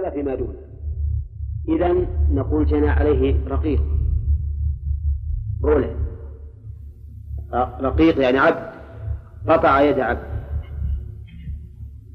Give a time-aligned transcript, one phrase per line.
[0.00, 0.54] ولا فيما دونه
[1.68, 3.82] إذا نقول جنى عليه رقيق.
[5.64, 5.96] رولة
[7.80, 8.70] رقيق يعني عبد.
[9.48, 10.22] قطع يد عبد.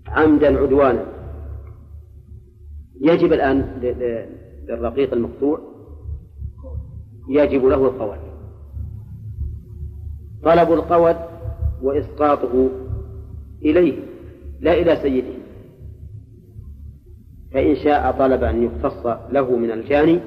[0.07, 1.05] عمدا عدوانا.
[3.01, 3.59] يجب الآن
[4.69, 5.59] للرقيق المقطوع.
[7.29, 8.19] يجب له القود
[10.43, 11.15] طلب القود
[11.81, 12.69] وإسقاطه
[13.61, 13.99] إليه
[14.59, 15.44] لا إلى سيده.
[17.55, 20.19] فإن شاء طلب أن يقتص له من الجاني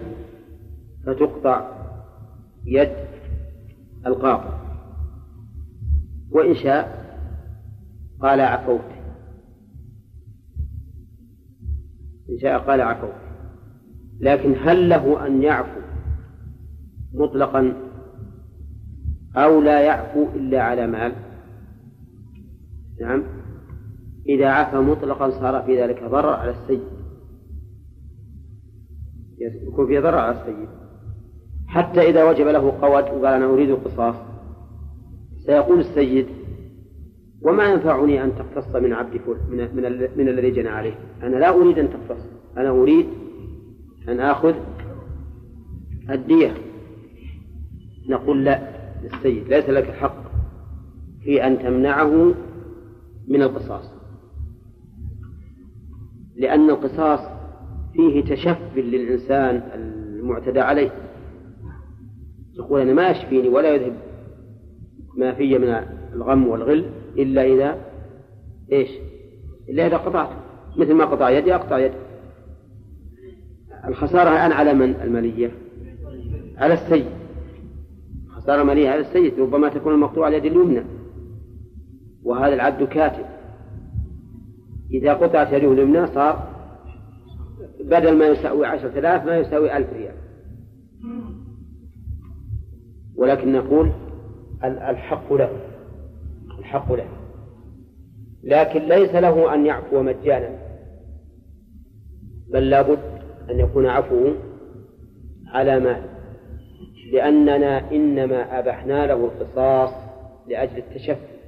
[1.07, 1.71] فتقطع
[2.65, 2.93] يد
[4.07, 4.59] القاطع.
[6.31, 7.05] وإن شاء
[8.21, 8.85] قال عفوت.
[12.31, 13.15] إن شاء قال عفوت.
[14.21, 15.81] لكن هل له أن يعفو
[17.15, 17.75] مطلقا
[19.37, 21.13] أو لا يعفو إلا على مال؟
[23.01, 23.25] نعم.
[24.29, 26.98] إذا عفى مطلقا صار في ذلك ضرر على السيد.
[29.41, 30.69] يكون في ضرر على السيد.
[31.69, 34.15] حتى إذا وجب له قود وقال أنا أريد القصاص
[35.47, 36.27] سيقول السيد
[37.43, 41.79] وما ينفعني أن تقتص من عبد من من, من الذي جنى عليه؟ أنا لا أريد
[41.79, 42.25] أن تقتص
[42.57, 43.07] أنا أريد
[44.09, 44.55] أن آخذ
[46.11, 46.55] الدية.
[48.09, 48.69] نقول لا
[49.03, 50.23] للسيد ليس لك حق
[51.25, 52.35] في أن تمنعه
[53.29, 53.91] من القصاص.
[56.37, 57.38] لأن القصاص
[57.99, 60.91] فيه تشف للإنسان المعتدى عليه.
[62.55, 63.97] يقول أنا ما يشفيني ولا يذهب
[65.17, 65.69] ما في من
[66.15, 67.79] الغم والغل إلا إذا
[68.73, 68.89] إيش؟
[69.69, 70.29] إلا إذا قطعت
[70.77, 71.95] مثل ما قطع يدي أقطع يدي.
[73.85, 75.51] الخسارة الآن على من؟ المالية.
[76.57, 77.07] على السيد.
[78.29, 79.41] خسارة مالية على السيد.
[79.41, 80.85] ربما تكون المقطوع على اليد اليمنى.
[82.25, 83.25] وهذا العبد كاتب.
[84.91, 86.58] إذا قطعت يده اليمنى صار
[87.81, 90.15] بدل ما يساوي عشرة آلاف ما يساوي ألف ريال.
[93.17, 93.93] ولكن نقول
[94.65, 95.51] الحق له.
[96.59, 97.09] الحق له.
[98.43, 100.59] لكن ليس له أن يعفو مجانا.
[102.53, 102.99] بل لابد
[103.51, 104.35] أن يكون عفوه
[105.47, 106.03] على مال.
[107.13, 109.91] لأننا إنما أبحنا له القصاص
[110.49, 111.39] لأجل التشفي.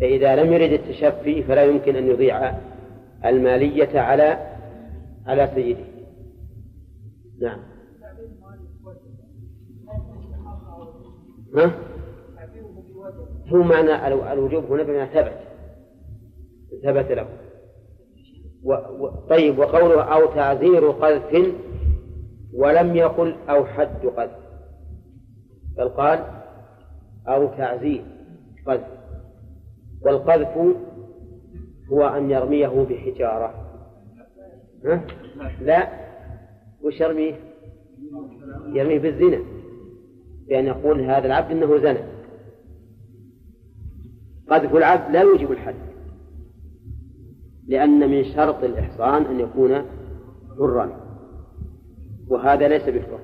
[0.00, 2.54] فإذا لم يرد التشفي فلا يمكن أن يضيع
[3.24, 4.51] المالية على
[5.26, 5.84] على سيده.
[7.40, 7.58] نعم.
[11.56, 11.72] ها؟
[13.48, 15.38] هو معنى الوجوب هنا بما ثبت.
[16.82, 17.28] ثبت له.
[18.64, 18.72] و...
[18.72, 19.08] و...
[19.08, 21.54] طيب وقوله أو تعزير قذف
[22.54, 24.42] ولم يقل أو حد قذف.
[25.76, 26.24] بل قال
[27.28, 28.04] أو تعزير
[28.66, 28.86] قذف.
[30.02, 30.76] والقذف
[31.92, 33.61] هو أن يرميه بحجارة.
[34.84, 35.04] ها؟
[35.60, 35.88] لا.
[36.82, 37.34] وش يرميه؟
[38.72, 39.38] يرميه بالزنا.
[40.48, 41.98] بأن يقول هذا العبد إنه زنى.
[44.50, 45.74] قذف العبد لا يوجب الحد.
[47.66, 49.82] لأن من شرط الإحصان أن يكون
[50.58, 51.02] حرا.
[52.28, 53.18] وهذا ليس بالحر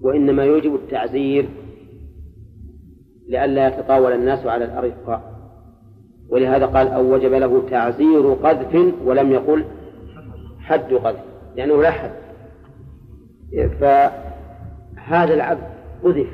[0.00, 1.48] وإنما يوجب التعزير
[3.28, 5.34] لئلا يتطاول الناس على الأرقاء
[6.28, 9.64] ولهذا قال أو وجب له تعزير قذف ولم يقل
[10.64, 11.24] حد قذف
[11.56, 12.12] لأنه لا حد
[13.80, 16.28] فهذا العبد قذف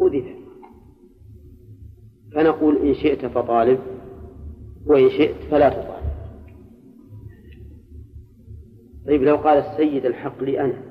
[0.00, 0.24] قذف
[2.34, 3.78] فنقول إن شئت فطالب
[4.86, 6.08] وإن شئت فلا تطالب.
[9.06, 10.82] طيب لو قال السيد الحق لي أنا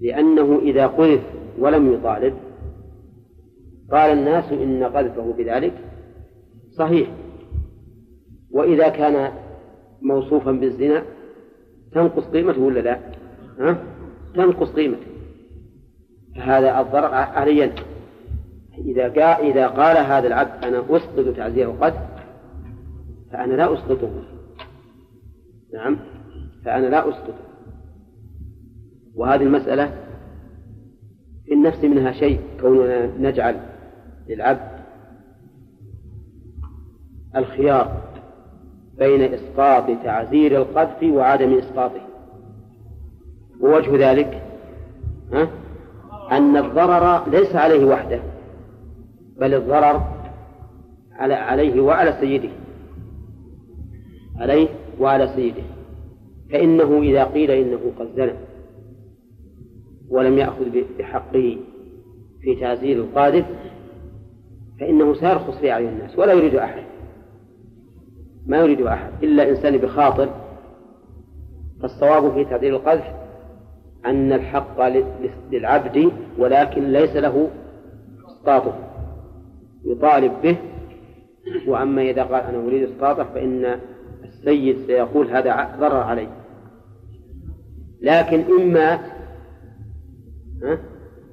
[0.00, 1.22] لأنه إذا قذف
[1.58, 2.34] ولم يطالب
[3.90, 5.72] قال الناس إن قذفه بذلك
[6.70, 7.10] صحيح.
[8.50, 9.45] وإذا كان
[10.02, 11.02] موصوفا بالزنا
[11.92, 12.98] تنقص قيمته ولا لا؟
[13.58, 13.78] ها؟
[14.34, 15.06] تنقص قيمته.
[16.36, 17.72] فهذا الضرر علي
[18.78, 21.94] إذا قال إذا قال هذا العبد أنا أسقط تعزيره قد
[23.32, 24.22] فأنا لا أسقطه.
[25.74, 25.98] نعم؟
[26.64, 27.46] فأنا لا أسقطه.
[29.14, 29.94] وهذه المسألة
[31.44, 33.60] في النفس منها شيء كوننا نجعل
[34.28, 34.76] للعبد
[37.36, 38.15] الخيار.
[38.98, 42.00] بين إسقاط تعزير القذف وعدم إسقاطه.
[43.60, 44.42] ووجه ذلك
[45.32, 45.48] ها؟
[46.32, 48.20] أن الضرر ليس عليه وحده
[49.36, 50.02] بل الضرر
[51.12, 52.48] على عليه وعلى سيده.
[54.36, 54.68] عليه
[55.00, 55.62] وعلى سيده.
[56.52, 58.32] فإنه إذا قيل إنه قد زنى
[60.08, 60.64] ولم يأخذ
[60.98, 61.56] بحقه
[62.40, 63.46] في تعزير القاذف
[64.80, 66.82] فإنه سيرخص في أعين الناس ولا يريد أحد.
[68.46, 70.28] ما يريد أحد إلا إنسان بخاطر
[71.82, 73.04] فالصواب في تعديل القذف
[74.06, 74.88] أن الحق
[75.52, 77.50] للعبد ولكن ليس له
[78.26, 78.74] إسقاطه.
[79.84, 80.56] يطالب به
[81.66, 83.78] وأما إذا قال أنا أريد إسقاطه فإن
[84.24, 86.28] السيد سيقول هذا ضرر علي.
[88.00, 89.00] لكن إن مات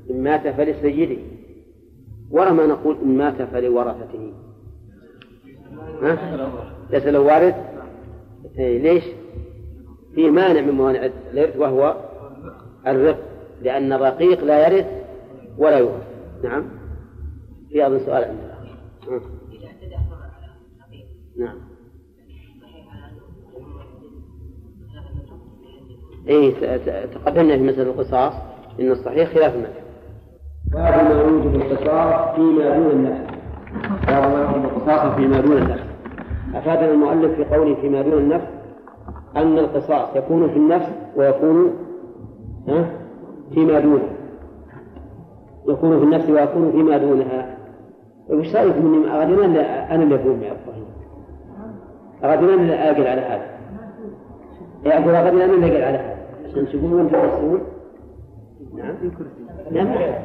[0.10, 1.22] إن مات فلسيده.
[2.32, 4.34] ورا نقول إن مات فلورثته.
[6.02, 6.18] ها؟
[6.94, 7.56] ليس له وارث.
[8.60, 9.04] إيه ليش؟
[10.16, 11.96] في مانع من موانع الإرث وهو
[12.88, 13.20] الرق
[13.62, 14.86] لأن الرقيق لا يرث
[15.58, 16.04] ولا يورث
[16.44, 16.64] نعم.
[17.70, 18.54] في أظن سؤال عندنا
[21.38, 21.56] نعم.
[26.28, 28.34] إيه تقدمنا في مسألة القصاص
[28.80, 29.84] إن الصحيح خلاف المذهب
[30.72, 33.34] باب ما يوجب القصاص فيما دون النفس.
[34.08, 35.93] باب ما يوجب القصاص فيما دون النفس.
[36.54, 38.48] أفادنا المؤلف في قوله فيما دون النفس
[39.36, 41.74] أن القصاص يكون في النفس ويكون
[43.54, 44.10] فيما دونه.
[45.68, 47.58] يكون في النفس ويكون فيما دونها.
[48.30, 50.86] وش رأيك مني؟ غدنا أنا اللي أقول يا إبراهيم
[52.24, 53.46] غدنا اللي أقل على هذا.
[54.86, 56.18] يقول غدنا أنا اللي أقل على هذا.
[56.46, 57.62] عشان تقولون أنتم تفسرون
[58.74, 58.96] نعم.
[59.72, 60.20] نعم.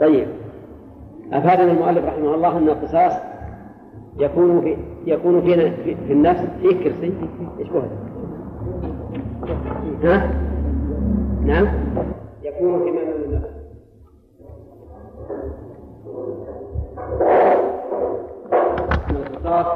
[0.00, 0.28] طيب.
[1.32, 3.12] أفادنا المؤلف رحمه الله أن القصاص
[4.18, 4.76] يكون في
[5.06, 7.12] يكون في في النفس في كرسي
[7.58, 7.90] إيش هذا؟
[10.04, 10.30] ها؟
[11.42, 11.66] نعم
[12.42, 13.58] يكون في من النفس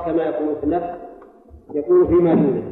[0.06, 0.91] كما يكون في النفس
[1.75, 2.62] يكون فيما دونه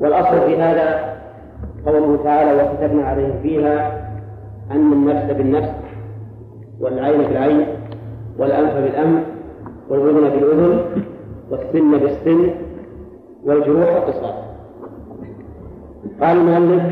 [0.00, 1.12] والأصل في هذا
[1.86, 4.02] قوله تعالى وكتبنا عليهم فيها
[4.70, 5.72] أن النفس بالنفس
[6.80, 7.66] والعين بالعين
[8.38, 9.31] والأنف بالأنف
[9.92, 10.80] والأذن بالأذن
[11.50, 12.50] والسن بالسن
[13.44, 14.34] والجروح قصاص.
[16.20, 16.82] قال المؤلف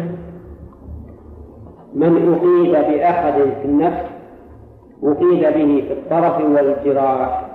[1.94, 4.05] من أقيد بأحد في النفس
[5.02, 7.50] أقيد به في الطرف والجراح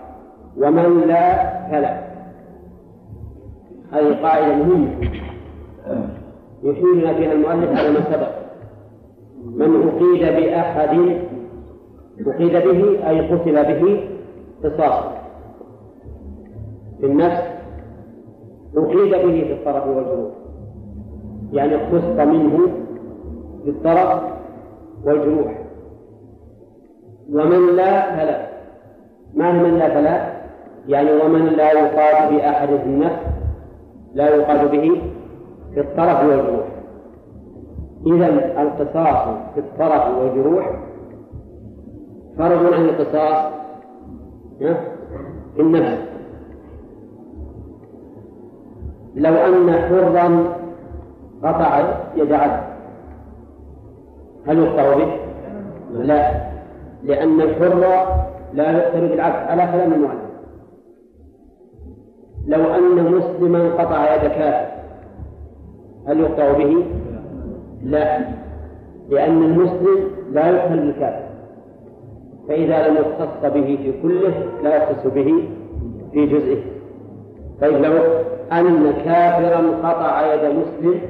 [0.58, 2.06] ومن لا فلا.
[3.92, 4.90] هذه قاعدة مهمة.
[6.64, 8.32] يشيرنا فيها المؤلف على ما سبق.
[9.46, 11.20] من أقيد بأحد
[12.28, 14.10] أقيد به أي قتل به
[14.64, 15.15] قصاص.
[17.00, 17.44] في النفس
[18.78, 20.32] أقيد به في الطرف والجروح
[21.54, 22.68] يعني اقتص منه
[23.64, 24.22] في الطرف
[25.06, 25.58] والجروح
[27.30, 28.48] ومن لا فلا.
[29.34, 30.36] ما من لا فلا؟
[30.88, 33.20] يعني ومن لا يقاد بأحد في النفس
[34.14, 35.02] لا يقاد به
[35.74, 36.66] في الطرف والجروح
[38.06, 38.28] إذا
[38.62, 40.80] القصاص في الطرف والجروح
[42.38, 43.52] فرض عن القصاص
[45.56, 46.15] في النفس.
[49.16, 50.56] لو أن حرا
[51.44, 52.64] قطع يد عبد.
[54.48, 55.18] هل يقطع به؟
[55.92, 56.32] لا.
[57.04, 58.06] لأن الحر
[58.54, 60.26] لا يقتل بالعبد على كلام المعلم
[62.48, 64.72] لو أن مسلما قطع يد كافر
[66.08, 66.86] هل يقطع به؟
[67.84, 68.20] لا.
[69.10, 71.26] لأن المسلم لا يقتل بالكافر
[72.48, 74.34] فإذا لم يختص به في كله
[74.64, 75.50] لا يختص به
[76.12, 76.75] في جزئه.
[77.62, 77.94] طيب لو
[78.52, 81.02] أن كافرا قطع يد مسلم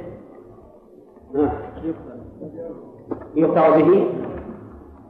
[3.36, 4.08] يقطع به؟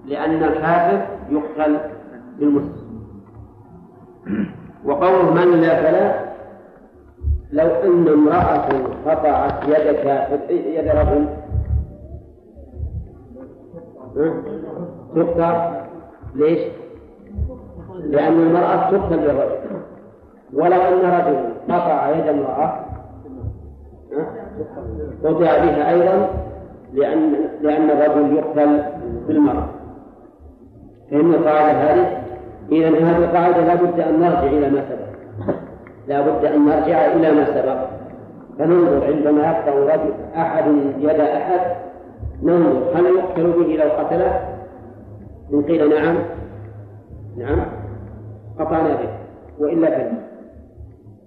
[0.06, 1.78] لأن الكافر يقتل
[2.40, 2.86] بالمسلم.
[4.86, 6.26] وقول من لا فلا
[7.52, 8.70] لو أن امرأة
[9.06, 11.28] قطعت يد كافر يد رجل
[15.16, 15.82] تقطع؟
[16.36, 16.60] ليش؟
[18.00, 19.85] لأن المرأة تقتل بالرجل.
[20.54, 22.86] ولو أن رجلا قطع يد امرأة
[25.24, 26.30] قطع بها أيضا
[26.94, 28.84] لأن لأن الرجل يقتل
[29.28, 29.68] بالمرأة.
[31.12, 32.22] فإن القاعدة هذه
[32.72, 35.06] إذا هذه القاعدة لا بد أن نرجع إلى ما سبق.
[36.08, 37.78] لا بد أن نرجع إلى ما سبق.
[38.60, 40.66] فننظر عندما يقطع رجل أحد
[41.00, 41.60] يد أحد
[42.44, 44.56] ننظر هل يقتل به لو قتله؟
[45.54, 46.18] إن قيل نعم
[47.38, 47.66] نعم
[48.60, 49.10] قطعنا به
[49.60, 50.25] وإلا فلا.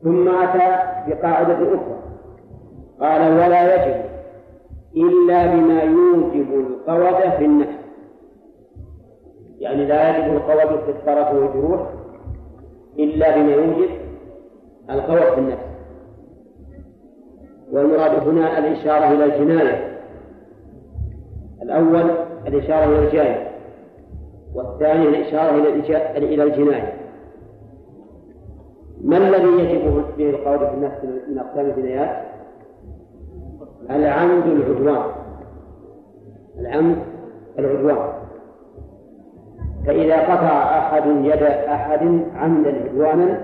[0.03, 0.79] ثم أتى
[1.09, 1.99] بقاعدة أخرى.
[3.01, 4.05] قال ولا يجب
[4.97, 7.79] إلا بما يوجب القوض في النفس
[9.59, 11.81] يعني لا يجب القوض في الطرف والجروح
[12.99, 13.91] إلا بما يوجب
[14.91, 15.69] القوض في النفس
[17.73, 19.99] والمراد هنا الإشارة إلى الجناية.
[21.63, 22.11] الأول
[22.47, 23.51] الإشارة إلى الجاية
[24.55, 25.51] والثاني الإشارة
[26.17, 26.98] إلى الجناية.
[29.05, 32.25] ما الذي يجب به القول في النفس من أقسام الجنايات؟
[33.91, 35.03] العمد العدوان.
[36.59, 36.97] العمد
[37.59, 38.09] العدوان.
[39.87, 43.41] فإذا قطع أحد يد أحد عمدا عدوانا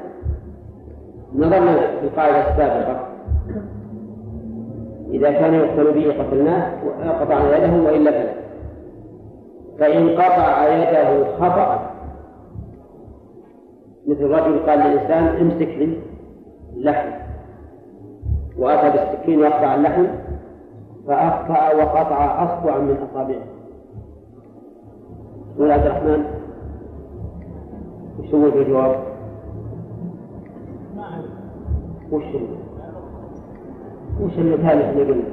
[1.34, 3.06] نظرنا في القاعدة السابقة.
[5.10, 6.72] إذا كان يقتل به قتلناه
[7.20, 8.32] قطعنا يده وإلا فلا.
[9.78, 11.93] فإن قطع يده خطأ
[14.06, 15.98] مثل رجل قال للإنسان امسك لي
[16.76, 17.10] اللحم
[18.58, 20.06] وأتى بالسكين يقطع اللحم
[21.06, 23.42] فأخطأ وقطع أصبعا من أصابعه
[25.56, 26.24] يقول عبد الرحمن
[28.18, 29.04] وش هو الجواب؟
[32.12, 32.40] وش هو؟
[34.20, 35.24] وش المثال اللي قلنا؟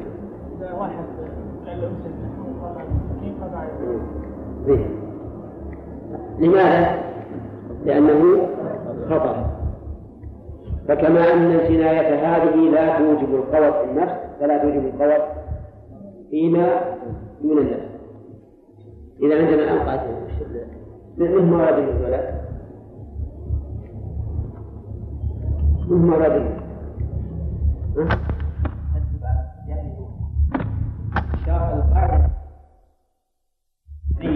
[0.58, 1.04] إذا واحد
[1.68, 2.12] قال له امسك
[2.64, 3.64] وقال السكين قطع
[6.40, 7.11] لماذا؟
[7.86, 8.48] لأنه
[9.10, 9.52] خطأ.
[10.88, 15.22] فكما أن الجناية هذه لا توجب القوت في النفس فلا توجب القوت
[16.30, 16.82] فيما
[17.42, 17.92] دون النفس.
[19.22, 20.12] إذا عندنا الآن قاتل
[21.18, 22.42] من مراد الولد؟
[25.88, 26.32] من مراد
[31.46, 32.30] شرع القاعدة.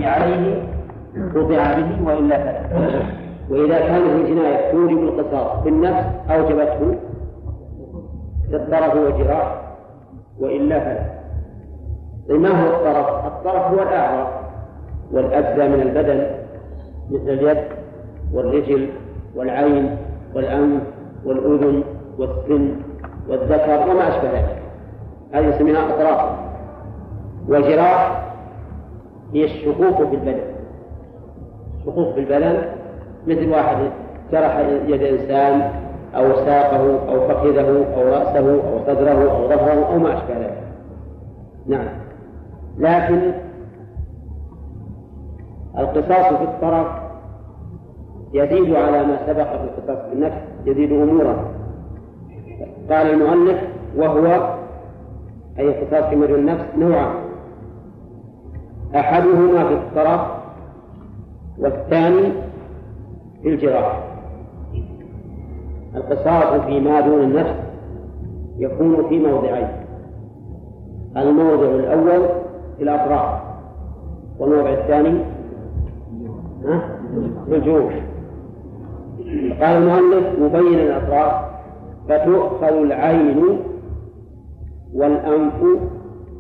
[0.06, 0.46] عليه
[1.36, 2.55] قطع به وإلا فلا.
[3.50, 6.96] وإذا كانت الجناية توجب القصاص بالنفس أوجبته.
[8.52, 9.62] كالطرف والجراح
[10.40, 11.16] وإلا فلا.
[12.30, 14.44] طيب ما هو الطرف؟ الطرف هو الأعضاء
[15.12, 16.28] والأجزاء من البدن
[17.12, 17.64] مثل اليد
[18.34, 18.90] والرجل
[19.36, 19.98] والعين
[20.36, 20.82] والأنف
[21.26, 21.84] والأذن
[22.18, 22.76] والسن
[23.30, 24.62] والذكر وما أشبه ذلك.
[25.34, 26.30] هذه نسميها أطراف.
[27.48, 28.26] والجراح
[29.34, 30.40] هي الشقوق في البدن.
[31.80, 32.75] الشقوق في البدن
[33.28, 33.78] مثل واحد
[34.32, 35.72] جرح يد إنسان
[36.16, 40.64] أو ساقه أو فخذه أو رأسه أو صدره أو ظهره أو ما أشبه ذلك.
[41.68, 41.88] نعم.
[42.78, 43.32] لكن
[45.78, 46.88] القصاص في الطرف
[48.34, 51.36] يزيد على ما سبق في القصاص في النفس يزيد أمورا
[52.90, 53.60] قال المؤلف
[53.96, 54.56] وهو
[55.60, 57.16] أي القصاص في مجال النفس نوعان
[58.96, 60.22] أحدهما في الطرف
[61.60, 62.32] والثاني
[63.46, 64.04] في الجراح.
[65.96, 67.56] القصاص فيما دون النفس
[68.58, 69.68] يكون في موضعين.
[71.18, 72.26] الموضع الأول
[72.78, 73.42] في الأطراف
[74.40, 75.20] والموضع الثاني
[77.46, 77.94] في الجروح.
[79.62, 81.46] قال المؤلف مبين الأطراف
[82.10, 83.60] فتؤخذ العين
[84.94, 85.64] والأنف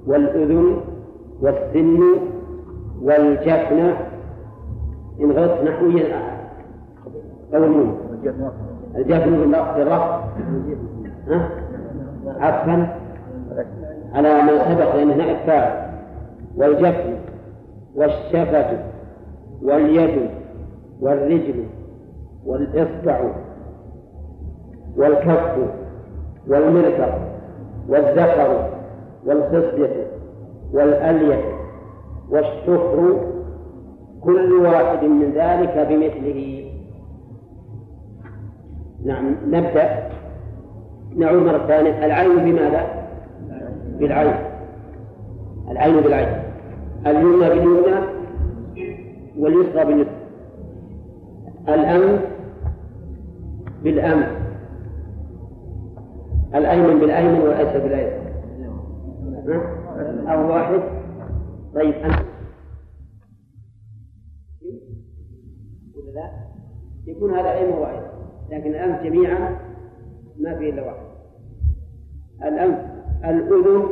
[0.07, 0.77] والأذن
[1.41, 1.99] والسن
[3.01, 3.93] والجفن.
[5.21, 6.34] إن غلطت نحويا.
[7.63, 7.97] النون
[8.95, 10.19] الجفن بالرفع
[12.39, 12.97] عطفا
[14.13, 15.91] على ما سبق لأنه نائب فاعل
[16.57, 17.13] والجفن
[17.95, 18.79] والشفة
[19.63, 20.29] واليد
[21.01, 21.63] والرجل
[22.45, 23.19] والإصبع
[24.97, 25.57] والكف
[26.47, 27.19] والمرفق
[27.89, 28.69] والذكر
[29.25, 30.07] والخصية
[30.73, 31.41] والألية
[32.29, 33.19] والشفر
[34.21, 36.64] كل واحد من ذلك بمثله
[39.05, 40.09] نعم نبدأ.
[41.15, 42.05] نعود مرة ثانية.
[42.05, 43.07] العين بماذا؟
[43.99, 44.35] بالعين.
[45.71, 46.43] العين بالعين.
[47.07, 47.95] اليمنى باليمنى
[49.37, 50.15] واليسرى باليسرى.
[51.67, 52.21] الأنف
[53.83, 54.29] بالأنف
[56.55, 58.25] الأيمن بالأيمن والأيسر بالأيسر
[60.27, 60.81] أو واحد.
[61.75, 62.25] طيب أنت؟
[67.07, 68.14] يكون هذا أيمن واحد.
[68.51, 69.59] لكن الأنف جميعا
[70.39, 71.05] ما فيه إلا واحد.
[72.43, 72.79] الأنف
[73.25, 73.83] الأذن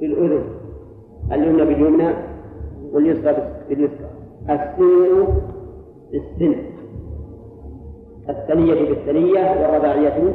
[0.00, 0.44] بالأذن
[1.32, 2.14] اليمنى باليمنى
[2.92, 3.36] واليسرى
[3.68, 4.10] باليسرى.
[4.50, 5.26] السن
[6.12, 6.54] بالسن
[8.28, 10.34] الثنية بالثنية والرباعية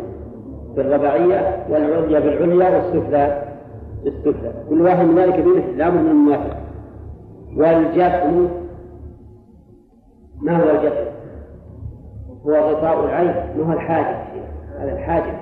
[0.75, 3.43] بالرباعية والعليا بالعليا والسفلى
[4.03, 4.53] بالسفلى.
[4.69, 6.55] كل واحد من ذلك بمثل لا من المماثل
[7.57, 8.47] والجفن
[10.41, 11.04] ما هو الجفن؟
[12.47, 14.15] هو غطاء العين ما هو الحاجب؟
[14.79, 15.33] هذا الحاجب.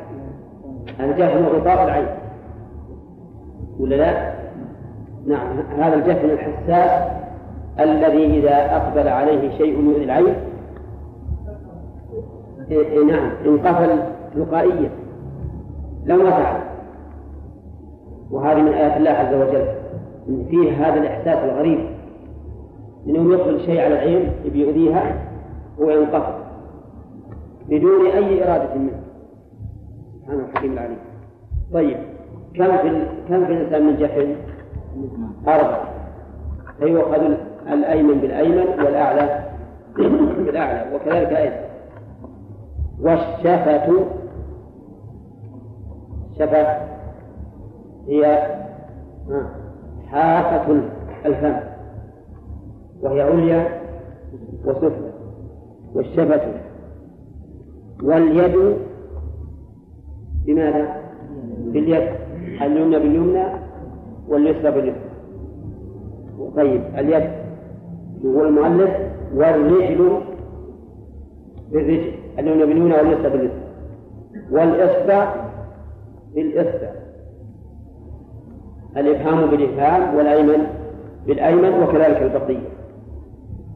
[1.46, 2.08] هو غطاء العين.
[3.80, 4.34] ولا لا؟
[5.28, 7.12] نعم هذا الجفن الحساس
[7.80, 10.36] الذي إذا أقبل عليه شيء يؤذي العين
[12.72, 14.00] إيه, إيه، نعم انقفل
[14.36, 14.90] تلقائيا.
[16.06, 16.64] لو مسح
[18.32, 19.66] وهذه من آيات الله عز وجل
[20.30, 21.80] إن فيه هذا الإحساس الغريب.
[23.08, 25.16] إنه يقبل شيء على العين يؤذيها
[25.78, 26.43] وينقفل.
[27.70, 29.02] بدون أي إرادة منه.
[30.22, 30.98] سبحان الحكيم العليم.
[31.74, 31.98] طيب
[32.56, 34.36] كم في كم في الإنسان من جحل؟
[35.48, 35.88] أربعة.
[36.80, 37.22] فيؤخذ
[37.72, 39.44] الأيمن بالأيمن والأعلى
[40.46, 41.56] بالأعلى وكذلك أيضا.
[43.02, 44.06] والشفة
[46.40, 46.78] شفة
[48.08, 48.48] هي
[50.08, 50.82] حافة
[51.26, 51.56] الفم
[53.02, 53.82] وهي عليا
[54.66, 55.12] وسفلى.
[55.94, 56.42] والشفة
[58.04, 58.78] واليد
[60.46, 60.96] بماذا؟
[61.66, 62.10] باليد.
[62.62, 63.44] اليمنى باليمنى
[64.28, 65.10] واليسرى باليسرى؟
[66.56, 67.30] طيب اليد.
[68.24, 68.92] يقول المؤلف
[69.36, 70.22] والرجل
[71.72, 72.12] بالرجل.
[72.40, 73.64] اليمنى باليمنى واليسرى باليسرى؟
[74.52, 75.36] والإصبع
[76.36, 76.92] بالإصبع
[78.98, 80.68] الإبهام بالإبهام والأيمن
[81.28, 82.70] بالأيمن وكذلك البقية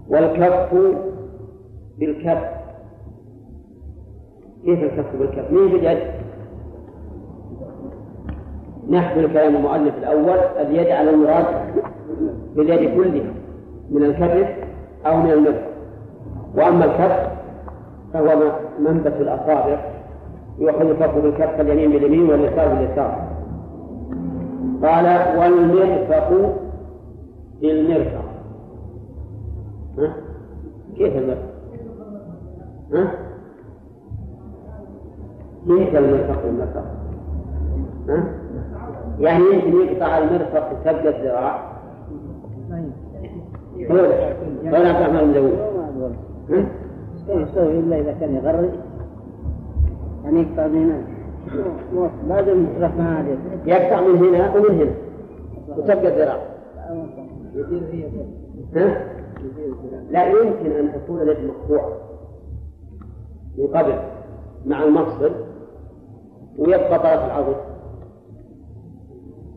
[0.10, 0.74] والكف
[2.00, 2.57] بالكف.
[4.68, 5.98] كيف الكف بالكف؟ مين باليد؟
[8.90, 11.46] نحمل كلام المؤلف الأول اليد على المراد
[12.56, 13.34] باليد كلها
[13.92, 14.56] من الكف
[15.06, 15.62] أو من المد
[16.56, 17.32] وأما الكف
[18.14, 19.92] فهو منبت الأصابع
[20.60, 23.28] يؤخذ الكف بالكف اليمين باليمين واليسار باليسار
[24.84, 26.56] قال والمرفق
[27.62, 28.24] بالمرفق
[29.98, 30.14] ها؟
[30.98, 31.54] كيف المرفق؟
[32.94, 33.27] ها؟
[35.68, 36.84] كيف المرفق بالمرفق؟
[38.10, 38.24] ها؟
[39.20, 41.78] يعني يمكن يقطع المرفق تبقى الذراع.
[44.72, 45.58] ولا تعمل مزود
[47.30, 48.72] يسوي إلا إذا كان يغرق.
[50.24, 51.02] يعني يقطع من هنا.
[52.28, 52.66] لازم
[53.00, 54.02] هذه يقطع.
[54.02, 54.92] من هنا ومن هنا.
[55.78, 56.40] وتبقى الذراع؟
[60.12, 61.92] لا يمكن أن تكون اليد مقطوعه
[63.58, 63.94] من قبل.
[64.66, 65.32] مع المفصل.
[66.58, 67.56] ويبقى طرف العضد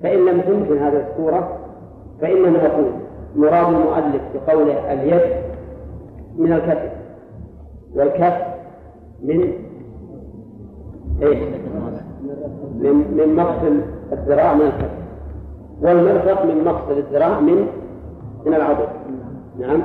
[0.03, 1.59] فإن لم تمكن هذه الصورة
[2.21, 2.91] فإننا نقول
[3.37, 5.35] مراد المؤلف بقوله اليد
[6.37, 6.93] من الكف.
[7.95, 8.37] والكف
[9.23, 9.53] من
[11.23, 11.39] إيش؟
[12.79, 13.81] من من مقصد
[14.13, 14.91] الذراع من الكف.
[15.83, 17.67] والمرفق من مقصد الذراع من
[18.47, 18.89] من العضد
[19.59, 19.83] نعم.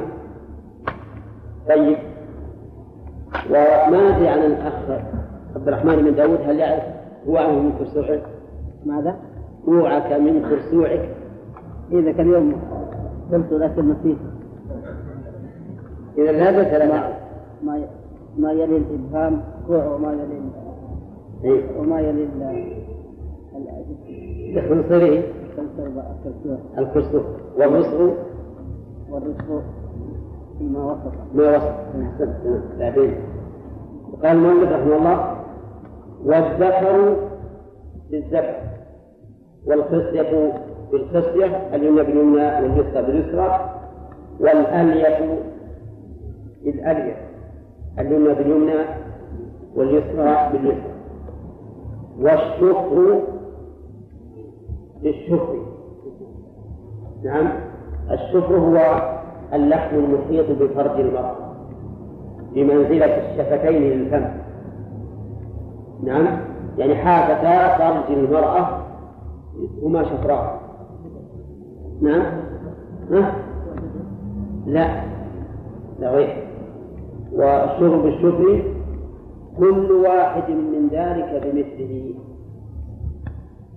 [1.69, 1.97] طيب.
[3.49, 4.73] وما ندري عن الأخ
[5.55, 6.94] عبد الرحمن بن داود هل يعرف؟
[7.27, 8.21] عنه من كرسوعه؟
[8.85, 9.15] ماذا؟
[9.65, 11.09] كوعك من كرسوعك
[11.91, 12.55] إذا كان يوم
[13.31, 14.17] قلت لكن نسيت
[16.17, 16.81] إذا لا بأس
[17.63, 17.87] ما
[18.37, 20.41] ما يلي الإبهام كوع وما يلي
[21.43, 21.79] إيه.
[21.79, 22.27] وما يلي
[24.57, 25.23] الخنصري
[26.77, 27.23] الكرسوع
[27.57, 28.11] والرسغ
[29.11, 29.61] والرسغ
[30.57, 32.29] فيما وسط ما وسط
[32.79, 33.13] بعدين.
[34.23, 35.44] قال المؤلف رحمه الله
[36.25, 37.15] والذكر
[38.11, 38.55] بالذكر
[39.67, 40.53] والخصية
[40.91, 43.69] بالخصية اليمنى باليمنى واليسرى باليسرى
[44.39, 45.39] والألية
[46.65, 47.15] بالألية
[47.99, 48.73] اليمنى باليمنى
[49.75, 50.95] واليسرى باليسرى.
[52.19, 53.21] والشكر
[55.03, 55.65] بالشكر
[57.23, 57.49] نعم
[58.11, 59.01] الشكر هو
[59.53, 61.35] اللحم المحيط بفرج المرأة
[62.53, 64.44] بمنزلة الشفتين للفم.
[66.03, 66.27] نعم.
[66.77, 68.67] يعني حافتا فرج المرأة
[69.83, 70.61] هما شفراء
[72.01, 72.25] نعم.
[73.11, 73.35] ها؟
[74.65, 75.03] لا.
[75.99, 76.47] لا غير.
[77.33, 78.63] والشرب الشكر
[79.57, 82.13] كل واحد من ذلك بمثله.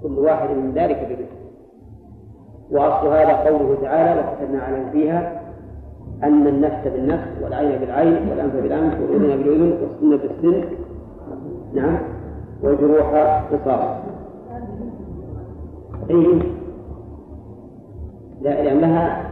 [0.03, 1.39] كل واحد من ذلك بمثله.
[2.71, 5.43] وأصل هذا قوله تعالى وكتبنا عليهم فيها
[6.23, 10.65] أن النفس بالنفس والعين بالعين والأنف بالأنف والأذن بالأذن والسن بالسن
[11.75, 11.99] نعم.
[12.63, 13.07] والجروح
[13.53, 13.99] قصاص
[16.11, 16.43] إيه.
[18.43, 19.25] لأن لها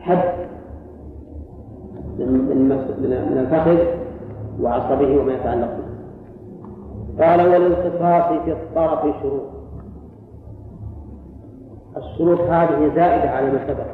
[0.00, 0.32] حد
[2.18, 2.68] من
[3.08, 3.78] من الفخذ
[4.60, 5.88] وعصبه وما يتعلق به.
[7.24, 9.42] قال وللقصاص في الطرف شروط.
[11.96, 13.86] الشروط هذه زائدة على ما سبق.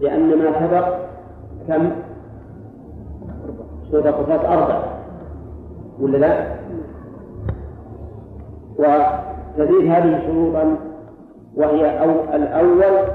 [0.00, 0.96] لأن ما سبق
[1.68, 1.90] كم؟
[3.90, 4.93] شروط القصاص أربعة.
[6.00, 6.54] ولا لا؟
[9.58, 10.76] تزيد هذه شروطا
[11.56, 13.08] وهي أو الأول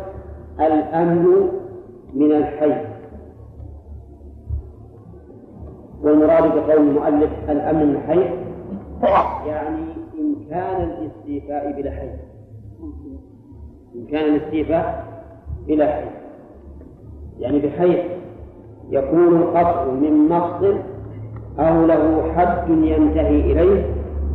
[0.60, 1.50] الأمن
[2.14, 2.86] من الحي.
[6.04, 8.20] والمراد بقول المؤلف الأمن من الحي
[9.48, 9.86] يعني
[10.20, 12.10] إمكان الاستيفاء بلا حي.
[13.96, 15.06] إمكان الاستيفاء
[15.68, 16.06] بلا حي.
[17.40, 18.06] يعني بحيث
[18.90, 20.78] يكون القطع من مفصل
[21.60, 23.86] أو له حد ينتهي إليه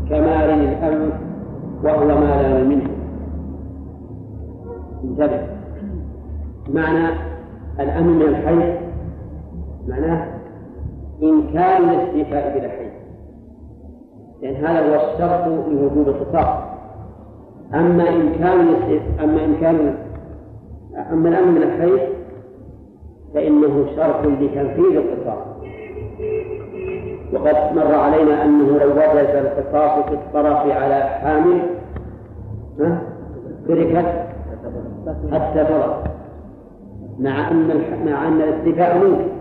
[0.08, 1.14] كمال الأنف
[1.84, 2.90] وهو ما لا منه.
[5.04, 5.40] انتبه.
[6.68, 7.08] معنى
[7.80, 8.78] الأمن من الحي
[9.88, 10.34] معناه
[11.22, 12.90] إمكان الاستيفاء بلا حي
[14.42, 16.58] لأن هذا هو الشرط لوجوب القصاص
[17.74, 18.68] أما إمكان
[19.20, 19.94] أما إمكان
[21.12, 22.08] أما الأمن من الحي
[23.34, 25.53] فإنه شرط لتنفيذ القصاص
[27.34, 31.60] وقد مر علينا أنه لو وجد القصاص في الطرف على حامل
[33.68, 34.24] تركت
[35.54, 35.96] فرغ
[37.18, 39.34] مع أن مع أن الاستيفاء ممكن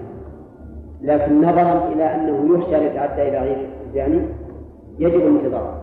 [1.01, 4.21] لكن نظرا إلى أنه يخشى أن يتعدى إلى غير الجاني
[4.99, 5.81] يجب الانتظار.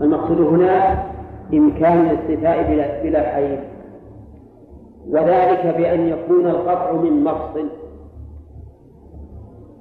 [0.00, 1.04] المقصود هنا
[1.54, 3.58] إمكان الاستيفاء بلا, بلا حيث
[5.08, 7.68] وذلك بأن يكون القطع من مفصل.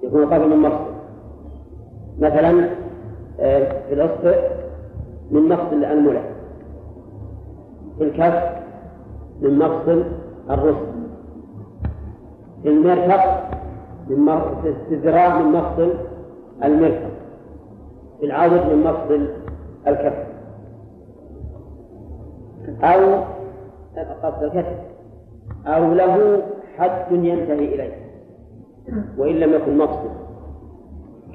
[0.04, 0.95] يكون القطع من مفصل.
[2.20, 2.70] مثلا
[3.40, 4.36] آه، في الأصبع
[5.32, 6.22] من مفصل الملة
[7.98, 8.56] في الكف
[9.42, 10.04] من مفصل
[10.50, 10.96] الرسل
[12.64, 13.50] في المرفق
[14.08, 14.40] من
[14.88, 15.94] في الذراع من مفصل
[16.64, 17.16] المرفق
[18.20, 19.28] في العضد من مفصل
[19.88, 20.26] الكف.
[22.84, 23.24] أو
[24.24, 24.78] قصد الكتف.
[25.68, 26.42] أو له
[26.78, 27.94] حد ينتهي إليه.
[29.18, 30.25] وإن لم يكن مفصل.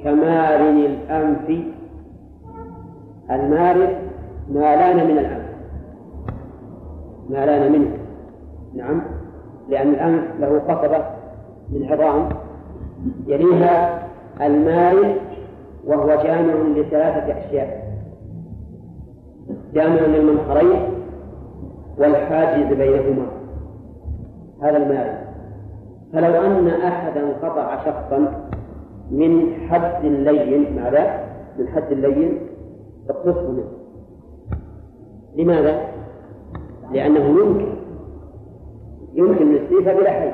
[0.04, 1.64] كمارن الأنف.
[3.30, 3.88] المارن
[4.50, 5.50] ما لأن من الأنف.
[7.30, 7.90] ما لأن منه.
[8.74, 9.02] نعم.
[9.68, 11.04] لأن الأنف له قصبة
[11.72, 12.28] من عظام.
[13.26, 14.02] يليها
[14.40, 15.14] المارن
[15.86, 17.90] وهو جامع لثلاثة أشياء.
[19.74, 20.80] جامع للمنخرين
[21.98, 23.26] والحاجز بينهما.
[24.62, 25.18] هذا المارن.
[26.12, 28.39] فلو أن أحدا قطع شخصا
[29.10, 32.38] من حد لين ماذا؟ من حد لين
[33.10, 33.72] اقتصه منه
[35.36, 35.80] لماذا؟
[36.92, 37.80] لأنه يمكن
[39.14, 40.32] يمكن الاستيفاء بلا حي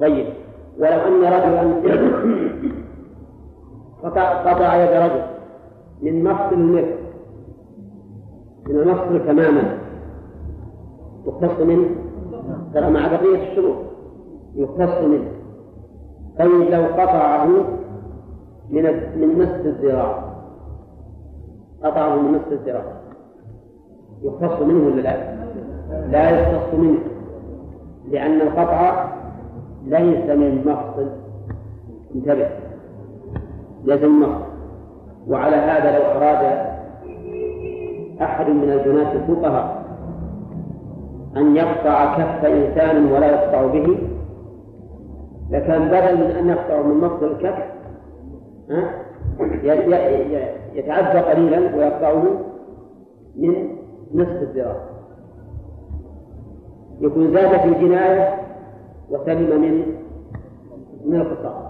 [0.00, 0.26] طيب
[0.78, 1.82] ولو أن رجلا
[4.44, 5.22] قطع, يد رجل
[6.02, 6.94] من مفصل المرء
[8.68, 9.78] من المفصل تماما
[11.26, 11.88] يختص منه
[12.74, 13.76] ترى مع بقية الشروط
[14.54, 15.37] يختص منه
[16.38, 17.46] طيب لو قطعه
[18.70, 18.82] من
[19.16, 20.24] من نصف الذراع.
[21.84, 22.84] قطعه من نصف الذراع.
[24.22, 25.34] يختص منه ولا لا؟
[26.10, 26.98] لا يختص منه.
[28.10, 29.12] لأن القطع
[29.86, 31.08] ليس من مفصل.
[32.14, 32.48] انتبه.
[33.84, 34.48] ليس من مفصل.
[35.28, 36.68] وعلى هذا لو أراد
[38.22, 39.84] أحد من البنات الفقهاء
[41.36, 43.98] أن يقطع كف إنسان ولا يقطع به
[45.50, 47.64] لكان بدل من أن يقطع من مفصل الكف
[50.74, 52.22] يتعدى قليلا ويقطعه
[53.36, 53.68] من
[54.14, 54.76] نصف الذراع.
[57.00, 58.34] يكون زاد في الجناية
[59.10, 59.82] وسلم من
[61.04, 61.64] من القصاص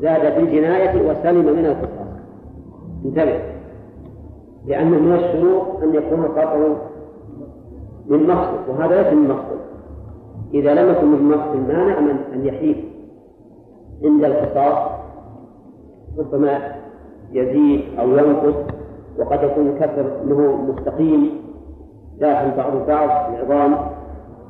[0.00, 2.08] زاد في الجناية وسلم من القصاص
[3.04, 3.40] انتبه.
[4.66, 6.56] لأنه من الشروط أن يكون القطع
[8.06, 9.60] من مقصد وهذا ليس من مقصد
[10.54, 12.76] إذا لم يكن من مقصد مانع من أن يحيف
[14.04, 14.90] عند القصاص
[16.18, 16.74] ربما
[17.32, 18.54] يزيد أو ينقص
[19.18, 21.30] وقد يكون الكسر له مستقيم
[22.18, 23.76] داخل بعض البعض العظام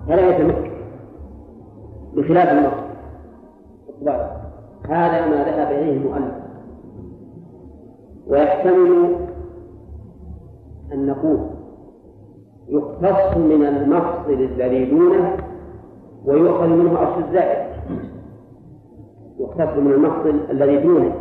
[0.08, 0.70] فلا يتمكن
[2.14, 2.84] بخلاف المقصد
[4.88, 6.34] هذا ما ذهب إليه المؤلف.
[8.26, 9.16] ويحتمل
[10.92, 11.38] أن نقول
[12.68, 15.36] يختص من المفصل الذي دونه
[16.26, 17.66] ويؤخذ منه أصل الزائد
[19.40, 21.14] يختص من المفصل الذي دونه.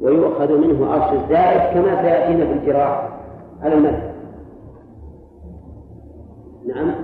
[0.00, 3.08] ويؤخذ منه أصل الزائد كما سيأتينا في الجراح
[3.62, 4.08] على المثل
[6.66, 6.94] نعم.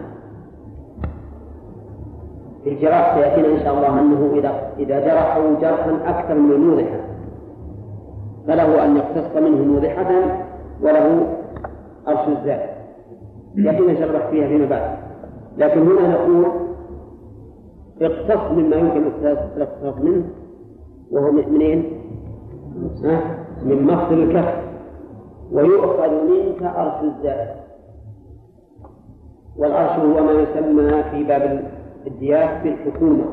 [2.64, 7.00] في الجراح سيأتينا إن شاء الله أنه إذا إذا جرحه جرحا أكثر من الموضحة
[8.46, 10.10] فله أن يقتص منه موضحة
[10.82, 11.26] وله
[12.08, 12.60] أرش الزاد
[13.54, 14.96] يأتينا الله فيها فيما بعد.
[15.58, 16.46] لكن هنا نقول
[18.02, 19.02] اقتص مما يمكن
[19.56, 20.24] الاقتصاص منه
[21.10, 22.00] وهو منين؟
[23.64, 24.54] من مفصل الكف.
[25.52, 27.48] ويؤخذ منك أرش الزاد
[29.56, 31.70] والعرش هو ما يسمى في باب
[32.06, 33.24] الديات بالحكومة.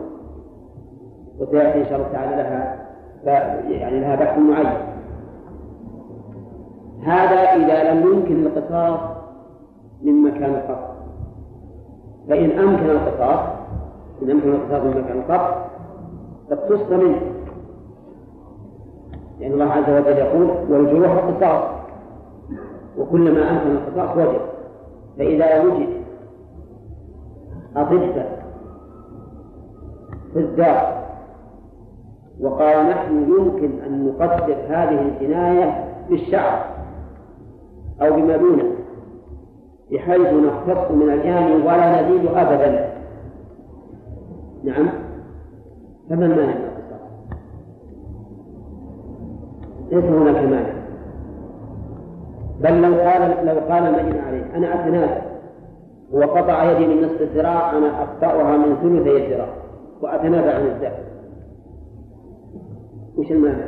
[1.39, 2.87] وسيأتي إن شاء الله تعالى لها
[3.69, 4.91] يعني لها بحث معين.
[7.03, 8.99] هذا إذا لم يمكن القصاص
[10.01, 10.91] من مكان القصر
[12.29, 13.60] فإن أمكن القصاص
[14.23, 15.55] إن أمكن القصاص من مكان القصر
[16.49, 17.21] فاقتص منه.
[19.39, 21.63] لأن الله عز وجل يقول والجروح قصاص.
[22.97, 24.41] وكلما أمكن القصاص وجب
[25.17, 25.89] فإذا وجد
[27.75, 28.41] أطباء
[30.33, 31.01] في الدار.
[32.41, 36.65] وقال نحن يمكن أن نقدر هذه الجناية بالشعر
[38.01, 38.71] أو بما دونه
[39.91, 42.90] بحيث نختص من الجاني ولا نزيد أبدا.
[44.63, 44.89] نعم.
[46.09, 47.01] فما المانع من القصاص؟
[49.91, 50.81] ليس هناك مانع
[52.61, 55.21] بل لو قال لو قال المجني عليه أنا أتنازل
[56.11, 59.47] وقطع يدي من نصف الذراع أنا أقطعها من ثلثي الذراع.
[60.01, 60.97] وأتنازل عن الزكاة
[63.17, 63.65] وش المانع؟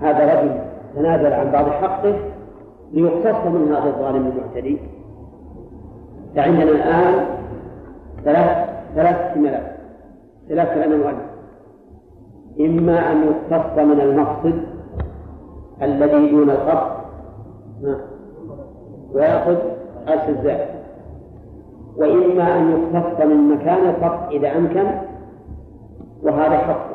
[0.00, 0.50] هذا رجل
[0.94, 2.14] تنازل عن بعض حقه
[2.92, 4.78] ليقتص من هذا الظالم المعتدي.
[6.36, 7.26] فعندنا الآن
[8.24, 9.76] ثلاث ثلاث احتمالات
[10.48, 11.32] ثلاث كلام المؤلف
[12.60, 14.62] إما أن يقتص من المقصد
[15.82, 16.92] الذي دون القصد
[19.14, 19.56] ويأخذ
[20.08, 20.68] أرش الزائد
[21.96, 24.84] وإما أن يقتص من مكان القصد إذا أمكن
[26.22, 26.92] وهذا حقه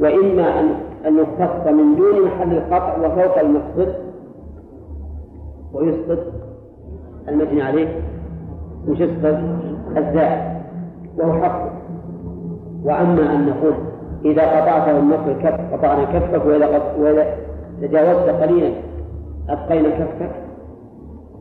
[0.00, 0.74] وإما أن
[1.06, 3.94] أن يختص من دون محل القطع وفوق المقصد
[5.72, 6.18] ويسقط
[7.28, 8.00] المجني عليه
[8.88, 9.38] وش يسقط؟
[9.96, 10.55] الزائد
[11.18, 11.70] وهو حقه
[12.84, 13.74] وأما أن نقول
[14.24, 17.36] إذا قطعته النصف الكف قطعنا كفك وإذا وإذا
[17.80, 18.72] تجاوزت قليلا
[19.48, 20.30] أبقينا كفك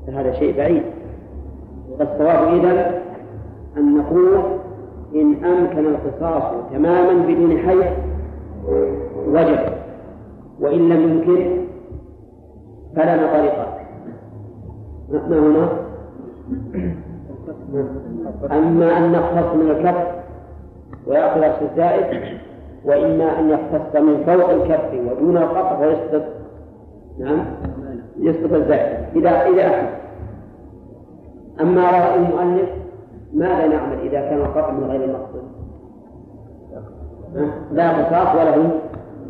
[0.07, 0.83] فهذا شيء بعيد.
[1.99, 3.01] فالصواب إذا
[3.77, 4.37] أن نقول
[5.15, 7.85] إن أمكن القصاص تماما بدون حيث
[9.27, 9.59] وجب
[10.59, 11.65] وإن لم يمكن
[12.95, 13.67] فلنا طريقة.
[15.09, 15.69] ما هنا؟
[18.51, 20.07] أما أن نختص من الكف
[21.07, 22.37] ويأخذ أخذ الزائد
[22.85, 26.23] وإما أن يختص من فوق الكف ودون القطع ويسقط
[27.19, 27.45] نعم
[28.19, 29.05] يسقط الزائد.
[29.15, 29.87] إذا إذا أحد
[31.61, 32.69] أما رأي المؤلف
[33.33, 35.43] ماذا نعمل إذا كان القطع من غير المقصود
[37.71, 38.71] لا قصاص وله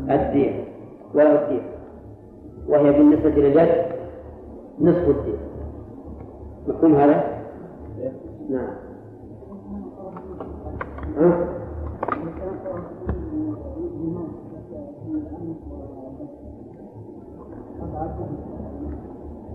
[0.10, 0.66] الدين
[1.14, 1.62] وله الدين
[2.68, 3.86] وهي بالنسبة للجد
[4.82, 5.38] نصف الدين
[6.68, 7.35] مفهوم هذا؟
[8.50, 8.68] نعم.
[11.18, 11.48] ها؟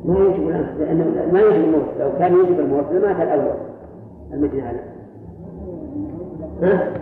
[0.04, 0.48] ما يجب
[0.78, 1.84] لأن ما يجب الموت.
[2.00, 3.56] لو كان يجب الموت لمات الأول؟
[4.32, 4.94] المجني عليه
[6.62, 6.92] ها؟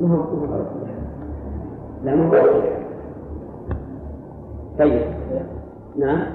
[0.00, 0.64] ما هو
[2.04, 2.62] لا ما هو
[4.78, 5.02] طيب.
[5.96, 6.26] نعم.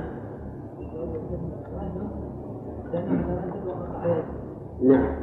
[4.82, 5.16] نعم.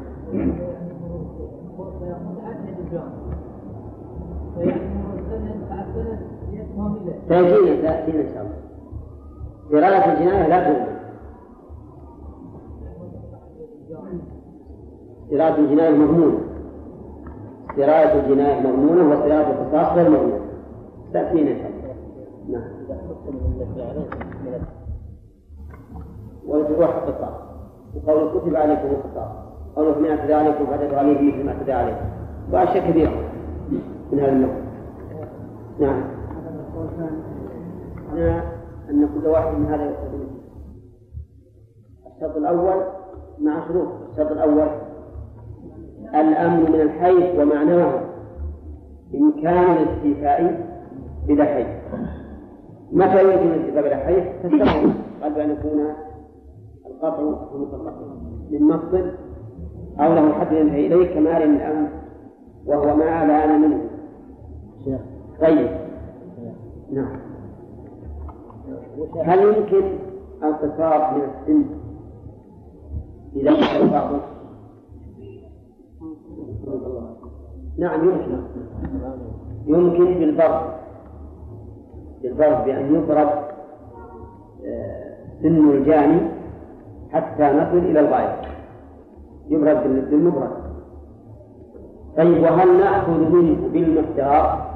[7.29, 8.57] سيأتينا سيأتينا إن شاء الله.
[9.70, 10.96] دراية الجناية لا تؤمن.
[15.31, 16.38] دراية الجناية مضمونة.
[17.77, 20.40] دراية الجناية مضمونة ودراية القصاص غير مضمونة.
[21.12, 21.94] تأتينا إن شاء الله.
[22.49, 23.06] نعم.
[26.47, 27.35] والجروح القصاص
[27.95, 29.29] وقول كتب عليكم القصاص
[29.77, 32.07] قول من اعتدى عليكم فاعتدوا عليه مثل ما اعتدى عليكم
[32.53, 33.12] وأشياء كثيرة
[34.12, 34.55] من هذا النوع.
[35.81, 36.03] نعم.
[38.91, 40.27] أن كل واحد من هذا يقتضي
[42.17, 42.83] الشرط الأول
[43.41, 43.89] مع شروط.
[44.11, 44.69] الشرط الأول
[46.15, 48.01] الأمن من الحيث ومعناه
[49.15, 50.67] إمكان الاستيفاء
[51.27, 51.67] بلا حيث
[52.92, 55.87] متى يمكن الاستيفاء بلا حيث؟ فالسبب قبل أن يكون
[56.87, 57.22] القطع
[58.51, 59.12] من مقصد
[60.01, 61.88] أو له حد ينتهي إليه كمال الأمن
[62.66, 63.81] وهو ما لأن منه.
[65.40, 65.68] طيب.
[66.92, 67.16] نعم.
[69.25, 69.99] هل يمكن
[70.42, 71.64] القصاص من السن؟
[73.37, 74.20] إذا كان بعضه
[77.79, 78.38] نعم يمكن.
[79.66, 80.86] يمكن بالضرب
[82.27, 83.29] بالضرب بأن يضرب
[84.67, 86.21] آه، سن الجاني
[87.12, 88.37] حتى نصل إلى الغاية.
[89.49, 90.51] يضرب بالمبرد
[92.17, 94.71] طيب وهل نأخذ منه بالمقدار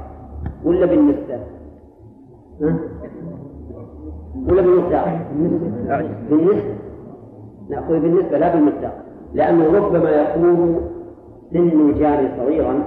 [0.65, 1.39] ولا بالنسبة؟
[4.49, 5.21] ولا بالمقدار؟
[6.31, 6.75] بالنسبة.
[7.71, 8.93] نأخذ بالنسبة لا بالمقدار
[9.35, 10.81] لأنه ربما يكون
[11.53, 12.83] سن الجاني صغيرا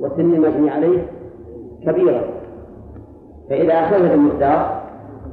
[0.00, 1.06] وسن المجني عليه
[1.86, 2.35] كبيرا.
[3.48, 4.82] فإذا أخذ بالمقدار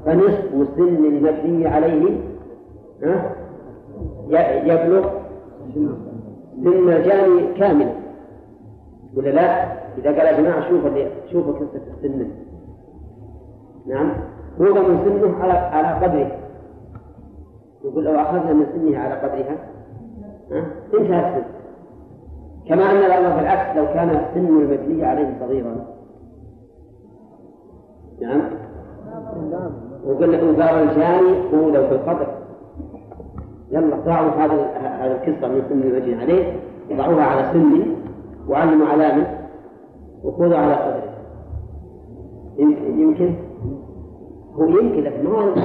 [0.05, 2.17] فنصف سن المجني عليه
[4.63, 5.09] يبلغ
[6.63, 7.93] سن الجاني كاملا
[9.17, 9.63] ولا لا؟
[9.97, 10.89] إذا قال يا جماعة شوفوا
[11.31, 12.27] شوفوا قصة السن.
[13.87, 14.13] نعم.
[14.61, 16.31] هو من سنه على على قدره.
[17.85, 19.57] يقول لو أخذنا من سنه على قدرها
[20.93, 21.43] انتهى السن.
[22.67, 25.92] كما أن الأمر بالعكس لو كان سن المبني عليه صغيرا.
[28.21, 28.41] نعم.
[30.05, 32.27] وقال وقال الجاني قولوا في القدر.
[33.71, 36.53] يلا ضعوا هذا هذه القصة من سن المجني عليه
[36.97, 37.83] ضعوها على سني
[38.49, 39.27] وعلموا علامة
[40.23, 41.13] وخذوا على قدره.
[42.97, 43.33] يمكن؟
[44.55, 45.55] هو يمكن لكن ما هو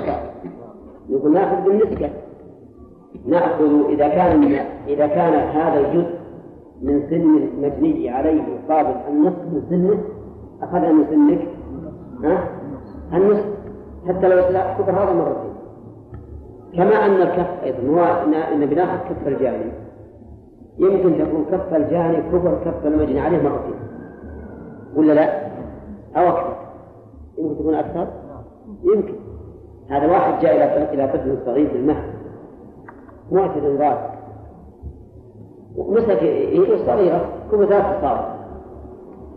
[1.11, 2.11] نقول نأخذ بالنسبة.
[3.26, 4.44] نأخذ إذا كان
[4.88, 6.18] إذا كان هذا الجزء
[6.82, 9.98] من سن المبني عليه يقابل النصف من سنه
[10.62, 11.58] أخذنا من سنك
[12.24, 12.48] ها؟
[13.12, 13.44] النصف
[14.09, 14.42] حتى لو
[14.78, 15.48] كبر هذا مرتين
[16.74, 18.04] كما أن الكف أيضا هو
[18.54, 19.72] أن بناخذ كف الجاني.
[20.78, 23.74] يمكن تكون كف الجاني كبر كف المجني عليه مرتين
[24.96, 25.48] ولا لا؟
[26.16, 26.57] أو أكثر.
[27.38, 28.07] يمكن تكون أكثر؟
[28.85, 29.14] يمكن.
[29.90, 32.12] هذا واحد جاء إلى طفل صغير بالمهد.
[33.33, 33.98] معتد ضال
[35.76, 38.38] ومسك يده صغيرة كبثات الصار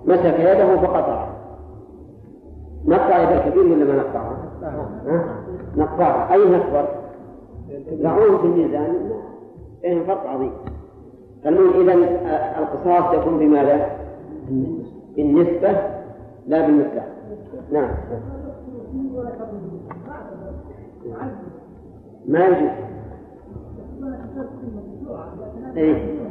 [0.05, 1.30] مسك يده فقطع.
[2.85, 4.37] نقطع يد الكبير ولا ما نقطعها؟
[5.77, 6.87] نقطعها أي نكبر؟
[7.91, 9.11] يعود في الميزان.
[9.81, 10.51] بينهم فرق عظيم.
[11.43, 11.93] فالمهم إذا
[12.59, 13.89] القصاص يكون بماذا؟
[15.15, 15.71] بالنسبة
[16.47, 17.03] لا بالمقدار
[17.71, 17.89] نعم.
[22.27, 22.69] ما يجوز.
[25.77, 26.21] إيه.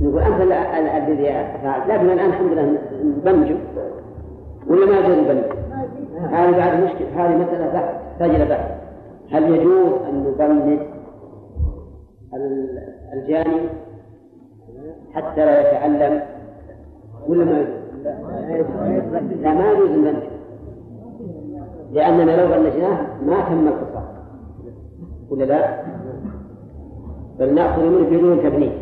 [0.00, 1.24] نقول أنت الذي
[1.62, 1.86] فعلت.
[1.88, 3.56] لكن الآن الحمد لله نبنجه.
[4.66, 5.44] ولا ما يجوز نبنج
[6.26, 7.08] هذه بعد مشكلة.
[7.16, 8.70] هذه مسألة بحث تحتاج إلى بحث.
[9.30, 10.78] هل يجوز أن نبنج
[13.12, 13.68] الجاني
[15.14, 16.22] حتى لا يتعلم؟
[17.28, 17.82] ولا ما يجوز؟
[19.42, 20.22] لا ما يجوز نبنج
[21.92, 24.12] لأننا لو بلجناه ما تم القصاص.
[25.30, 25.82] ولا لا؟
[27.38, 28.72] بل نأخذ منه بدون تبنيه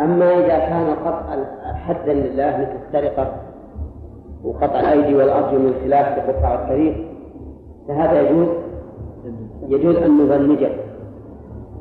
[0.00, 3.32] أما إذا كان قطع حدا لله مثل السرقة
[4.44, 7.06] وقطع الأيدي والأرجل من خلاف بقطع الطريق
[7.88, 8.48] فهذا يجوز؟
[9.68, 10.70] يجوز أن نبنجه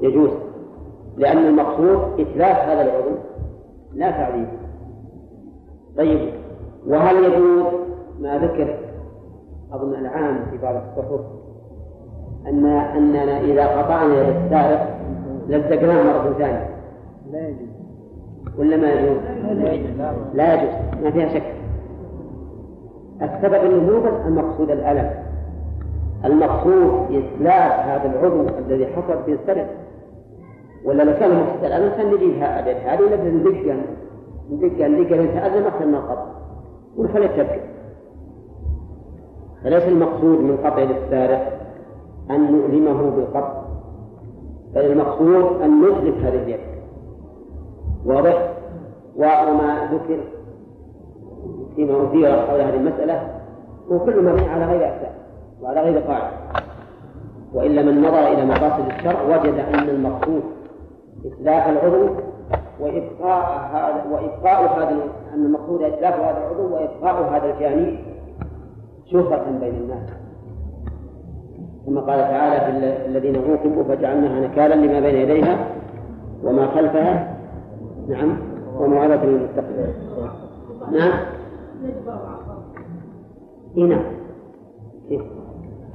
[0.01, 0.29] يجوز
[1.17, 3.15] لأن المقصود إتلاف هذا العضو
[3.93, 4.47] لا تعذيب
[5.97, 6.29] طيب
[6.87, 7.65] وهل يجوز؟
[8.19, 8.77] ما ذكر
[9.73, 11.21] أظن العام في بعض الصحف
[12.47, 14.99] أن أننا إذا قطعنا يد السارق
[15.47, 16.69] لزقناه مرة ثانية.
[17.31, 17.69] لا يجوز.
[18.57, 19.17] ولا ما يجوز؟
[20.33, 20.69] لا يجوز.
[21.03, 21.58] ما فيها شك.
[23.21, 25.11] السبب النموذج المقصود الألم.
[26.25, 29.69] المقصود إتلاف هذا العضو الذي حصل في السرقة
[30.85, 33.77] ولا لو كان مقصود الألم كان نجيب هذه ولا ندقها
[34.51, 36.25] ندقها ندقها نتألم أكثر من القطع
[36.97, 37.61] ونخليه تبكي
[39.63, 41.59] فليس المقصود من قطع للسارق
[42.31, 43.61] أن نؤلمه بالقطع
[44.75, 46.59] بل المقصود أن نتلف هذه اليد.
[48.05, 48.53] واضح؟
[49.15, 50.19] وما ذكر
[51.79, 53.27] فيما أثير حول هذه المسألة
[53.91, 55.15] هو كل مبني على غير أساس
[55.61, 56.37] وعلى غير قاعدة.
[57.53, 60.43] وإلا من نظر إلى مقاصد الشرع وجد أن المقصود
[61.25, 62.07] إتلاف العضو
[62.79, 64.89] وإبقاء هذا وإبقاء هذا
[65.33, 67.99] أن المقصود إتلاف هذا العضو وإبقاء هذا الجاني
[69.11, 70.09] شهرة بين الناس.
[71.85, 75.57] كما قال تعالى في الذين عوقبوا فجعلناها نكالا لما بين يديها
[76.43, 77.37] وما خلفها.
[78.09, 78.37] نعم.
[78.79, 79.93] وموعظة للمتقين.
[80.91, 81.38] نعم.
[83.77, 84.03] اي نعم.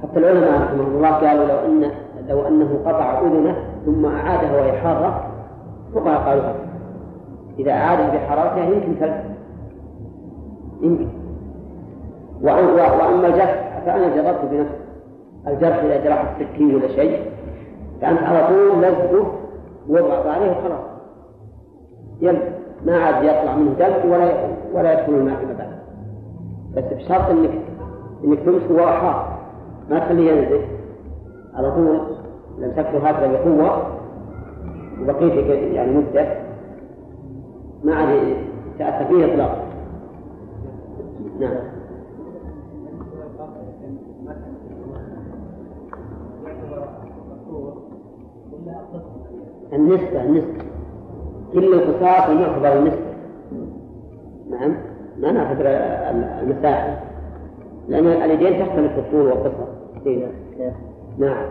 [0.03, 1.91] حتى العلماء رحمهم الله قالوا لو ان
[2.29, 5.31] لو أنه قطع أذنه ثم اعادها وهي حاره
[5.95, 6.43] فقهاء قالوا
[7.59, 9.13] إذا اعادها بحرارتها يمكن تلف
[10.81, 11.07] يمكن.
[12.41, 14.75] وأما الجرح فأنا جربت بنفسي.
[15.47, 17.31] الجرح إذا جرح السكين ولا شيء
[18.01, 19.31] فانت على طول لزقه
[19.89, 20.85] واضغط عليه وخلاص.
[22.21, 22.55] يلزق
[22.85, 24.33] ما عاد يطلع منه دم ولا
[24.73, 25.54] ولا يدخل الماء
[26.75, 27.61] بس بشرط انك
[28.23, 29.39] إنك تمسك وهو حار
[29.89, 30.61] ما تخليه ينزل.
[31.53, 31.99] على طول
[32.57, 33.87] لمسكته هكذا بقوة
[35.01, 35.33] وبقيت
[35.73, 36.37] يعني مدة.
[37.83, 38.35] ما عاد
[38.79, 39.65] تأثر فيه إطلاقا.
[41.39, 41.55] نعم.
[49.73, 50.65] النسبة النسبة.
[51.53, 53.15] كل القصاص يعتبر النسبة.
[54.49, 54.94] نعم.
[55.19, 55.65] ما نعتبر
[56.41, 56.97] المساحة.
[57.87, 59.65] لأن اليدين في الطول والقصر
[60.05, 60.27] إيه.
[61.17, 61.45] نعم.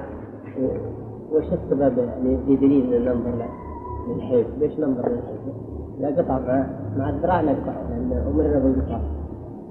[1.33, 3.49] وش السبب يعني في دليل ننظر له؟
[4.09, 5.55] للحيف ليش ننظر للحيف؟
[6.01, 6.65] لا قطع
[6.97, 9.01] مع الذراع نقطع لأن أمرنا بالقطاع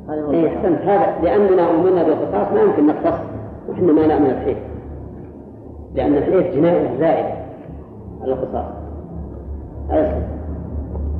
[0.09, 0.81] هذا هو إيه أحسنت.
[0.81, 3.19] هذا لأننا أمرنا بالقصاص ما يمكن نقتص.
[3.69, 4.57] وإحنا ما نأمن الحيف.
[5.95, 7.33] لأن الحيف جناية زائدة
[8.21, 8.65] على القصاص.
[9.89, 10.21] هذا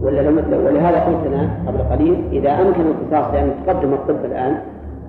[0.04, 4.62] ولا ولهذا قلت أنا قبل قليل إذا أمكن القصاص لأن تقدم الطب الآن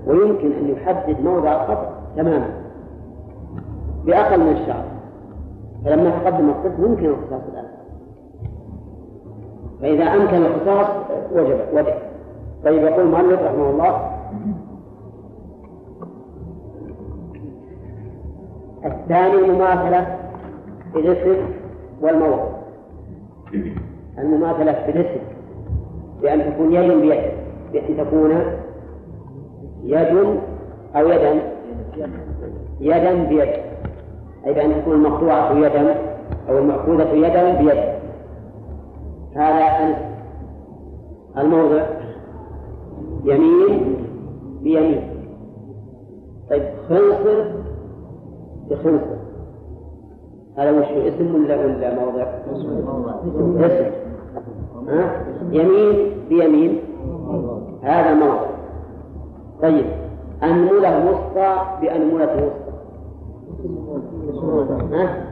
[0.07, 2.49] ويمكن أن يحدد موضع القطع تماما.
[4.05, 4.85] بأقل من الشعر
[5.85, 7.65] فلما تقدم الطب يمكن القصاص الآن.
[9.81, 10.87] فإذا أمكن القصاص
[11.33, 11.95] وجب وجب.
[12.65, 14.11] طيب يقول المؤلف رحمه الله
[18.85, 20.19] الثاني المماثلة
[20.93, 21.37] في الاسم
[22.01, 22.45] والموضع
[24.19, 25.21] المماثلة في الاسم
[26.23, 27.21] بأن تكون يد بيد
[27.73, 28.31] بأن تكون
[29.85, 30.39] يد
[30.97, 31.43] أو يدا
[32.81, 33.49] يدا بيد
[34.47, 35.97] أي بأن تكون المقطوعة يدا
[36.49, 37.95] أو المأخوذة يدا بيد
[39.37, 39.97] هذا
[41.39, 41.87] الموضع
[43.25, 43.97] يمين
[44.63, 45.03] بيمين
[46.51, 47.45] طيب خنصر
[48.71, 49.15] بخنصر
[50.59, 52.27] هذا وش اسم ولا ولا موضع؟
[53.67, 54.04] اسم؟
[55.51, 56.79] يمين بيمين.
[57.83, 58.47] هذا موضع
[59.63, 59.85] طيب.
[60.43, 62.75] أنملة وسطى بأنملة وسطى.
[64.93, 65.25] ها؟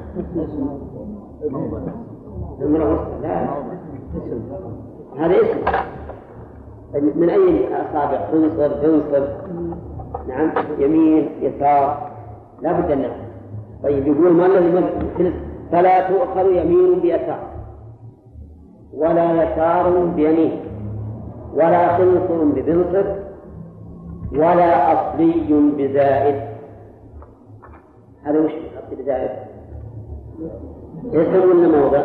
[2.63, 3.23] أنملة وسطى.
[3.23, 3.49] لا.
[5.19, 5.59] هذا اسم.
[7.21, 9.27] من أي أصابع؟ تنصر تنصر
[10.29, 10.51] نعم.
[10.79, 12.11] يمين يسار.
[12.63, 13.11] لا بد أن
[13.83, 15.33] طيب يقول ما الذي
[15.73, 17.52] فلا تؤخذ يمين بيسار.
[18.95, 20.61] ولا يسار بيمين
[21.55, 23.05] ولا خنصر ببنصر
[24.33, 26.41] ولا أصلي بزائد
[28.23, 29.31] هذا وش أصلي بزائد؟
[31.13, 32.05] اسم ولا موضع؟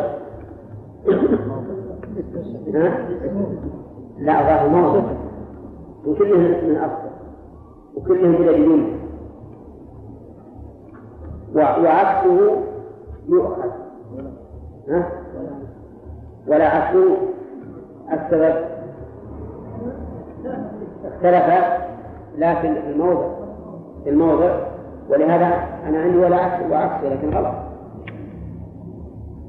[4.18, 5.02] لا ظاهر موضع
[6.06, 7.08] وكلهم من أصل
[7.94, 8.98] وكلهم بلا بدون
[11.54, 12.56] وعكسه
[13.28, 13.70] يؤخذ
[14.88, 15.10] ها؟
[16.48, 17.16] ولا عكسه
[18.12, 18.54] السبب
[21.04, 21.64] اختلف
[22.36, 23.28] لا في الموضع
[24.04, 24.58] في الموضع.
[25.08, 25.46] ولهذا
[25.86, 27.54] أنا عندي ولا عكس وعكسه لكن غلط.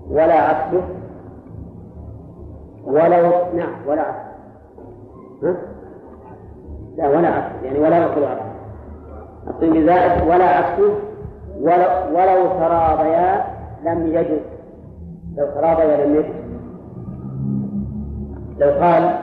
[0.10, 0.82] ولا عكسه
[2.86, 4.30] ولو نعم ولا عكس
[5.44, 5.56] ها؟
[6.98, 8.42] لا ولا عكس يعني ولا يأكل عكس
[9.48, 10.94] الطين بزائد ولا عكسه
[11.62, 13.44] ولو, ولو تراضيا
[13.86, 14.42] لم يجد.
[15.38, 16.39] لو تراضيا لم يجد.
[18.60, 19.20] لو قال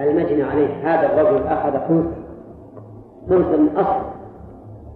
[0.00, 2.18] المجني عليه هذا الرجل أخذ خنصر
[3.28, 4.04] خنصر من أصل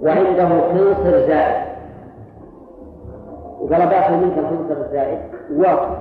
[0.03, 1.73] وعنده خنصر زائد.
[3.61, 5.19] وقال باخذ منك الخنصر الزائد
[5.57, 5.99] واقف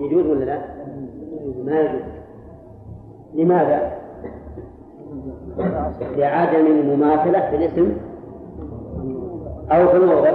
[0.00, 0.58] يجوز ولا لا؟
[1.64, 2.02] ما يجوز.
[3.34, 3.92] لماذا؟
[6.16, 7.96] لعدم المماثلة في الاسم
[9.70, 10.30] أو في الموضع.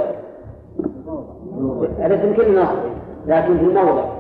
[2.06, 2.70] الاسم كل نص
[3.28, 4.19] لكن في الموضع.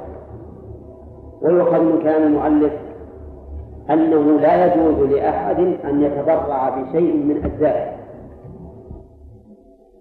[1.42, 2.74] ويؤخذ من كلام المؤلف
[3.90, 7.96] أنه لا يجوز لأحد أن يتبرع بشيء من أجزائه.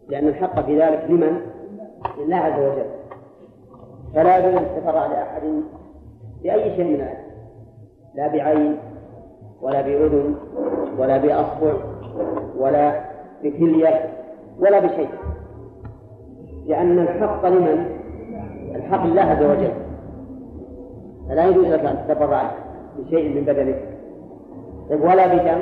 [0.08, 1.40] لأن الحق في ذلك لمن؟
[2.18, 2.86] لله عز وجل.
[4.14, 5.42] فلا يجوز أن يتبرع لأحد
[6.42, 7.28] بأي شيء من الأجزاء
[8.14, 8.76] لا بعين
[9.62, 10.34] ولا بأذن
[10.98, 11.74] ولا بأصبع
[12.58, 13.00] ولا
[13.42, 14.10] بكلية
[14.60, 15.08] ولا بشيء.
[16.66, 17.86] لأن الحق لمن؟
[18.74, 19.87] الحق لله عز وجل.
[21.28, 22.50] فلا يجوز لك أن تتبرع
[22.98, 23.82] بشيء من بدنك.
[24.90, 25.60] طيب ولا بدم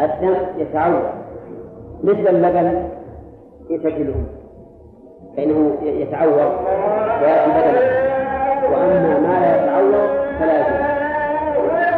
[0.00, 1.04] الدم يتعود
[2.04, 2.88] مثل اللبن
[3.70, 4.14] يتكله
[5.36, 6.48] فإنه يتعور
[7.22, 7.80] ويأتي بدنه
[8.72, 10.08] وأما ما لا يتعور
[10.38, 10.84] فلا يجوز.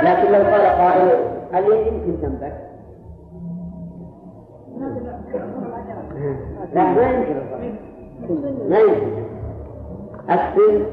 [0.03, 1.09] لكن لو قال قائل
[1.55, 2.53] اليد يمكن تنبت
[6.75, 7.37] لا ما يمكن.
[8.69, 9.26] ما يمكن.
[10.31, 10.87] السن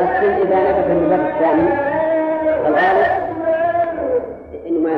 [0.00, 1.68] السن إذا نبت النبات الثاني.
[2.68, 3.10] الغالب
[4.66, 4.94] إنه ما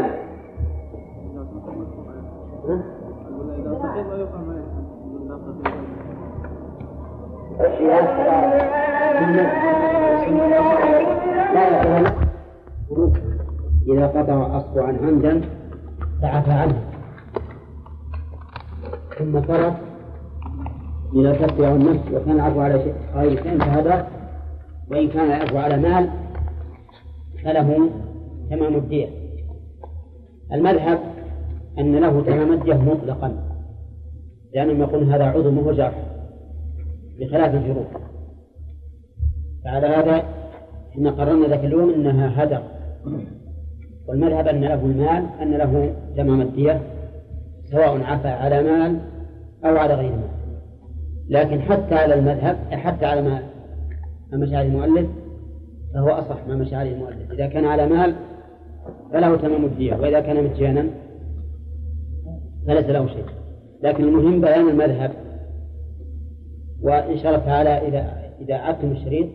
[12.91, 13.23] يمكن
[13.89, 15.41] إذا قطع أصبعا عمدا
[16.23, 16.83] فعفى عنه.
[19.19, 19.92] ثم طرق
[21.17, 24.07] إذا تتبع النفس وكان العفو على شيء غير شيء فهذا
[24.91, 26.09] وإن كان العفو على مال
[27.45, 27.91] فله
[28.51, 29.09] تمام الدية.
[30.53, 30.99] المذهب
[31.79, 33.37] أن له تمام الدية مطلقا
[34.55, 35.95] لأنهم يقولون هذا عضو وهو جرح
[37.21, 37.87] بخلاف الجروح.
[39.65, 40.23] فعلى هذا
[40.93, 42.63] إحنا قررنا ذاك اليوم إنها هدر.
[44.09, 46.81] والمذهب أن له المال أن له تمام الدية
[47.71, 49.01] سواء عفى على مال
[49.65, 50.32] أو على غير مال.
[51.33, 53.43] لكن حتى على المذهب حتى على ما
[54.33, 55.07] مشى عليه المؤلف
[55.95, 57.33] فهو أصح ما مشى عليه المؤلف.
[57.33, 58.15] إذا كان على مال
[59.13, 60.87] فله تمام الدية وإذا كان مجانا
[62.67, 63.25] فليس له شيء.
[63.83, 65.11] لكن المهم بيان المذهب.
[66.83, 69.29] وإن شاء الله تعالى إذا إذا عدتم الشريط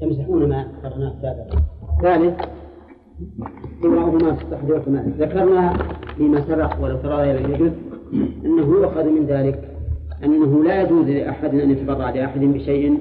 [0.00, 1.62] تمسحون ما قرأناه سابقا.
[2.02, 2.40] ثالث
[4.68, 5.76] والكمال ذكرنا
[6.16, 7.72] فيما سبق ولو ترى يجوز
[8.44, 9.67] أنه يؤخذ من ذلك.
[10.24, 12.98] أنه لا يجوز لأحد أن يتبرع لأحد بشيء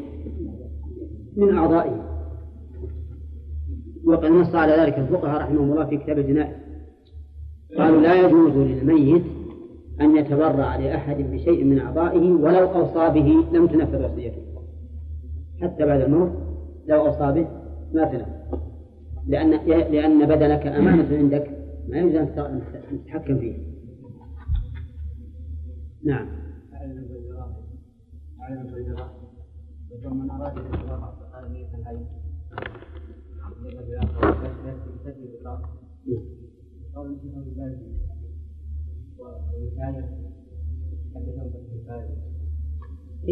[1.37, 2.03] من أعضائه.
[4.05, 6.55] وقد نص على ذلك الفقهاء رحمهم الله في كتاب الجنائز.
[7.77, 9.23] قالوا لا يجوز للميت
[10.01, 14.41] أن يتبرع لأحد بشيء من أعضائه ولو أوصى به لم تنفذ وصيته.
[15.61, 16.31] حتى بعد الموت
[16.87, 17.47] لو أوصى به
[17.93, 18.59] ما تنفذ.
[19.27, 19.49] لأن
[19.91, 21.57] لأن بدنك أمانة عندك.
[21.89, 22.61] ما يجوز أن
[22.91, 23.53] تتحكم فيه.
[26.05, 26.27] نعم.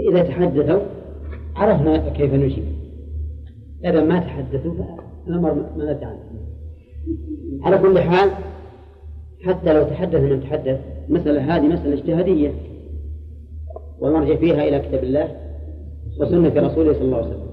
[0.09, 0.82] إذا تحدثوا
[1.55, 2.66] عرفنا كيف نجيب.
[3.86, 4.74] إذا ما تحدثوا
[5.26, 6.45] فالأمر ما نتعلم
[7.61, 8.32] على كل حال
[9.45, 12.74] حتى لو تحدث من تحدث المسألة هذه مسألة اجتهادية.
[14.02, 15.36] ونرجع فيها إلى كتاب الله
[16.20, 17.46] وسنة رسوله صلى الله عليه وسلم.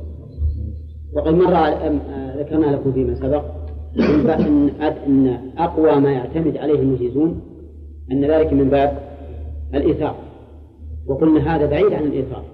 [1.15, 1.55] وقد مر
[2.39, 3.45] ذكرنا لكم فيما سبق
[4.31, 7.41] أن أن أقوى ما يعتمد عليه المجيزون
[8.13, 8.99] أن ذلك من باب
[9.75, 10.15] الإيثار.
[11.07, 12.45] وقلنا هذا بعيد عن الإيثار.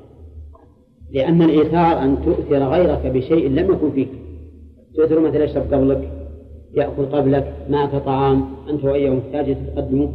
[1.13, 4.09] لأن الإيثار أن تؤثر غيرك بشيء لم يكن فيك.
[4.97, 6.13] تؤثر مثلا يشرب قبلك
[6.75, 10.13] يأكل قبلك معك طعام أنت وإياه محتاج تقدمه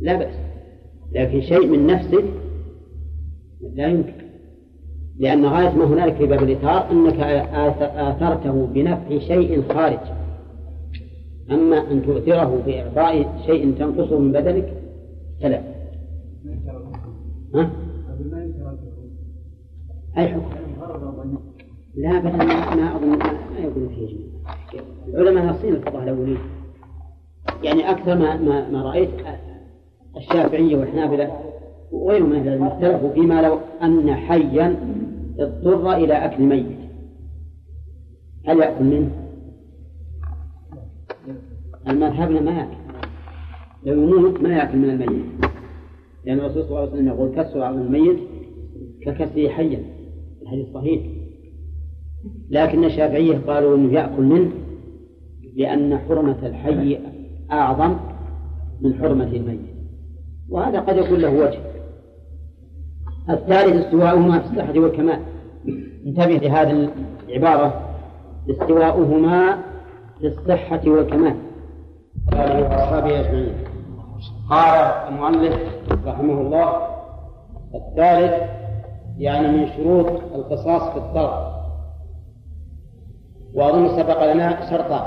[0.00, 0.34] لا بأس.
[1.12, 2.24] لكن شيء من نفسك
[3.74, 4.12] لا يمكن.
[5.18, 7.20] لأن غاية ما هنالك في باب الإيثار أنك
[7.96, 9.98] آثرته بنفع شيء خارج.
[11.50, 14.72] أما أن تؤثره بإعطاء شيء تنقصه من بدنك
[15.42, 15.60] فلا.
[17.54, 17.70] ها؟
[20.18, 20.42] أي حكم؟
[21.96, 24.16] لا بل ما أظن ما يقول فيه
[25.08, 26.38] العلماء ناصين القضاء الأولين.
[27.62, 29.10] يعني أكثر ما ما, ما رأيت
[30.16, 31.53] الشافعية والحنابلة
[31.94, 34.76] وغيرهم من العلم اختلفوا فيما لو أن حيا
[35.38, 36.66] اضطر إلى أكل ميت.
[38.46, 39.10] هل يأكل منه؟
[41.88, 42.76] المذهبنا ما يأكل.
[43.84, 45.24] لو يموت ما يأكل من الميت.
[46.24, 48.18] لأن الرسول صلى الله عليه وسلم يقول كسر عظم الميت
[49.02, 49.82] ككسره حيا.
[50.42, 51.02] الحديث صحيح.
[52.50, 54.50] لكن الشافعية قالوا أنه يأكل منه
[55.56, 56.98] لأن حرمة الحي
[57.52, 57.96] أعظم
[58.80, 59.60] من حرمة الميت.
[60.48, 61.73] وهذا قد يكون له وجه.
[63.30, 65.20] الثالث استواؤهما في الصحة والكمال.
[66.06, 66.88] انتبه لهذه
[67.28, 67.80] العبارة.
[68.50, 69.58] استواؤهما
[70.18, 71.36] في الصحة والكمال.
[72.32, 73.54] آله وأصحابه أجمعين.
[74.50, 74.74] قال
[75.08, 75.56] المؤلف
[76.06, 76.76] رحمه الله
[77.74, 78.50] الثالث
[79.18, 81.54] يعني من شروط القصاص في الطرف
[83.54, 85.04] وأظن سبق لنا شرطان.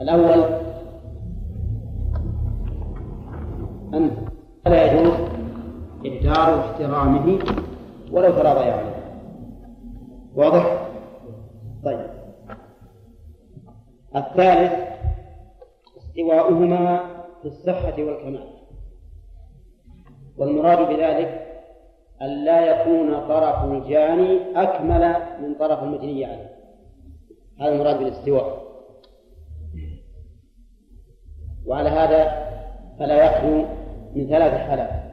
[0.00, 0.44] الأول
[3.94, 4.10] أن
[4.66, 5.33] لا يجوز
[6.06, 7.38] إهدار احترامه
[8.12, 8.94] ولو تراضي عليه
[10.34, 10.88] واضح؟
[11.84, 12.10] طيب.
[14.16, 14.72] الثالث
[15.98, 17.00] استواؤهما
[17.42, 18.48] في الصحة والكمال.
[20.36, 21.44] والمراد بذلك
[22.22, 26.54] أن لا يكون طرف الجاني أكمل من طرف المجني عليه.
[27.60, 28.64] هذا المراد بالاستواء.
[31.66, 32.44] وعلى هذا
[32.98, 33.64] فلا يخلو
[34.14, 35.03] من ثلاث حالات.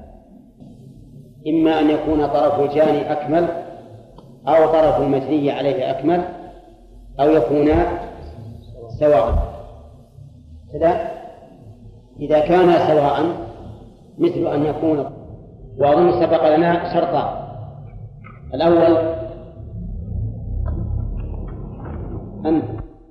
[1.47, 3.47] إما أن يكون طرف الجاني أكمل
[4.47, 6.21] أو طرف المجني عليه أكمل
[7.19, 7.85] أو يكونا
[8.99, 9.51] سواء.
[10.73, 11.11] كذا؟
[12.19, 13.25] إذا كانا سواء
[14.17, 15.05] مثل أن يكون
[15.77, 17.41] وأظن سبق لنا شرطان
[18.53, 18.97] الأول
[22.45, 22.61] أن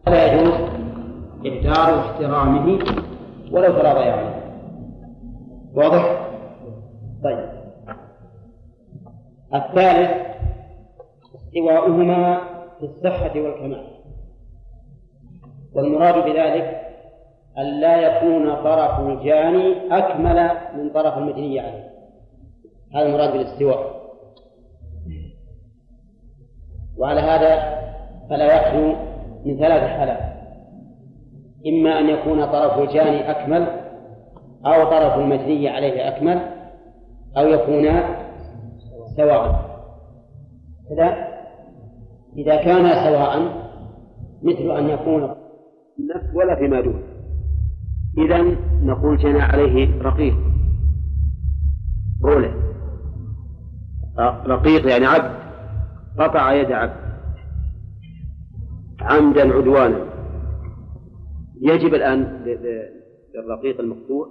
[0.07, 0.55] لا يجوز
[1.47, 2.79] إهدار احترامه
[3.53, 4.41] ولو تراضي عليه
[5.75, 6.27] واضح؟
[7.25, 7.50] طيب.
[9.55, 10.11] الثالث
[11.35, 12.41] استواؤهما
[12.79, 13.87] في الصحة والكمال.
[15.75, 16.81] والمراد بذلك
[17.59, 21.91] أن لا يكون طرف الجاني أكمل من طرف المجني عليه.
[22.95, 24.01] هذا المراد بالاستواء.
[26.99, 27.81] وعلى هذا
[28.31, 28.95] فلا يخلو
[29.45, 30.31] من ثلاث حالات.
[31.67, 33.67] إما أن يكون طرف الجاني أكمل
[34.67, 36.41] أو طرف المجني عليه أكمل
[37.37, 38.20] أو يكونا
[39.17, 39.71] سواء.
[40.89, 41.31] كذا؟
[42.37, 43.61] إذا كانا سواء
[44.43, 45.23] مثل أن يكون
[45.99, 47.03] النفس ولا فيما دون.
[48.19, 48.43] إذا
[48.83, 50.35] نقول جنى عليه رقيق.
[52.25, 52.55] رولة
[54.47, 55.41] رقيق يعني عبد.
[56.19, 57.01] قطع يد عبد.
[59.01, 60.07] عمدا عدوانا.
[61.63, 62.45] يجب الآن
[63.35, 64.29] للرقيق المقطوع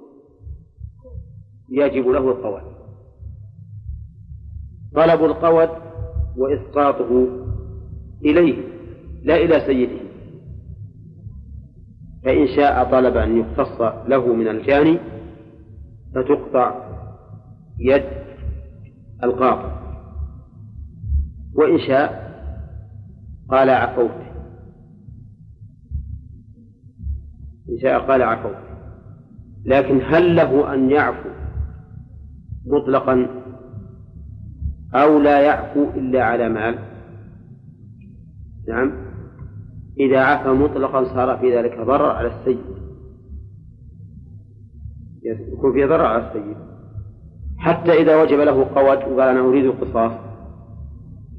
[1.72, 2.62] يجب له القود
[4.96, 5.70] طلب القود
[6.38, 7.28] وإسقاطه
[8.26, 8.64] إليه
[9.24, 10.00] لا إلى سيده.
[12.24, 15.00] فإن شاء طلب أن يقتص له من الجاني
[16.16, 16.90] فتقطع
[17.80, 18.04] يد
[19.24, 19.80] القاطع.
[21.56, 22.30] وإن شاء
[23.50, 24.12] قال عفوت.
[27.70, 28.56] إن شاء قال عفوت.
[29.66, 31.30] لكن هل له أن يعفو
[32.66, 33.39] مطلقا؟
[34.96, 36.80] أو لا يعفو إلا على مال.
[38.68, 38.92] نعم.
[40.00, 42.60] إذا عفى مطلقا صار في ذلك ضرر على السيد.
[45.54, 46.56] يكون فيه ضرر على السيد.
[47.58, 50.12] حتى إذا وجب له قود وقال أنا أريد القصاص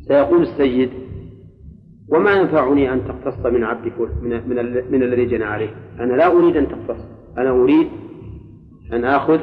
[0.09, 0.91] سيقول السيد
[2.09, 3.93] وما ينفعني أن تقتص من عبد
[4.23, 4.57] من, من,
[4.91, 7.05] من الذي جنى عليه؟ أنا لا أريد أن تقتص.
[7.39, 7.89] أنا أريد
[8.93, 9.41] أن آخذ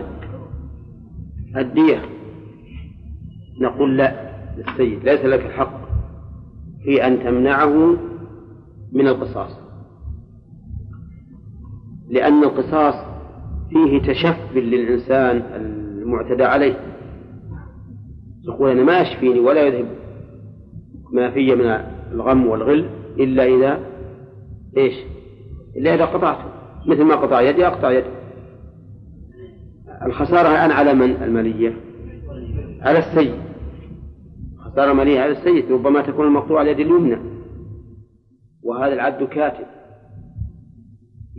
[1.58, 2.02] الدية.
[3.60, 5.88] نقول لا للسيد ليس لك الحق
[6.84, 7.98] في أن تمنعه
[8.94, 9.52] من القصاص.
[12.10, 12.96] لأن القصاص
[13.70, 16.80] فيه تشف للإنسان المعتدى عليه.
[18.44, 19.88] يقول أنا ما يشفيني ولا يذهب
[21.14, 21.66] ما في من
[22.12, 22.90] الغم والغل
[23.20, 23.80] إلا إذا
[24.78, 24.94] إيش؟
[25.78, 26.46] إلا إذا قطعته.
[26.86, 28.10] مثل ما قطع يدي أقطع يدي.
[30.06, 31.87] الخسارة الآن على من؟ المالية.
[32.88, 33.36] على السيد
[34.58, 37.18] خسارة مالية على السيد ربما تكون المقطوعة على اليد اليمنى.
[38.64, 39.66] وهذا العبد كاتب.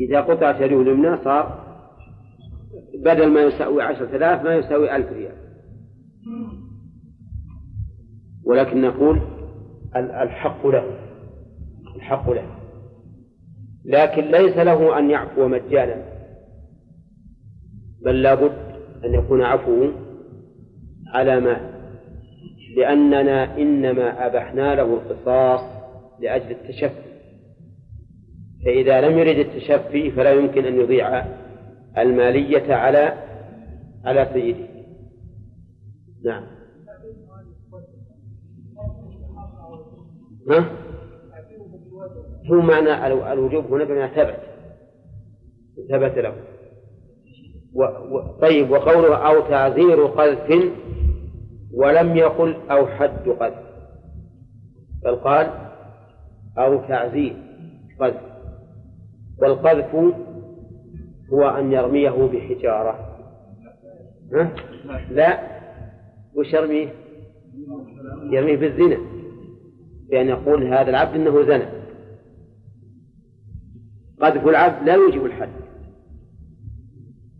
[0.01, 1.65] إذا قطعت يده اليمنى صار
[3.05, 5.37] بدل ما يساوي عشرة آلاف ما يساوي ألف ريال.
[8.45, 9.21] ولكن نقول
[9.97, 10.99] الحق له.
[11.97, 12.47] الحق له.
[13.85, 16.05] لكن ليس له أن يعفو مجانا.
[18.05, 18.59] بل لابد
[19.05, 20.08] أن يكون عفوه
[21.09, 21.79] على مال
[22.77, 25.61] لأننا إنما أبحنا له القصاص
[26.21, 27.09] لأجل التشفي.
[28.65, 31.25] فإذا لم يرد التشفي فلا يمكن أن يضيع
[31.99, 33.15] المالية على
[34.05, 34.69] على سيده.
[36.25, 36.45] نعم.
[40.51, 40.71] ها؟
[42.51, 44.41] هو معنى الوجوب هنا بما ثبت.
[45.91, 46.35] ثبت له.
[47.75, 47.83] و...
[47.83, 48.21] و...
[48.41, 50.73] طيب وقوله أو تعذير قذف
[51.75, 53.69] ولم يقل أو حد قذف
[55.05, 55.51] بل قال
[56.59, 57.37] أو تعزير
[58.01, 58.21] قذف
[59.43, 59.95] والقذف
[61.33, 63.19] هو أن يرميه بحجارة
[64.33, 64.51] ها؟
[65.11, 65.41] لا
[66.35, 66.95] وش يرميه؟
[68.31, 68.99] يرميه بالزنا
[70.11, 71.67] بأن يقول هذا العبد أنه زنى
[74.21, 75.49] قذف العبد لا يوجب الحد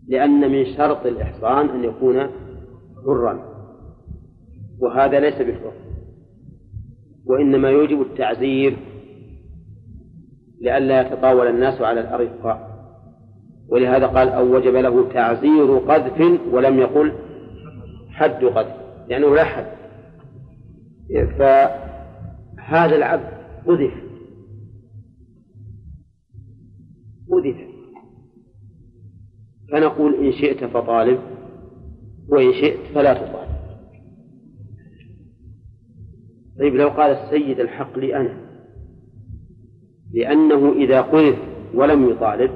[0.09, 2.29] لأن من شرط الإحصان أن يكون
[3.05, 3.49] حرا.
[4.79, 5.71] وهذا ليس بالحر
[7.25, 8.77] وإنما يوجب التعزير
[10.61, 12.69] لئلا يتطاول الناس على الأرقاء
[13.69, 17.13] ولهذا قال أو وجب له تعزير قذف ولم يقل
[18.09, 18.75] حد قذف
[19.09, 19.65] لأنه لا حد.
[21.37, 23.29] فهذا العبد
[23.67, 23.93] قذف.
[27.31, 27.78] قذف.
[29.71, 31.19] فنقول إن شئت فطالب
[32.29, 33.49] وإن شئت فلا تطالب
[36.59, 38.37] طيب لو قال السيد الحق لي أنا
[40.13, 41.37] لأنه إذا قذف
[41.73, 42.51] ولم يطالب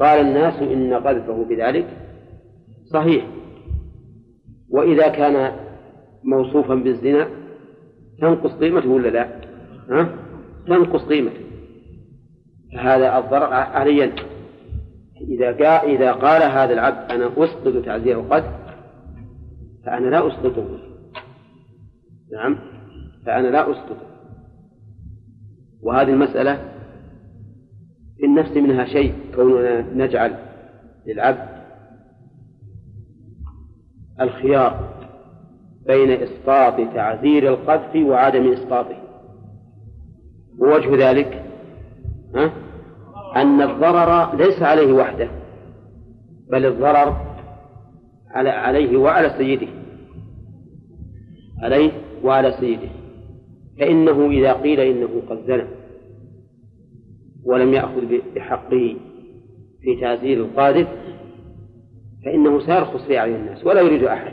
[0.00, 1.86] قال الناس إن قذفه بذلك
[2.84, 3.26] صحيح
[4.70, 5.52] وإذا كان
[6.24, 7.28] موصوفا بالزنا
[8.20, 9.40] تنقص قيمته ولا لا؟
[9.90, 10.08] ها؟
[10.66, 11.40] تنقص قيمته
[12.72, 14.12] فهذا الضرر علي
[15.20, 18.52] إذا قال إذا قال هذا العبد أنا أسقط تعزير القذف
[19.86, 20.78] فأنا لا أسقطه.
[22.32, 22.58] نعم؟
[23.26, 24.06] فأنا لا أسقطه.
[25.82, 26.72] وهذه المسألة
[28.16, 30.36] في النفس منها شيء كوننا نجعل
[31.06, 31.48] للعبد
[34.20, 34.96] الخيار
[35.86, 38.96] بين إسقاط تعذير القذف وعدم إسقاطه.
[40.58, 41.44] ووجه ذلك
[42.34, 42.52] ها؟
[43.36, 45.28] أن الضرر ليس عليه وحده
[46.50, 47.16] بل الضرر
[48.30, 49.68] على عليه وعلى سيده.
[51.62, 51.92] عليه
[52.24, 52.88] وعلى سيده.
[53.78, 55.66] فإنه إذا قيل إنه قد زنى
[57.44, 58.96] ولم يأخذ بحقه
[59.80, 60.88] في تعزير القاذف
[62.24, 64.32] فإنه سيرخص في أعين الناس ولا يريد أحد.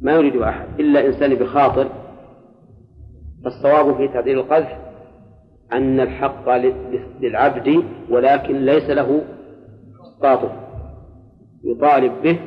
[0.00, 1.88] ما يريد أحد إلا إنسان بخاطر
[3.44, 4.87] فالصواب في تعديل القذف
[5.72, 6.48] أن الحق
[7.20, 9.24] للعبد ولكن ليس له
[10.00, 10.68] إسقاطه
[11.64, 12.38] يطالب به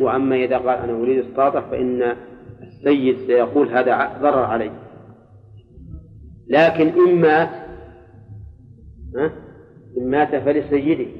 [0.00, 2.16] وأما إذا قال أنا أريد إسقاطه فإن
[2.62, 4.70] السيد سيقول هذا ضرر علي.
[6.48, 7.48] لكن إن مات
[9.98, 11.10] إن مات فلسيده.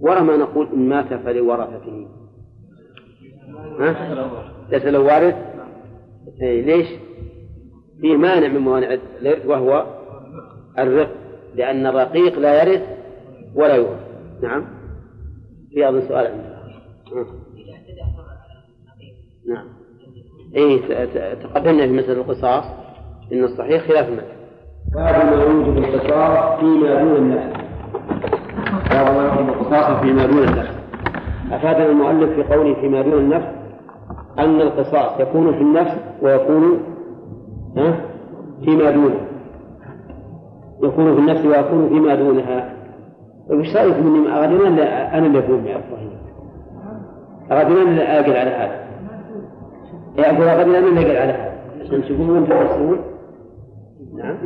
[0.00, 2.08] ورما نقول إن مات فلورثته.
[3.80, 4.14] ها؟
[4.70, 5.36] ليس له وارث؟
[6.42, 6.86] إيه ليش؟
[8.00, 9.86] فيه مانع من موانع الإرث وهو
[10.78, 11.10] الرق
[11.54, 12.82] لأن الرقيق لا يرث
[13.54, 14.00] ولا يورث.
[14.42, 14.64] نعم.
[15.70, 16.56] في أظن سؤال عندنا
[19.48, 19.66] نعم.
[20.56, 22.64] إيه تقدمنا في مسألة القصاص
[23.32, 24.36] إن الصحيح خلاف المذهب.
[24.94, 27.60] باب ما يوجب القصاص فيما دون النفس.
[28.90, 30.76] باب ما يوجب القصاص فيما دون النفس.
[31.52, 33.46] أفادنا المؤلف في قوله فيما دون النفس
[34.38, 36.95] أن القصاص يكون في النفس ويكون
[38.64, 39.20] فيما دونه.
[40.82, 42.72] يكون في النفس ويكون فيما دونها.
[43.50, 46.12] وش رأيكم إني غدنا أنا اللي أقول مع الصحيح
[47.52, 48.86] غدنا اللي أقل على هذا.
[50.18, 51.56] يقول غدنا أنا اللي أقل على هذا.
[51.80, 52.98] عشان تشوفون وين تفسرون
[54.14, 54.36] نعم.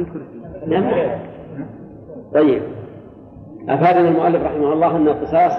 [0.67, 1.19] نعم.
[2.35, 2.63] طيب.
[3.69, 5.53] أفادنا المؤلف رحمه الله أن القصاص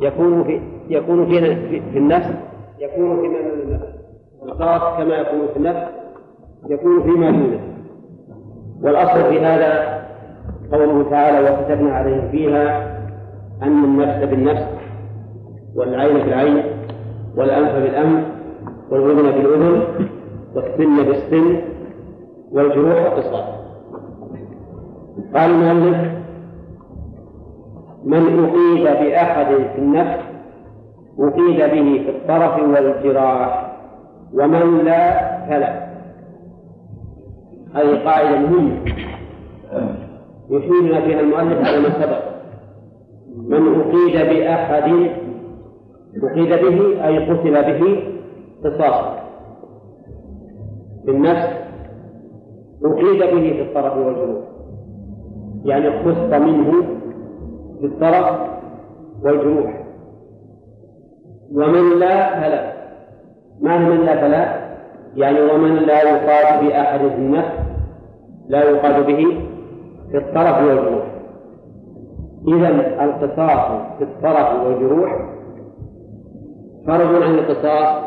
[0.00, 1.56] يكون في يكون في
[1.92, 2.30] في النفس
[2.78, 3.86] يكون فيما دون النفس.
[4.42, 5.99] القصاص كما يكون في النفس.
[6.68, 7.60] يكون فيما دونه
[8.82, 10.00] والأصل في هذا
[10.72, 12.96] قوله تعالى وكتبنا عليهم فيها
[13.62, 14.66] أن النفس بالنفس
[15.74, 16.62] والعين بالعين
[17.36, 18.24] والأنف بالأنف
[18.90, 19.82] والأذن بالأذن
[20.54, 21.60] والسن بالسن
[22.52, 23.44] والجروح قصاص
[25.34, 26.10] قال المؤلف
[28.04, 30.18] من أقيد بأحد في النفس
[31.18, 33.76] أقيد به في الطرف والجراح
[34.34, 35.89] ومن لا فلا
[37.74, 38.76] هذه قاعدة مهمة.
[40.50, 42.30] يشيرنا فيها المؤلف على ما سبق.
[43.36, 44.82] من أقيد بأحد
[46.22, 48.02] أقيد به أي قتل به
[48.64, 49.20] قصاصا
[51.04, 51.48] بالنفس
[52.84, 54.44] أقيد به في الطرف والجروح
[55.64, 56.72] يعني خص منه
[57.80, 58.40] في الطرف
[59.22, 59.84] والجروح
[61.52, 62.72] ومن لا فلا.
[63.60, 64.70] معنى من لا فلا؟
[65.16, 67.59] يعني ومن لا يقاد بأحد في النفس
[68.50, 69.48] لا يقاد به
[70.10, 71.04] في الطرف والجروح.
[72.48, 72.68] إذا
[73.04, 75.30] القصاص في الطرف والجروح
[76.86, 78.02] فرض عن القصاص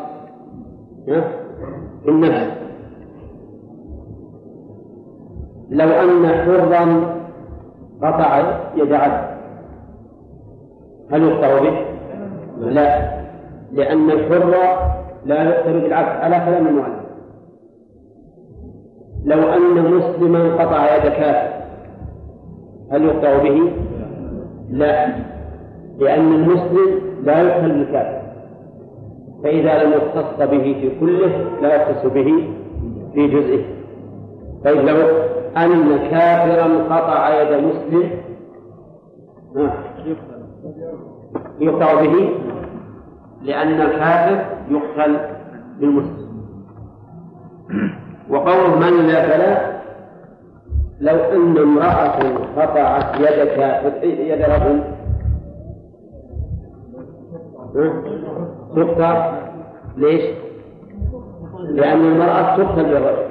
[2.04, 2.54] في النفس
[5.70, 7.14] لو أن حرا
[8.02, 8.38] قطع
[8.76, 9.34] يد عبد.
[11.10, 11.84] هل يقطع به؟
[12.58, 13.14] لا.
[13.72, 14.54] لأن الحر
[15.24, 17.03] لا يقتل بالعبد على كلام المؤلف
[19.24, 21.64] لو أن مسلما قطع يد كافر
[22.92, 23.72] هل يقطع به؟
[24.70, 25.06] لا
[25.98, 28.24] لأن المسلم لا يقتل بالكافر
[29.42, 32.48] فإذا لم يختص به في كله لا يختص به
[33.14, 33.64] في جزئه.
[34.64, 34.96] طيب لو
[35.56, 38.10] أن كافرا قطع يد مسلم
[41.60, 42.28] يقطع به؟
[43.42, 45.16] لأن الكافر يقتل
[45.80, 46.24] بالمسلم.
[48.30, 49.74] وقول من لا فلا؟
[51.00, 52.18] لو أن امرأة
[52.56, 54.80] قطعت يد كافر يد رجل.
[58.76, 59.32] تقطع.
[59.96, 60.22] ليش؟
[61.68, 63.26] لأن المرأة تقتل بالرجل.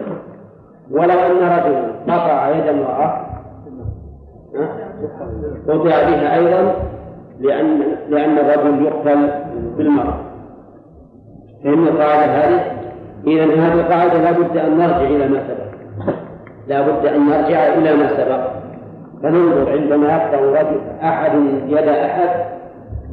[0.92, 3.26] ولو أن رجلا قطع يد امرأة
[5.68, 6.76] قطع بها أيضا
[7.40, 7.80] لأن
[8.10, 9.30] لأن الرجل يقتل
[9.78, 10.18] بالمرأة.
[11.64, 12.83] فإن القاعدة هذه؟
[13.28, 15.74] إذا هذه القاعدة لا بد أن نرجع إلى ما سبق.
[16.68, 18.64] لا بد أن نرجع إلى ما سبق.
[19.24, 21.32] فننظر عندما يقطع رجل أحد
[21.68, 22.30] يد أحد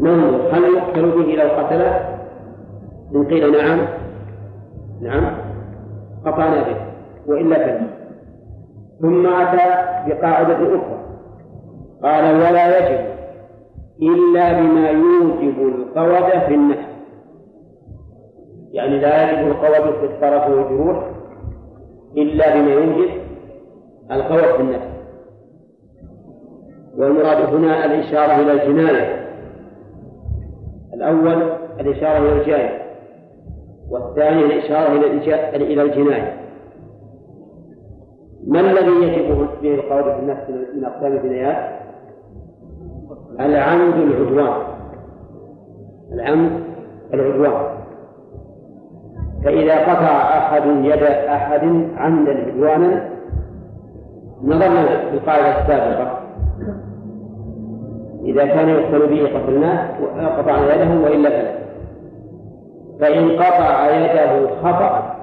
[0.00, 2.18] ننظر هل يقتل به لو قتله؟
[3.14, 3.78] إن قيل نعم
[5.02, 5.32] نعم
[6.26, 6.76] قطعنا به
[7.26, 7.80] وإلا فلا.
[9.00, 9.66] ثم أتى
[10.06, 11.00] بقاعدة أخرى.
[12.02, 13.00] قال ولا يجب
[14.02, 16.89] إلا بما يوجب القود في النحو.
[18.72, 21.10] يعني لا يجب القود في الطرف والجروح
[22.16, 23.10] إلا بما يوجب
[24.10, 24.90] القود في النفس.
[26.96, 29.30] والمراد هنا الإشارة إلى الجناية.
[30.94, 32.80] الأول الإشارة إلى الجاية
[33.90, 35.06] والثاني الإشارة إلى
[35.56, 36.40] إلى الجناية.
[38.46, 41.80] ما الذي يجب به القول في النفس من أقسام الجنايات؟
[43.40, 44.62] العمد العدوان.
[46.12, 46.62] العمد
[47.14, 47.79] العدوان.
[49.44, 51.64] فإذا قطع أحد يد أحد
[51.96, 53.08] عمدا عدوانا
[54.42, 56.20] نظرنا في القاعدة السابقة
[58.24, 59.88] إذا كان يقتل به قتلناه
[60.38, 61.60] قطعنا يده وإلا فلا.
[63.00, 65.16] فإن قطع يده خطأ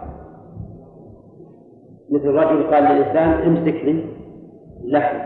[2.12, 4.04] مثل رجل قال للإنسان امسك لي
[4.84, 5.18] لحم.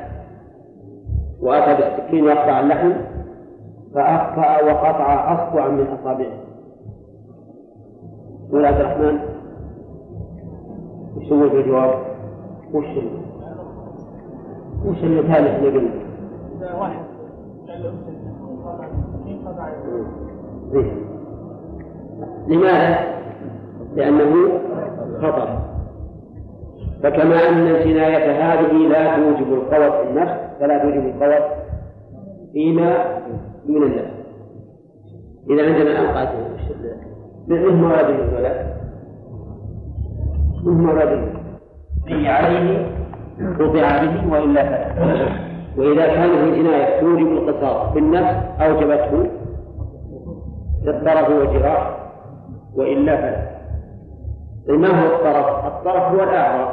[1.42, 2.92] وأتى بالسكين يقطع اللحم
[3.96, 6.51] فأخطأ وقطع أصبعا من أصابعه.
[8.52, 9.20] يقول عبد الرحمن
[11.18, 11.94] وش هو الجواب؟
[12.74, 12.86] وش
[14.86, 15.92] وش المثال اللي قلنا؟
[16.58, 17.02] إذا واحد
[22.48, 23.00] لماذا؟
[23.96, 24.60] لأنه
[25.22, 25.60] خطر
[27.04, 31.50] فكما أن الجناية هذه لا توجب القوة في النفس فلا توجب القوة
[32.54, 33.18] فيما
[33.66, 34.22] من النفس
[35.50, 36.32] إذا عندنا الآن قاعدة
[37.52, 38.66] من مراد الولد
[40.64, 41.24] من مراد
[42.08, 42.88] أي عليه
[43.60, 45.52] قطع به وإلا فلا.
[45.78, 49.30] وإذا كانت الجناية توجب القصاص بالنفس أوجبته.
[50.84, 51.98] في الطرف والجراح
[52.76, 53.52] وإلا فلا.
[54.68, 56.70] طيب ما هو الطرف؟ الطرف هو الأعراض.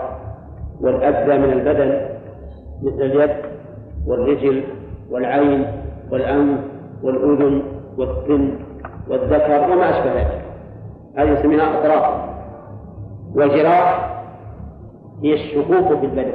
[0.80, 2.00] والأجزاء من البدن
[2.82, 3.36] مثل اليد
[4.06, 4.64] والرجل
[5.10, 5.66] والعين
[6.10, 6.60] والأنف
[7.02, 7.62] والأذن
[7.98, 8.50] والسن
[9.08, 10.47] والذكر وما أشبه ذلك.
[11.18, 12.28] هذه يسميها أطراف.
[13.34, 14.14] والجراح
[15.22, 16.32] هي الشقوق في البدن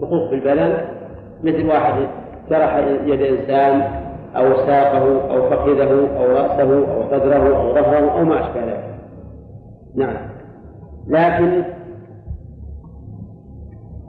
[0.00, 0.74] شقوق في البدن
[1.44, 2.08] مثل واحد
[2.50, 4.00] جرح يد إنسان
[4.36, 8.94] أو ساقه أو فخذه أو رأسه أو صدره أو ظهره أو ما أشبه ذلك.
[9.94, 10.16] نعم.
[11.06, 11.64] لكن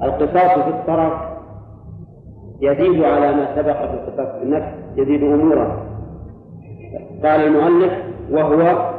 [0.03, 1.13] القصاص في الطرف
[2.61, 5.77] يزيد على ما سبق في القصاص في النفس يزيد أمورا
[7.23, 7.93] قال المؤلف
[8.31, 8.90] وهو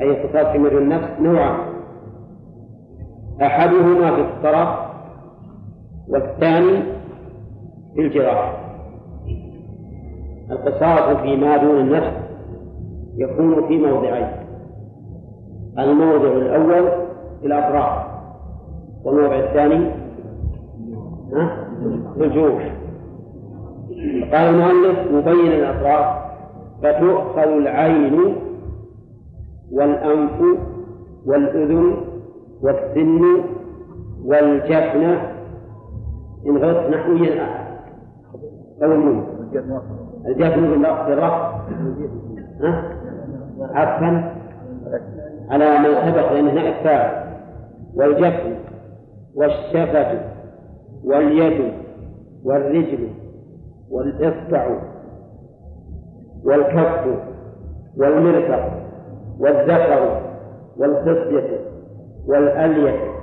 [0.00, 1.58] أي القصاص في النفس نوعان.
[3.42, 4.68] أحدهما في الطرف
[6.08, 6.82] والثاني
[7.94, 8.62] في الجراح.
[10.50, 12.16] القصاص فيما دون النفس
[13.16, 14.28] يكون في موضعين.
[15.78, 16.88] الموضع الأول
[17.40, 18.06] في الأطراف
[19.04, 19.90] والموضع الثاني
[22.14, 22.72] في الجروح.
[24.32, 26.16] قال المؤلف مبين الأطراف
[26.82, 28.36] فتؤخذ العين
[29.72, 30.40] والأنف
[31.26, 31.96] والأذن
[32.62, 33.22] والسن
[34.24, 35.18] والجفن.
[36.46, 37.66] إن غلط نحويا
[38.82, 39.26] أو النون
[40.26, 41.52] الجفن بالرفع
[43.60, 44.34] عطفا
[45.50, 47.26] على ما سبق لأن هناك فاعل
[47.94, 48.54] والجفن
[49.34, 50.20] والشفة
[51.04, 51.72] واليد
[52.44, 53.08] والرجل
[53.90, 54.78] والإصبع
[56.44, 57.06] والكف
[57.96, 58.85] والمرفق.
[59.38, 60.22] والذكر
[60.76, 61.60] والخصية
[62.26, 63.16] والألية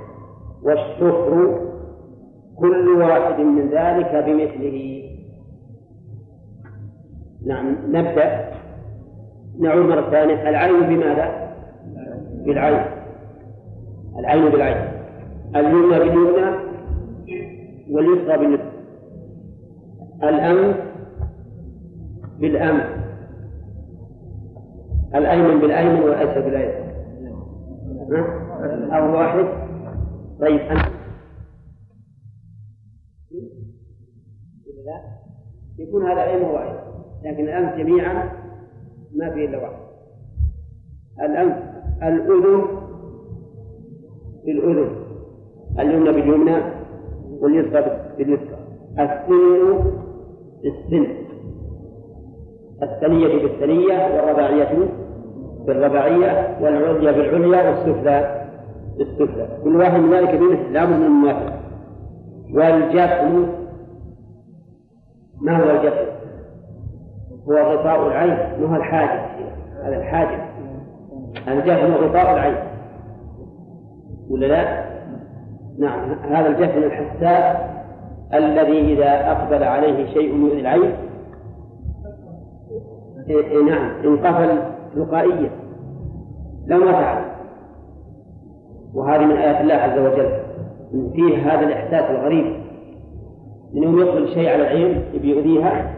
[0.64, 1.60] والشكر
[2.56, 5.10] كل واحد من ذلك بمثله.
[7.46, 8.50] نعم نبدأ.
[9.60, 10.50] نعود مرة ثانية.
[10.50, 11.54] العين بماذا؟
[12.46, 12.86] بالعين.
[14.20, 14.78] العين بالعين.
[15.56, 16.56] اليمنى باليمنى
[17.92, 18.72] واليسرى باليسرى.
[20.24, 20.76] الأنف
[22.40, 23.03] بالأنف.
[25.16, 26.94] الأيمن بالأيمن والأيسر بالأيسر
[28.98, 29.46] أو واحد.
[30.40, 30.94] طيب أنت.
[35.80, 36.76] يكون هذا علم واحد
[37.24, 38.30] لكن الأنف جميعا
[39.16, 39.84] ما فيه إلا واحد.
[41.22, 41.56] الأنف
[42.04, 42.66] الأذن
[44.46, 44.90] بالأذن.
[45.80, 46.58] اليمنى باليمنى
[47.40, 48.58] واليسرى باليسرى.
[49.00, 49.94] السن
[50.64, 51.24] بالسن
[52.84, 54.93] الثنية بالثنية والرباعية
[55.68, 58.46] بالرباعية والعليا بالعليا والسفلى.
[58.98, 59.48] بالسفلى.
[59.64, 61.54] كل واحد من ذلك بمثل لا من المماثلة
[62.54, 63.48] والجفن
[65.42, 66.06] ما هو الجفن؟
[67.50, 68.38] هو غطاء العين.
[68.62, 69.22] ما هو الحاجب؟
[69.84, 70.40] هذا الحاجب.
[71.48, 72.56] الجفن غطاء العين.
[74.30, 74.84] ولا لا؟
[75.80, 76.12] نعم.
[76.12, 77.58] هذا الجفن الحساس
[78.34, 80.94] الذي إذا أقبل عليه شيء يؤذي العين.
[83.30, 83.92] إيه، إيه، نعم.
[84.06, 85.50] انقفل تلقائيا
[86.68, 87.24] لو ما فعل
[88.94, 90.30] وهذه من آيات الله عز وجل.
[91.14, 92.56] فيه هذا الإحساس الغريب.
[93.76, 95.94] أنه يقبل شيء على العين بيؤذيها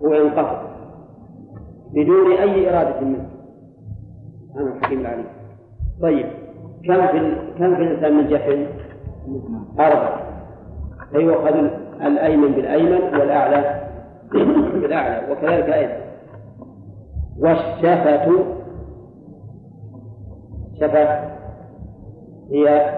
[0.00, 0.66] وينقفل
[1.94, 3.26] بدون أي إرادة منه.
[4.56, 5.26] أنا الحكيم العليم.
[6.02, 6.26] طيب.
[6.84, 8.66] كم في كم في الإنسان من جفن؟
[9.80, 10.20] أربعة.
[11.12, 11.54] فيؤخذ
[12.02, 13.80] الأيمن بالأيمن والأعلى
[14.80, 15.32] بالأعلى.
[15.32, 16.05] وكذلك أيضا.
[17.38, 18.44] والشفة
[20.80, 21.36] شفة
[22.50, 22.90] هي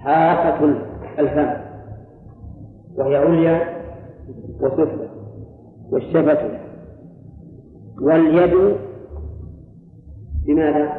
[0.00, 0.74] حافة
[1.18, 1.50] الفم
[2.96, 3.60] وهي عليا
[4.60, 5.08] وسفلى
[5.90, 6.58] والشفة
[8.02, 8.76] واليد
[10.46, 10.92] بماذا؟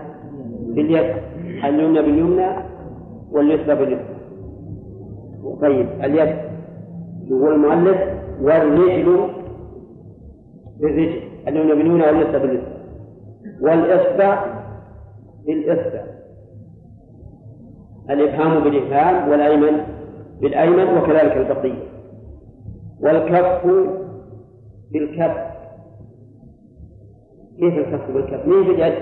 [0.75, 1.15] باليد
[1.63, 2.47] اليمنى باليمنى
[3.31, 4.15] واليسرى باليسرى
[5.61, 6.35] طيب اليد
[7.31, 7.97] هو المؤلف
[8.41, 9.29] والرجل
[10.79, 12.75] بالرجل اليمنى باليمنى واليسرى باليسرى
[13.61, 14.45] والإصبع
[15.45, 16.03] بالإصبع
[18.09, 19.81] الإبهام بالإبهام والأيمن
[20.41, 21.83] بالأيمن وكذلك البقية.
[23.01, 23.65] والكف
[24.91, 25.37] بالكف.
[27.59, 28.93] كيف الكف بالكف؟ مين باليد؟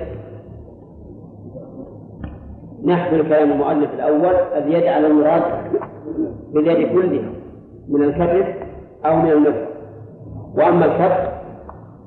[2.85, 5.41] نحمل كلام المؤلف الأول اليد على المراد
[6.53, 7.29] باليد كلها
[7.89, 8.55] من الكف
[9.05, 9.67] أو من المفرق
[10.55, 11.32] وأما الكف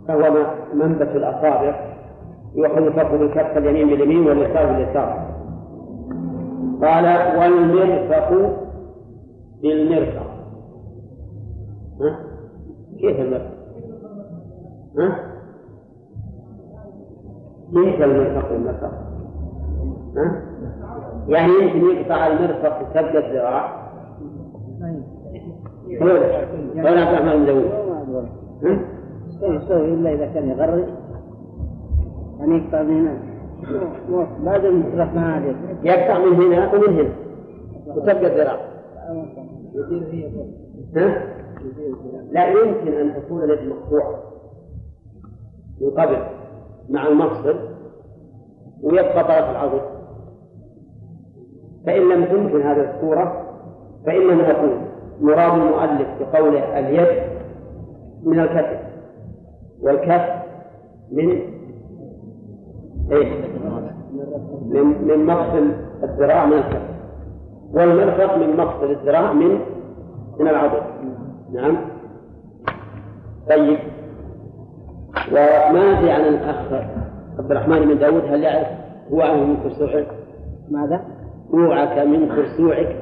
[0.08, 1.80] فهو منبت الأصابع
[2.54, 5.26] يؤخذ الكف بالكف اليمين باليمين واليسار باليسار
[6.82, 7.04] قال
[7.38, 8.56] والمرفق
[9.62, 10.26] بالمرفق
[12.00, 12.18] ها؟
[13.00, 13.56] كيف المرفق؟
[14.98, 15.18] ها؟
[17.74, 18.92] كيف المرفق بالمرفق؟
[20.16, 20.42] ها؟
[21.28, 23.86] يعني يمكن يقطع المرفق وتبقى الذراع
[26.00, 26.10] قول
[26.76, 27.46] عبد الرحمن بن
[29.40, 30.86] داوود يسوي إلا إذا كان يغرق.
[32.38, 33.18] يعني يقطع من هنا.
[34.44, 35.54] لازم تروح مع هذه.
[35.82, 37.12] يقطع من هنا ومن هنا.
[37.86, 38.58] وتبقى الذراع.
[42.30, 44.14] لا يمكن أن تكون اليد مقطوعة.
[45.80, 46.16] من قبل.
[46.88, 47.56] مع المفصل.
[48.82, 49.80] ويبقى طرف العضد
[51.86, 53.42] فإن لم تمكن هذه الصورة
[54.06, 54.70] فإننا نقول
[55.20, 57.22] مراد المؤلف بقوله اليد
[58.24, 58.85] من الكتف.
[59.82, 60.28] والكف
[61.12, 61.30] من
[63.12, 63.28] إيش؟
[64.66, 65.70] من من مفصل
[66.02, 66.82] الذراع من الكف.
[67.72, 69.58] والمرفق من مفصل الذراع من
[70.40, 70.82] من العضد
[71.52, 71.76] نعم.
[73.48, 73.78] طيب.
[75.32, 76.72] وما أدري عن الأخ
[77.38, 78.66] عبد الرحمن بن داود؟ هل يعرف
[79.12, 80.06] هو عنه من كرسوعك؟
[80.70, 81.00] ماذا؟
[81.52, 82.96] وعك من كرسوعك.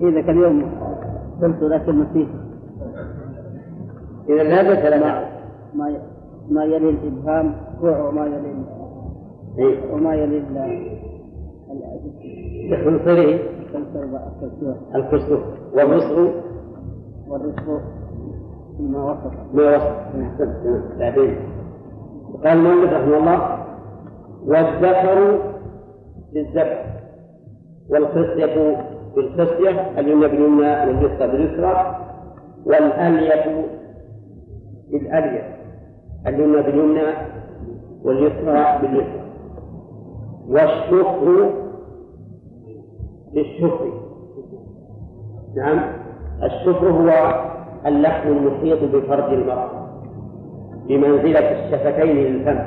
[0.00, 0.72] إذا كان اليوم
[1.42, 2.28] قلت ذاك المسيح.
[4.28, 5.27] إذا لا بأس لا
[5.74, 5.96] ما
[6.50, 8.54] ما يلي الإبهام كوع وما يلي
[9.58, 10.42] إيه؟ وما يلي
[12.72, 13.40] الخنصري
[14.94, 15.40] الكرسوع
[15.74, 16.28] والرسغ
[17.28, 17.80] والرسغ
[18.80, 19.54] ما وصف.
[19.54, 20.98] ما وصف.
[20.98, 21.36] بعدين.
[22.44, 23.58] قال المؤلف رحمه الله
[24.46, 25.38] والذكر
[26.32, 26.84] بالذكر
[27.90, 28.76] والخصية
[29.16, 31.96] بالخصية اليمنى باليمنى واليسرى باليسرى
[32.66, 33.66] والألية
[34.90, 35.57] بالألية.
[36.26, 37.06] اليمنى باليمنى
[38.02, 39.22] واليسرى باليسرى.
[40.48, 41.50] والشكر
[43.34, 43.92] بالشكر
[45.56, 45.80] نعم.
[46.42, 47.34] الشكر هو
[47.86, 49.88] اللحم المحيط بفرج المرأة
[50.88, 52.58] بمنزلة الشفتين للفم.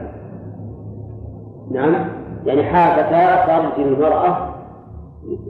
[1.72, 2.08] نعم.
[2.46, 4.56] يعني حافتا فرج المرأة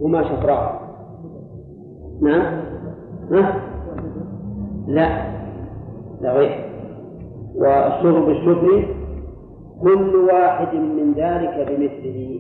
[0.02, 0.82] هما شفراء
[2.22, 2.62] نعم.
[3.32, 3.56] ها؟
[4.88, 5.32] لا.
[6.22, 6.71] لا غير.
[7.56, 8.86] والشكر بالشكر
[9.82, 12.40] كل واحد من ذلك بمثله.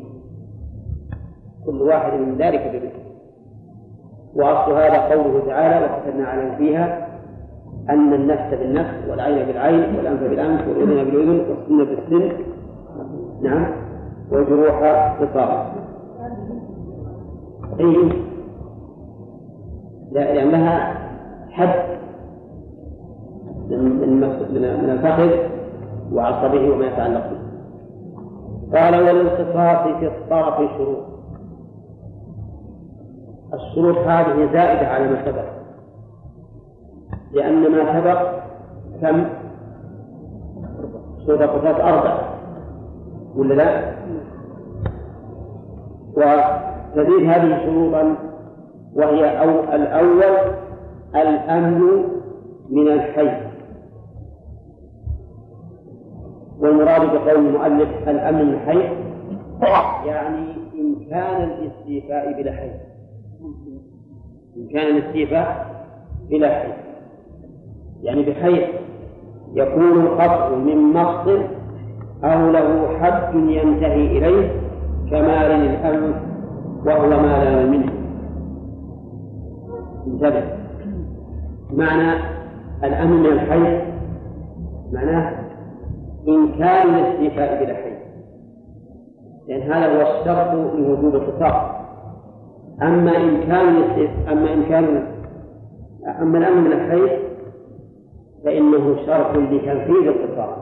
[1.65, 3.11] كل واحد من ذلك بمثله.
[4.35, 7.07] وأصل هذا قوله تعالى وكتبنا عليهم فيها
[7.89, 12.31] أن النفس بالنفس والعين بالعين والأنف بالأنف والأذن بالأذن والسن بالسن.
[13.41, 13.71] نعم.
[14.31, 14.83] والجروح
[15.21, 15.65] قصاص
[17.79, 18.09] أي
[20.11, 20.93] لأن لها
[21.49, 22.01] حد.
[23.77, 24.19] من
[24.83, 25.29] من الفخذ
[26.13, 27.41] وعصبه وما يتعلق به.
[28.79, 30.97] قال وللقصاص في الطرف شروط.
[33.53, 35.45] الشروط هذه زائدة على ما سبق.
[37.33, 38.21] لأن ما سبق
[39.01, 39.25] كم؟
[41.25, 42.19] شروط القصاص أربعة.
[43.35, 43.91] ولا لا؟
[46.95, 48.15] تزيد هذه شروطا
[48.95, 50.53] وهي أو الأول
[51.15, 52.03] الأمن
[52.69, 53.50] من الحي.
[56.61, 58.79] والمراد بقول المؤلف الأمن من الحي
[60.05, 60.45] يعني
[60.79, 62.71] إمكان الاستيفاء بلا حي
[64.57, 65.75] إمكان الاستيفاء
[66.29, 66.71] بلا حي
[68.03, 68.63] يعني بحيث
[69.53, 71.39] يكون القطع من مقص
[72.23, 74.51] أو له حد ينتهي إليه
[75.09, 76.15] كمال الأنف
[76.85, 77.91] وهو ما لا منه.
[80.07, 80.43] انتبه.
[81.73, 82.19] معنى
[82.83, 83.81] الأمن من الحي
[84.93, 85.40] معناه
[86.27, 87.91] إمكان الاستيفاء بلا حي.
[89.47, 91.81] لأن هذا هو الشرط لوجوب القطاع
[92.81, 93.83] أما إمكان
[94.31, 95.07] أما إمكان
[96.21, 97.17] أما الأمن من الحي
[98.45, 100.57] فإنه شرط لتنفيذ القطاع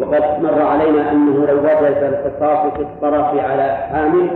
[0.00, 4.30] وقد مر علينا أنه لو وجد القصاص في الطرف على حامل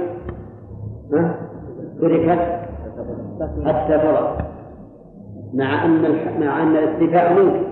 [2.01, 2.61] تركت
[3.67, 3.99] حتى
[5.55, 6.03] مع أن
[6.41, 7.71] مع أن الاستيفاء ممكن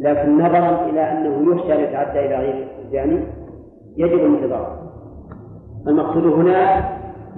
[0.00, 3.20] لكن نظرا إلى أنه يخشى أن يتعدى إلى غير الجاني
[3.96, 4.80] يجب الانتظار.
[5.86, 6.88] المقصود هنا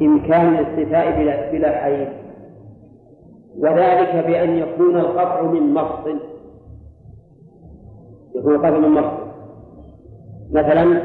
[0.02, 2.08] إمكان الاستيفاء بلا, بلا حيث
[3.58, 6.18] وذلك بأن يكون القطع من مفصل
[8.34, 9.22] يكون القطع من مفصل
[10.52, 11.02] مثلا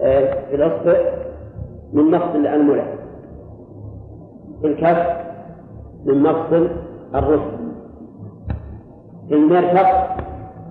[0.00, 0.96] آه، في الأصبع
[1.92, 2.84] من مفصل الأنملة
[4.60, 5.16] في الكف
[6.04, 6.70] من مفصل
[7.14, 7.60] الرسل
[9.28, 10.19] في المرفق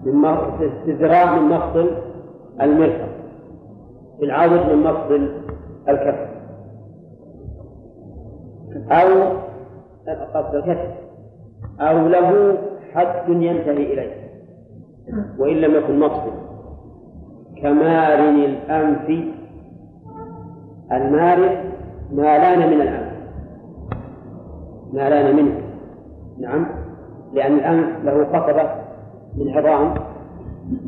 [0.06, 0.22] من
[0.58, 1.90] في الذراع من مفصل
[2.62, 3.10] المرفق.
[4.20, 5.30] في العضد من مفصل
[5.90, 6.30] الكف
[8.92, 9.08] أو
[10.34, 10.92] قصد الكتف
[11.80, 12.58] أو له
[12.94, 14.30] حد ينتهي إليه.
[15.40, 16.32] وإن لم يكن مفصل
[17.62, 19.26] كمارن الأنف.
[20.92, 21.72] المارن
[22.12, 23.14] ما لأن من الأنف.
[24.94, 25.62] ما لأن منه.
[26.40, 26.68] نعم.
[27.34, 28.79] لأن الأنف له قصبة
[29.38, 29.94] من عظام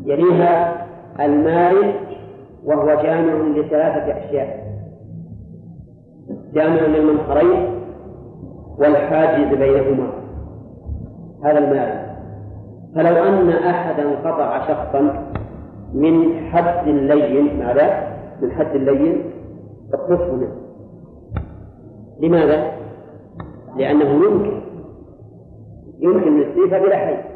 [0.04, 0.86] يليها
[1.20, 1.92] المارن
[2.64, 4.62] وهو جامع لثلاثة أشياء.
[6.54, 7.66] جامع للمنخرين
[8.78, 10.12] والحاجز بينهما.
[11.44, 12.12] هذا المال
[12.94, 15.32] فلو أن أحدا قطع شخصا
[15.94, 18.12] من حد لين ماذا؟
[18.42, 19.22] من حد لين
[19.94, 20.56] اقتصه منه.
[22.20, 22.72] لماذا؟
[23.76, 24.62] لأنه يمكن.
[26.00, 27.31] يمكن الاستيفاء بلا حي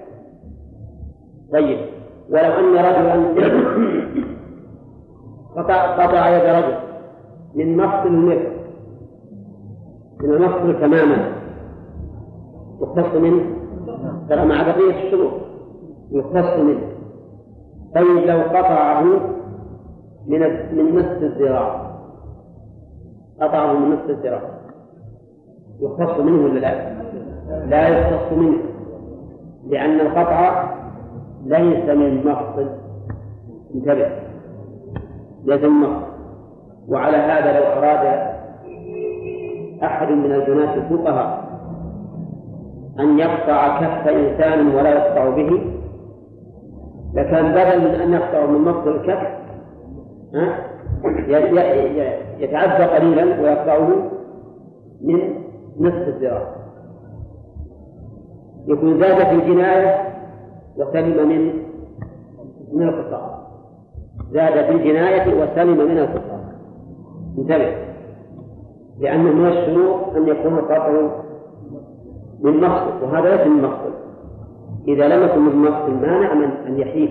[1.53, 1.79] طيب.
[2.31, 3.37] ولو أن رجلا
[5.57, 6.77] قطع قطع يد رجل
[7.55, 8.57] من مفصل المرء
[10.21, 11.33] من المفصل تماما.
[12.83, 13.45] يختص منه
[14.29, 15.33] ترى مع بقية الشروط.
[16.11, 16.81] يختص منه
[17.95, 19.03] طيب لو قطعه
[20.27, 20.41] من
[20.77, 21.97] من نصف الذراع.
[23.41, 24.43] قطعه من نصف الذراع.
[25.81, 26.97] يختص منه ولا لا؟
[27.67, 28.59] لا يختص منه.
[29.69, 30.77] لأن القطع
[31.47, 32.69] ليس من مفصل
[33.75, 34.09] انتبه.
[35.45, 36.07] ليس من مفصل
[36.89, 38.37] وعلى هذا لو أراد
[39.83, 41.47] أحد من البنات الفقهاء
[43.01, 45.61] أن يقطع كف إنسان ولا يقطع به
[47.15, 49.37] لكان بدل من أن يقطع من مفصل الكف
[52.39, 53.89] يتعدى قليلا ويقطعه
[55.03, 55.35] من
[55.81, 56.57] نصف الذراع.
[58.67, 60.06] يكون زاد في الجناية
[60.79, 61.53] وسلم من
[62.73, 63.39] من القطاع
[64.33, 66.41] زاد في الجناية وسلم من القطاع
[67.39, 67.87] انتبه.
[69.01, 70.91] لأن من الشروط أن يكون القطع
[72.41, 73.93] من مقصد وهذا ليس من مقصد
[74.89, 77.11] إذا لم يكن من مقصد مانع من أن يحيف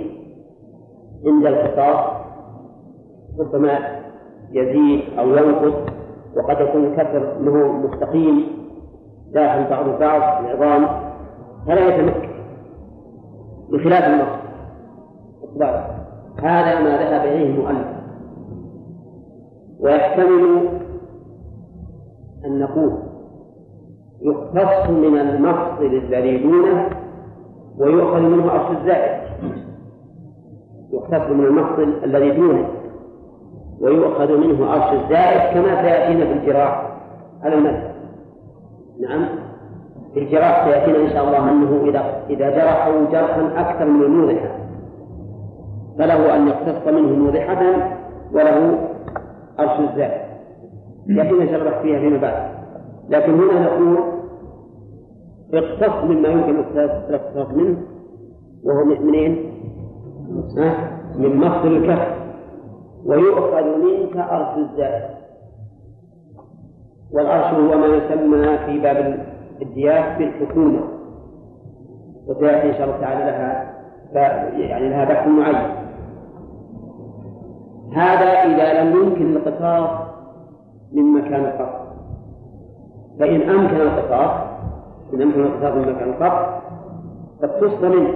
[1.25, 2.15] عند القصاص
[3.39, 3.79] ربما
[4.51, 5.73] يزيد أو ينقص
[6.35, 8.45] وقد يكون الكسر له مستقيم
[9.33, 10.87] داخل بعض بعض العظام.
[11.67, 12.34] فلا يتمكن.
[13.69, 14.45] بخلاف المقصد
[16.43, 17.87] هذا ما ذهب إليه المؤلف.
[19.79, 20.69] ويحتمل
[22.45, 22.93] أن نقول
[24.21, 26.89] يختص من المفصل الذي دونه
[27.77, 29.21] ويؤخذ منه أصل الزائد.
[30.91, 32.67] يختص من المفصل الذي دونه
[33.81, 36.97] ويؤخذ منه عرش الزائد كما سيأتينا في الجراح
[37.43, 37.95] على المذهب.
[38.99, 39.44] نعم.
[40.17, 44.49] الجراح سيأتينا إن شاء الله أنه إذا إذا جرحوا جرحا أكثر من الموضحة.
[45.97, 47.61] فله أن يقتص منه موضحة
[48.33, 48.79] وله
[49.59, 50.21] عرش الزائد
[51.07, 52.55] لكن نشرح فيها فيما بعد.
[53.09, 53.97] لكن هنا نقول
[55.53, 56.59] اقتص مما يمكن
[57.09, 57.77] الاقتصاص منه
[58.63, 59.51] وهو منين؟
[61.17, 62.07] من مفصل الكف
[63.05, 65.15] ويؤخذ منك أرش الزائد
[67.11, 69.25] والعرش هو ما يسمى في باب
[69.61, 70.81] الديات بالحكومة.
[72.27, 73.75] وسيأتي إن شاء الله تعالى لها
[74.57, 75.71] يعني لها بحث معين.
[77.93, 79.89] هذا إذا لم يمكن القصاص
[80.93, 81.85] من مكان القصر
[83.19, 84.31] فإن أمكن القصاص
[85.13, 86.45] إن أمكن القصاص من مكان القصر
[87.41, 88.13] فاقتص منه.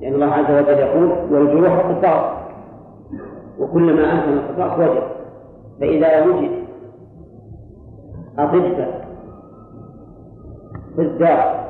[0.00, 2.44] لأن الله عز وجل يقول والجروح قصاص
[3.58, 5.02] وكلما أمكن القصاص وجب
[5.80, 6.50] فإذا وجد
[8.38, 9.03] أطباء
[10.96, 11.64] فزاق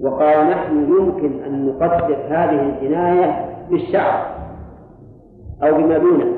[0.00, 4.26] وقال نحن يمكن أن نقدر هذه الجناية بالشعر
[5.62, 6.32] أو بما دونه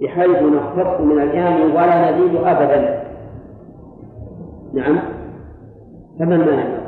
[0.00, 3.02] بحيث نختص من الجاني ولا نزيد أبدا.
[4.74, 4.98] نعم؟
[6.18, 6.80] فما المانع من؟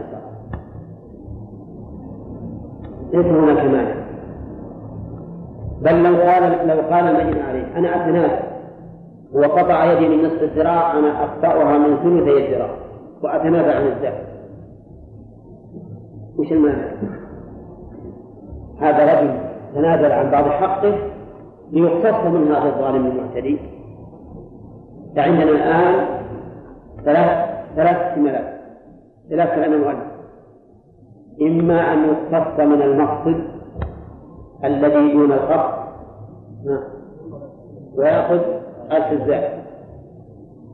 [3.12, 3.95] ليس هناك مانع.
[5.83, 8.53] بل لو قال لو قال المجني عليه أنا أتنازل.
[9.33, 12.82] وقطع يدي من نصف الذراع أنا أقطعها من ثلثي الذراع.
[13.23, 14.23] وأتنازل عن الزكاة
[16.39, 16.93] وش المانع؟
[18.81, 19.35] هذا رجل
[19.74, 20.94] تنازل عن بعض حقه
[21.73, 23.59] ليقتص من هذا الظالم المعتدي.
[25.16, 26.07] فعندنا الآن
[27.05, 28.61] ثلاث ثلاث احتمالات
[29.31, 29.85] ثلاث كلام
[31.43, 33.44] إما أن يقتص من المقصد
[34.65, 35.82] الذي دون القصد
[37.97, 38.40] ويأخذ
[38.93, 39.62] ألف الزائد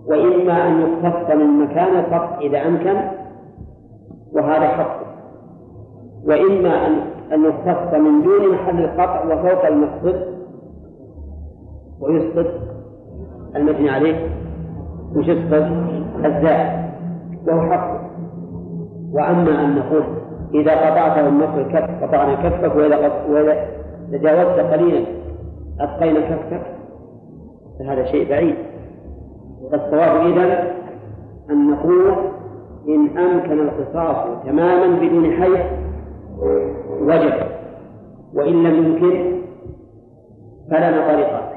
[0.09, 2.94] وإما أن يقتص من مكان القصد إذا أمكن
[4.32, 5.01] وهذا حق.
[6.24, 6.93] وإما أن
[7.32, 10.22] أن يختص من دون محل القطع وفوق المقصد
[12.01, 12.47] ويسقط.
[13.56, 14.28] المجني عليه
[15.16, 15.66] وش يسقط
[16.24, 16.90] الزائد
[17.47, 17.98] وهو حق.
[19.12, 20.02] وأما أن نقول
[20.55, 23.68] إذا قطعته نصف الكف قطعنا كفك وإذا
[24.12, 25.06] تجاوزت قليلا
[25.80, 26.62] أبقينا كفك
[27.78, 28.55] فهذا شيء بعيد.
[29.70, 30.72] فالصواب إذا
[31.51, 32.14] أن نقول
[32.89, 35.60] إن أمكن القصاص تماما بدون حيث
[37.01, 37.35] وجب
[38.35, 39.39] وإن لم يمكن
[40.70, 41.48] فلنا طريقات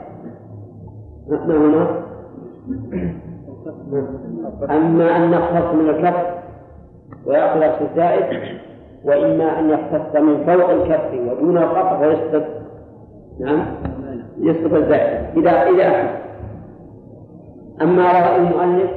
[1.28, 2.02] ما هما؟
[4.69, 6.26] أما أن نختص من الكف
[7.26, 8.57] ويأخذ الزائد
[9.06, 12.44] وإما أن يختص من فوق الكف ودون القطع ويسقط.
[13.40, 13.65] نعم؟
[14.38, 15.38] يسقط الزائد.
[15.38, 16.31] إذا إذا أحد
[17.82, 18.91] أما رأي المؤلف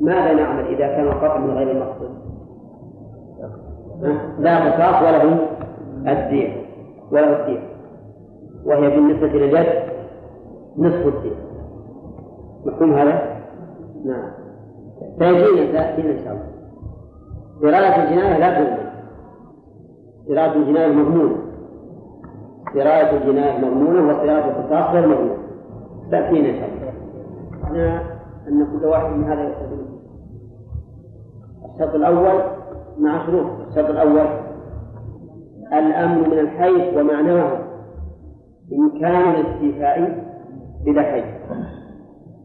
[0.00, 2.10] ماذا نعمل إذا كان القطع من غير المقصود؟
[4.38, 5.38] لا قصاص وله
[6.06, 6.66] الدين
[7.12, 7.60] وله الدين
[8.64, 9.82] وهي بالنسبة للجد
[10.78, 11.36] نصف الدين.
[12.66, 13.36] مفهوم هذا؟
[14.04, 14.30] نعم.
[15.18, 16.46] سيجينا سيأتينا إن شاء الله.
[17.62, 18.86] دراية الجناية لا تؤمن.
[20.28, 21.36] دراية الجناية مضمونة
[22.74, 25.36] دراية الجناية مضمونة ودراية القصاص غير مضمونة
[26.10, 28.15] تأتينا إن شاء الله.
[28.48, 29.86] أن كل واحد من هذا يستفيد.
[31.74, 32.42] الشرط الأول
[32.98, 34.26] مع شروط الشرط الأول
[35.72, 37.58] الأمن من الحيث ومعناه
[38.72, 40.26] إمكان الاستيفاء
[40.84, 41.24] بلا حيث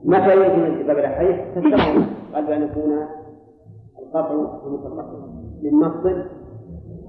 [0.06, 2.98] متى يمكن الاستيفاء بلا حيث؟ تستقبل قبل أن يكون
[4.00, 4.32] القطع
[5.64, 6.26] من مقصد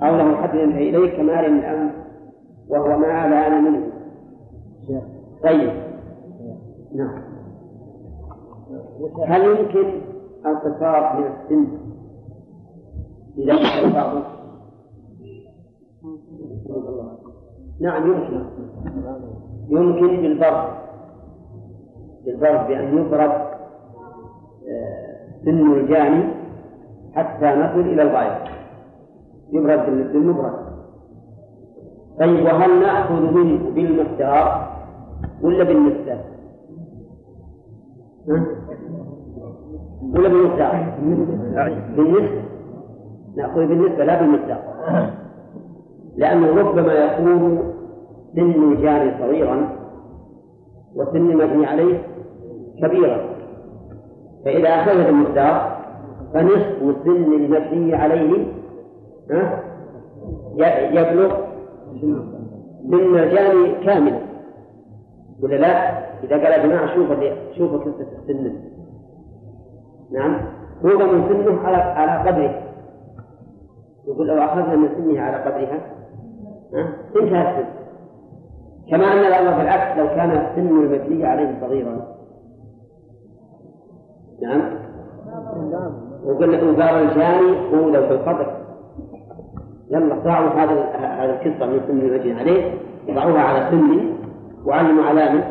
[0.02, 1.90] أو له حد ينتهي إليه كمال الأمن
[2.68, 3.92] وهو ما لا منه.
[5.42, 5.72] طيب.
[6.94, 7.31] نعم.
[9.26, 10.00] هل يمكن
[10.46, 11.66] القصاص من السن
[13.38, 14.22] إذا كان
[17.80, 18.44] نعم يمكن.
[19.68, 20.68] يمكن بالضرب
[22.24, 23.30] بالضرب بأن يضرب
[24.68, 26.24] آه، سن الجاني
[27.14, 28.44] حتى نصل إلى الغاية.
[29.52, 30.72] يبرد بالمبرد
[32.18, 34.72] طيب وهل نأخذ منه بالمقدار
[35.42, 36.31] ولا بالنسبة؟
[40.14, 40.94] ولا بالمقدار؟
[41.96, 42.42] بالنسبة.
[43.36, 44.62] نأخذ بالنسبة لا بالمقدار
[46.16, 47.58] لأنه ربما يكون
[48.34, 49.68] سن الجاري صغيرا
[50.96, 52.02] وسن المبني عليه
[52.82, 53.20] كبيرا.
[54.44, 55.78] فإذا أخذ بالمقدار
[56.34, 58.46] فنصف سن المبني عليه
[60.90, 61.36] يبلغ
[62.90, 64.31] سن الجاني كاملا.
[65.42, 67.16] ولا لا؟ إذا قال يا جماعة شوفوا
[67.58, 68.52] شوفوا قصة السن.
[70.12, 70.40] نعم.
[70.84, 72.62] هو من سنه على على قدره.
[74.08, 75.78] يقول لو أخذنا من سنه على قدرها
[77.16, 77.68] انتهى السن.
[78.90, 82.06] كما أن الأمر بالعكس لو كان سن المبني عليه صغيرا.
[84.42, 84.60] نعم.
[86.24, 88.56] وقلنا وقال الجاني هو لو في القدر.
[89.90, 92.74] يلا ضعوا هذا هذه القصة من سن المبني عليه
[93.06, 94.21] ضعوها على سني
[94.66, 95.44] وعلموا علامة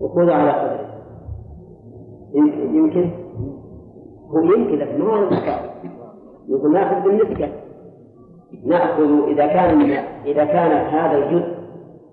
[0.00, 0.92] وخذوا على قدره.
[2.72, 3.10] يمكن
[4.30, 5.28] هو يمكن لكن ما هو
[6.48, 7.48] يقول ناخذ بالنسبة
[8.64, 9.80] نأخذ إذا كان
[10.26, 11.62] إذا كان هذا الجزء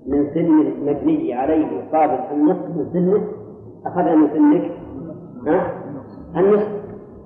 [0.07, 3.27] من سن المبني عليه يقابل النصف من سنه
[3.86, 4.72] أخذنا من سنك
[5.48, 5.73] ها؟
[6.36, 6.68] النصف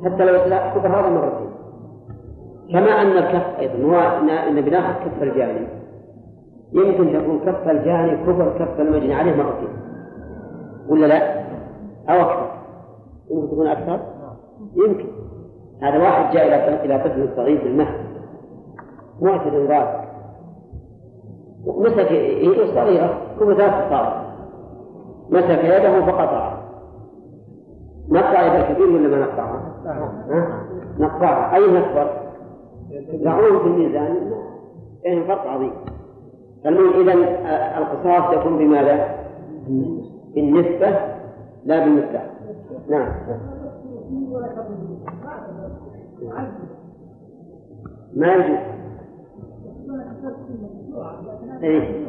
[0.05, 0.39] حتى لو
[0.75, 1.49] كفر هذا مرتين.
[2.71, 3.95] كما أن الكف أيضا هو
[4.49, 5.67] أن بناخذ كف الجاني
[6.73, 9.67] يمكن تكون كف الجاني كفر كف المجني عليه مرتين
[10.87, 11.43] ولا لا؟
[12.09, 12.51] أو أكثر؟
[13.31, 13.99] يمكن تكون أكثر؟
[14.75, 15.05] يمكن.
[15.81, 18.03] هذا واحد جاء إلى إلى طفل صغير المهد.
[19.21, 20.03] معتد ذلك
[21.65, 24.23] مسك يده صغيرة كم ثلاث صار
[25.29, 26.63] مسك يده فقطعها
[28.09, 29.73] نقطع يد الكبير ولا ما نقطعها؟
[30.99, 32.07] نقطعها أي نكبر؟
[32.89, 34.31] يضعون في الميزان.
[35.03, 35.71] يعني فرق عظيم.
[36.65, 37.13] المهم إذا
[37.77, 39.15] القصاص يكون بماذا؟
[40.35, 40.89] بالنسبة
[41.65, 42.29] لا بالمثال
[42.89, 43.13] نعم.
[48.15, 48.57] ما يجوز.
[51.63, 52.03] إيه؟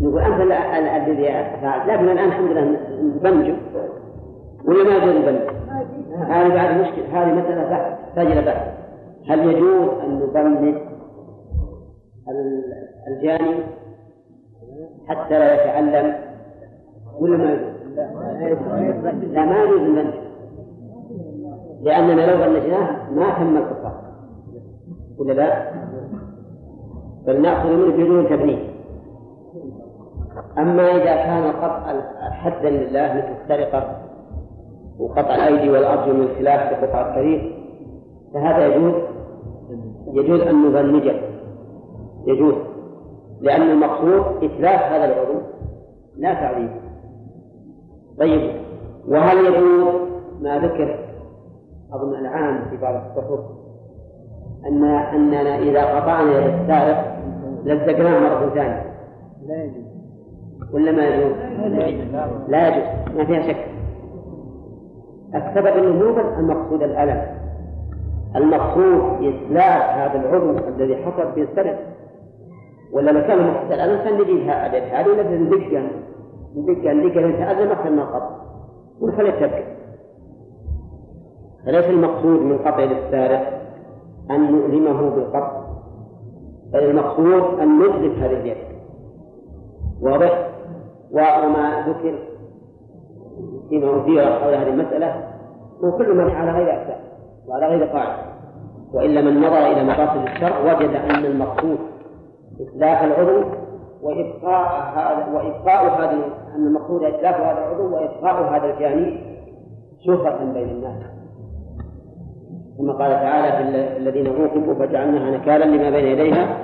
[0.00, 1.24] نقول أنت الذي
[1.62, 3.56] فعلت لكن الآن الحمد لله نبنجه.
[4.64, 5.40] ولا ما يجوز نبنج
[6.16, 7.22] هذه بعد مشكلة.
[7.22, 8.78] هذه مسألة تحتاج إلى بحث
[9.28, 10.74] هل يجوز أن نبنج
[13.08, 13.54] الجاني
[15.08, 16.14] حتى لا يتعلم
[17.20, 17.78] ولا ما؟
[19.32, 20.14] لا ما يجوز البنج
[21.82, 23.92] لأننا لو بلجناه ما تم القصاص
[25.18, 25.72] ولا لا؟
[27.26, 28.68] بل نأخذ منه بدون تبنيه.
[30.58, 33.96] أما إذا كان قطع حدا لله مثل السرقة
[34.98, 37.56] وقطع الأيدي والأرجل من خلاف بقطع الطريق
[38.34, 38.94] فهذا يجوز.
[40.12, 41.14] يجوز أن نبنجه
[42.26, 42.54] يجوز.
[43.40, 45.40] لأن المقصود إتلاف هذا العضو
[46.16, 46.70] لا تعذيب
[48.18, 48.50] طيب
[49.08, 49.94] وهل يجوز
[50.40, 50.98] ما ذكر
[51.92, 53.40] أظن العام في بعض الصحف
[54.66, 57.18] أن أننا إذا قطعنا يد السارق
[57.64, 58.84] لزقناه مرة ثانية؟
[59.46, 59.84] لا يجوز.
[60.72, 61.32] ولا ما يجوز؟
[62.48, 63.16] لا يجوز.
[63.16, 63.66] ما فيها شك.
[65.34, 67.22] السبب النزول المقصود الألم.
[68.36, 71.78] المقصود إتلاف هذا العضو الذي حصل في السرقة
[72.92, 74.78] ولا لو كان مقصود الألم كان نجيب هذه
[75.08, 75.88] ونبدأ ندقه
[76.56, 77.20] ندقه ندقه
[77.52, 78.30] لين أكثر من القطع
[79.00, 79.30] ونخليه
[81.66, 83.58] فليس المقصود من قطع للسارق
[84.30, 85.62] أن نؤلمه بالقطع؟
[86.72, 88.56] بل المقصود أن نتلف هذه اليد.
[90.02, 90.48] واضح؟
[91.12, 92.18] وما ذكر
[93.68, 95.28] فيما أثير حول هذه المسألة.
[95.84, 97.00] هو كل من على غير أساس
[97.48, 98.22] وعلى غير قاعدة.
[98.94, 101.78] وإلا من نظر إلى مقاصد الشرع وجد أن المقصود
[102.60, 103.44] إتلاف العضو
[104.02, 106.10] وإبقاء هذا وإبقاء هذا
[106.56, 109.18] أن المقصود إتلاف هذا العضو وإبقاء هذا الجاني
[110.06, 111.02] شهرة بين الناس.
[112.78, 116.58] كما قال تعالى في الذين عوقبوا فجعلناها نكالا لما بين يديها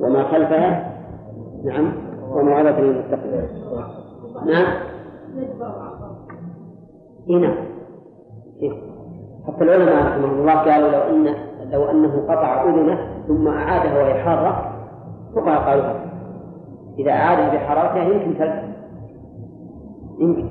[0.00, 0.96] وما خلفها.
[1.64, 1.92] نعم.
[2.30, 3.48] وموعظة للمتقين
[4.46, 4.66] نعم.
[7.30, 7.56] اي نعم.
[9.46, 11.34] حتى العلماء رحمهم الله قالوا لو ان
[11.72, 12.98] لو أنه قطع أذنه
[13.28, 14.75] ثم أعادها وهي حارة
[15.36, 15.84] فقهاء قالوا
[16.98, 18.54] إذا اعادها بحرارتها يمكن تلف
[20.18, 20.48] يمكن.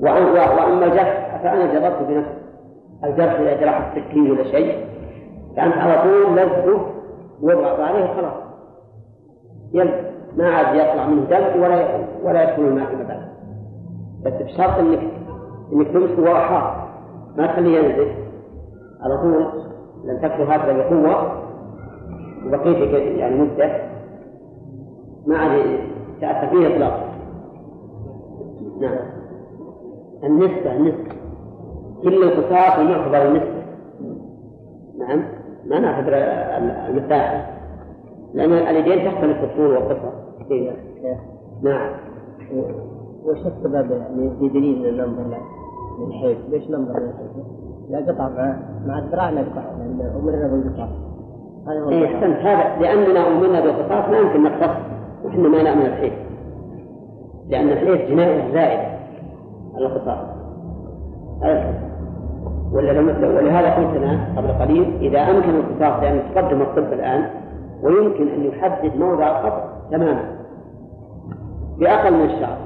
[0.00, 2.38] وأما الجرح فأنا جربت بنفسي.
[3.04, 4.86] الجرح إذا جرح السكين ولا شيء
[5.56, 6.86] فأنت على طول لزقه
[7.42, 8.32] واضغط عليه وخلاص
[9.72, 13.28] يلزق ما عاد يطلع منه دم ولا ولا يدخل الماء بعد
[14.24, 15.00] بس بشرط انك
[15.72, 16.88] إنك تمسكه وهو حار
[17.36, 18.12] ما تخليه ينزل.
[19.02, 19.46] على طول
[20.04, 21.47] لن تكفي هكذا بقوة.
[22.46, 23.88] وبقيت يعني مدة
[25.26, 25.80] ما عاد
[26.20, 27.08] تأثر فيه إطلاقا.
[28.80, 28.98] نعم.
[30.24, 31.12] النسبة النسبة.
[32.02, 33.62] كل القصاص يعتبر النسبة
[34.98, 35.22] نعم.
[35.66, 36.12] ما نعتبر
[36.88, 37.46] المساحة.
[38.34, 40.10] لأن اليدين تختلف الطول والقصر
[41.62, 41.90] نعم.
[43.24, 45.38] وش السبب يعني في دليل النمبر
[46.00, 47.44] للحيض؟ ليش نمبر للحيض؟
[47.90, 48.28] لا قطع
[48.86, 50.88] مع الذراع نقطع لأن أمرنا بالقطاع
[51.66, 52.06] هذا إيه.
[52.06, 52.36] أحسنت.
[52.36, 54.76] هذا لأننا أمرنا بالقصاص ما يمكن نقتص
[55.24, 56.12] وإحنا ما نأمن الحيض
[57.48, 58.88] لأن الحيض جناية زائدة
[59.74, 60.18] على القصاص
[62.72, 67.30] ولا ولهذا قلت أنا قبل قليل إذا أمكن القصاص لأن تقدم الطب الآن
[67.82, 70.38] ويمكن أن يحدد موضع القطع تماما.
[71.78, 72.56] بأقل من الشعر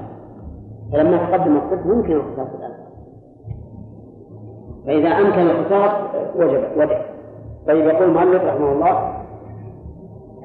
[0.93, 2.73] فلما تقدم الطب ممكن القصاص الآن.
[4.85, 5.91] فإذا أمكن القصاص
[6.35, 7.12] وجب وجب
[7.67, 9.23] طيب يقول المؤلف رحمه الله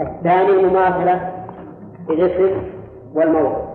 [0.00, 1.32] الثاني المماثلة
[2.06, 2.56] في الاسم
[3.14, 3.68] والموضع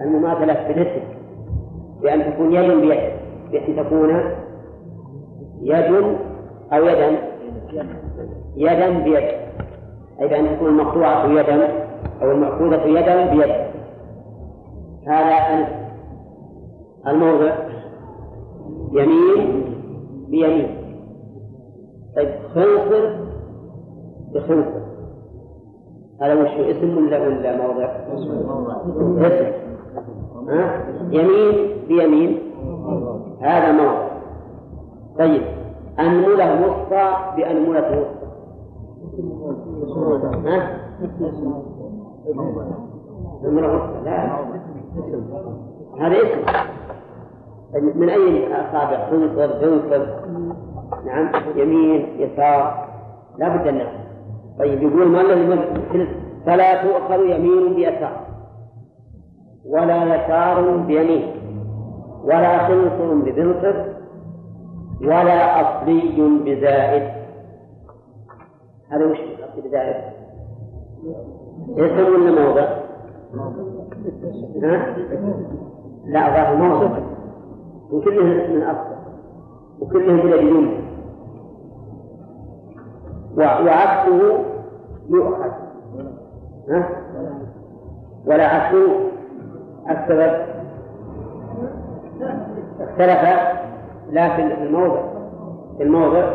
[0.00, 1.00] المماثلة في الاسم
[2.02, 3.00] بأن تكون يد بيد
[3.52, 4.20] بأن تكون
[5.62, 6.16] يد
[6.72, 7.18] أو يدا
[8.56, 9.38] يدا بيد.
[10.20, 11.68] أي بأن تكون المقطوعة يدا
[12.22, 13.54] أو المأخوذة يدا بيد.
[15.06, 15.68] هذا
[17.06, 17.52] الموضع
[18.92, 19.64] يمين
[20.28, 20.77] بيمين.
[22.18, 23.16] طيب خنصر
[24.34, 24.78] بخنصر
[26.22, 27.84] هذا وش اسم ولا ولا موضع؟
[29.26, 29.52] اسم؟
[31.10, 31.54] يمين
[31.88, 32.38] بيمين.
[33.40, 34.08] هذا موضع.
[35.18, 35.42] طيب
[35.98, 38.28] أنملة وسطى بأنملة وسطى.
[40.46, 40.78] ها؟
[43.44, 44.38] أنملة وسطى لا.
[46.00, 46.40] هذا اسم.
[47.74, 50.06] طيب من أي أصابع؟ خنصر خنصر
[51.06, 52.88] نعم يمين يسار
[53.38, 53.80] لا بد أن
[54.58, 56.08] طيب يقول ما الذي
[56.46, 58.26] فلا تؤخذ يمين بيسار
[59.66, 61.32] ولا يسار بيمين
[62.24, 63.84] ولا خنصر ببنصر
[65.02, 67.02] ولا أصلي بزائد
[68.90, 69.96] هذا وش الأصلي بزائد؟
[71.76, 72.66] اسم ولا موضع؟
[74.62, 74.96] ها؟
[76.04, 76.98] لا ظاهر موضع
[77.92, 78.97] وكلهم من أصل
[79.80, 80.88] وكلهم بلا بدون.
[83.36, 84.44] وعكسه
[85.10, 85.50] يؤخذ.
[86.70, 86.88] ها؟
[88.26, 88.86] ولا عكسه
[89.90, 90.46] السبب.
[92.80, 93.22] اختلف
[94.10, 95.02] لا في الموضع.
[95.76, 96.30] في الموضع.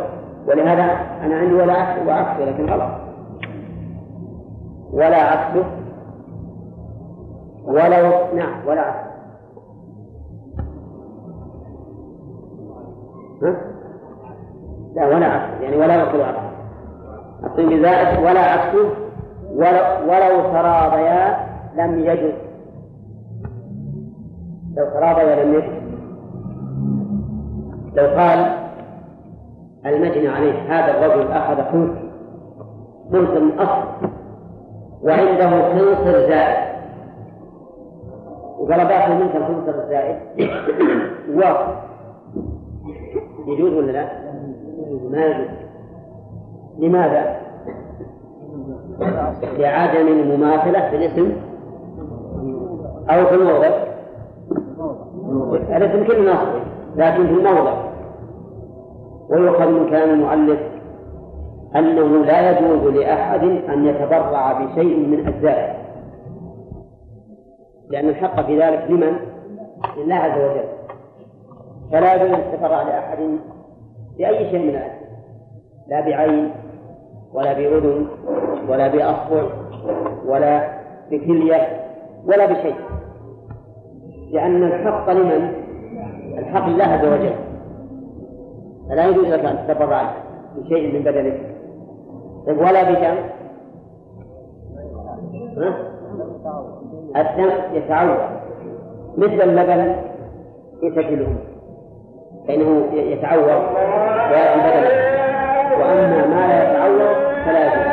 [0.48, 0.84] ولهذا
[1.22, 2.92] أنا عندي ولا عكس وعكسه لكن غلط.
[4.94, 5.66] ولا عكسه.
[7.66, 9.13] ولو نعم ولا عكسه.
[14.96, 15.62] لا ولا عكس.
[15.62, 16.40] يعني ولا يأخذ عكس
[17.44, 18.90] الطين بزائد ولا عكسه
[20.08, 21.38] ولو, تراضيا
[21.78, 22.34] لم يجد.
[24.78, 25.84] لو تراضيا لم يجد.
[27.96, 28.58] لو قال
[29.86, 32.04] المجني عليه هذا الرجل أخذ خنصر
[33.12, 34.10] خنصر من أصل
[35.04, 36.74] وعنده خنصر زائد.
[38.60, 40.18] وقال باخذ منك الخنصر الزائد.
[41.38, 41.93] واحد
[43.48, 44.08] يجوز ولا لا؟
[45.12, 45.48] ما يجوز
[46.80, 47.44] لماذا؟
[49.58, 51.32] لعدم المماثلة في الاسم
[53.10, 53.70] أو في الموضع
[55.78, 56.64] الاسم كله ناصب
[56.96, 57.74] لكن في الموضع
[59.30, 60.60] ويؤخذ من كلام المؤلف
[61.76, 65.74] أنه لا يجوز لأحد أن يتبرع بشيء من أجزائه
[67.90, 69.16] لأن الحق في ذلك لمن؟
[69.98, 70.73] لله عز وجل
[71.92, 73.18] فلا يجوز يتبرع لأحد
[74.18, 75.04] بأي شيء من الأجزاء
[75.88, 76.52] لا بعين
[77.34, 78.08] ولا بأذن
[78.70, 79.44] ولا بأصبع
[80.26, 80.70] ولا
[81.12, 81.68] بكلية
[82.26, 82.76] ولا بشيء.
[84.32, 85.54] لأن الحق لمن؟
[86.38, 87.36] الحق لله عز وجل.
[88.90, 90.14] فلا يجوز لك أن تتبرع
[90.56, 91.54] بشيء من بدنك.
[92.48, 93.16] طيب ولا بدم
[97.16, 98.20] الدم يتعوض
[99.18, 99.96] مثل اللبن
[100.84, 101.38] يتكلهم
[102.48, 103.64] فإنه يتعوض
[104.32, 105.14] ويأتي بدنه
[105.80, 107.16] وأما ما لا يتعوض
[107.46, 107.88] فلا يجوز.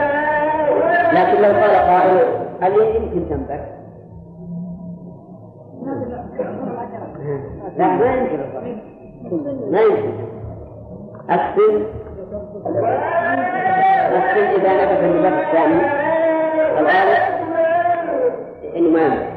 [1.12, 2.18] لكن لو قال قائل
[2.60, 3.64] هل يمكن تنبت؟
[7.76, 8.40] لا ما يمكن.
[9.70, 10.12] ما يمكن.
[11.30, 11.74] السن
[14.16, 15.80] السن إذا نبت النبات الثاني.
[16.78, 17.22] الغالب
[18.76, 19.30] إنه ما ينبت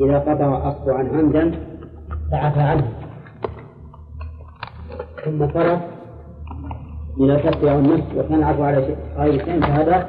[0.00, 1.52] إذا قطع أصل عن عمدا
[2.32, 2.92] فعفى عنه.
[5.24, 5.38] ثم
[7.18, 10.08] من الكف أو النفس وكان العفو على غير شيء فهذا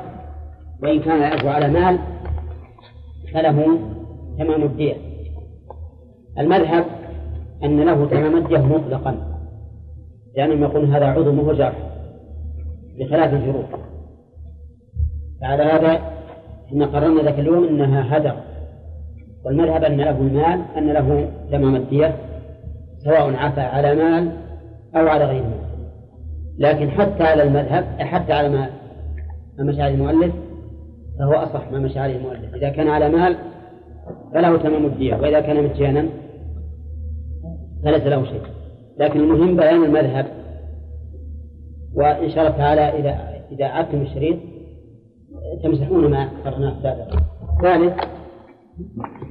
[0.84, 2.00] وإن كان العفو على مال
[3.34, 3.80] فله
[4.40, 4.96] تمام الدية.
[6.40, 6.86] المذهب
[7.64, 9.16] أن له تمام الدية مطلقا
[10.38, 11.54] لأنهم يقولون هذا عضو وهو
[13.00, 13.66] بخلاف الجروح
[15.42, 16.00] فعلى هذا
[16.68, 18.36] إحنا قررنا ذاك اليوم إنها هدر.
[19.46, 22.16] والمذهب أن له المال أن له تمام الدية
[23.04, 24.32] سواء عفى على مال
[24.96, 25.70] أو على غير مال.
[26.58, 28.70] لكن حتى على المذهب حتى على ما
[29.60, 30.34] مشى عليه المؤلف
[31.20, 32.56] فهو أصح ما مشى عليه المؤلف.
[32.56, 33.36] إذا كان على مال
[34.34, 36.06] فله تمام الدية وإذا كان مجانا
[37.84, 38.42] فليس له شيء.
[38.98, 40.26] لكن المهم بيان المذهب.
[42.00, 43.20] وإن شاء الله تعالى إذا
[43.52, 44.38] إذا عدتم الشريط
[45.64, 47.18] تمسحون ما قرناه سابقا.
[47.62, 47.94] ثالث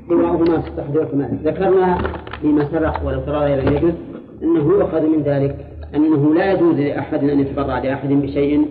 [0.08, 1.04] بما في تحضير
[1.44, 1.98] ذكرنا
[2.40, 3.94] فيما سبق ولو ترى لم يجد
[4.42, 8.68] أنه يؤخذ من ذلك أنه لا يجوز لأحد أن يتبرع لأحد بشيء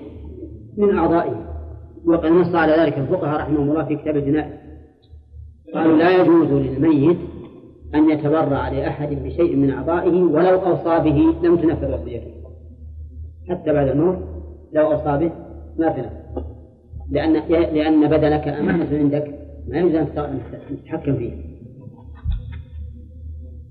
[0.78, 1.48] من أعضائه.
[2.06, 4.54] وقد نص على ذلك الفقهاء رحمهم الله في كتاب الجنائز.
[5.74, 7.18] قالوا لا يجوز للميت
[7.96, 12.37] أن يتبرع لأحد بشيء من أعضائه ولو أوصى به لم تنفذ وصيته.
[13.50, 14.18] حتى بعد الموت
[14.74, 15.32] لو أوصى به
[15.78, 16.18] ما تنفذ
[17.10, 21.32] لأن لأن بدنك أمانة عندك ما يجوز أن تتحكم فيه.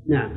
[0.08, 0.30] نعم.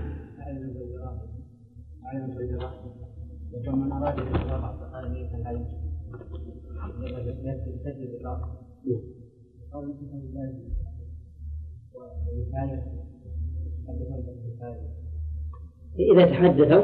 [15.99, 16.83] إذا تحدثوا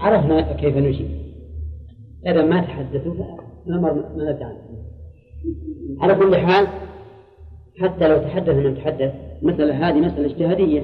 [0.00, 1.21] عرفنا كيف نجيب.
[2.26, 4.56] إذا ما تحدثوا فالأمر ما ندري
[6.00, 6.66] على كل حال
[7.80, 9.12] حتى لو تحدث من تحدث
[9.42, 10.82] مسألة هذه مسألة اجتهادية.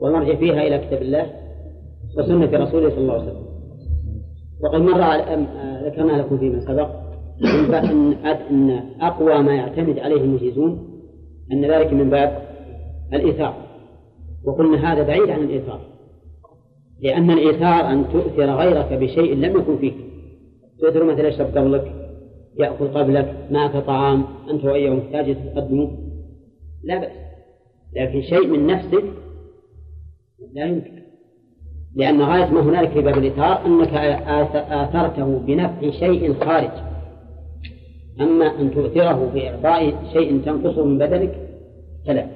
[0.00, 1.26] ونرجع فيها إلى كتاب الله
[2.18, 3.46] وسنة رسوله صلى الله عليه وسلم.
[4.64, 5.00] وقد مر
[5.86, 6.90] ذكرنا لكم فيما سبق
[7.74, 10.88] أن أن أقوى ما يعتمد عليه المجيزون
[11.52, 12.42] أن ذلك من باب
[13.12, 13.54] الإيثار.
[14.44, 15.80] وقلنا هذا بعيد عن الإيثار.
[17.02, 19.94] لأن الإيثار أن تؤثر غيرك بشيء لم يكن فيك.
[20.80, 21.92] تؤثر مثلا يشرب قبلك
[22.58, 25.90] يأكل قبلك معك طعام أنت وإياه محتاج تقدمه.
[26.84, 27.12] لا بأس.
[27.96, 29.04] لكن شيء من نفسك
[30.54, 31.02] لا يمكن.
[31.96, 33.94] لأن غاية ما هنالك في باب الإثار أنك
[34.70, 36.70] آثرته بنفع شيء خارج.
[38.20, 41.34] أما أن تؤثره بإعطاء شيء تنقصه من بدنك
[42.06, 42.26] فلا.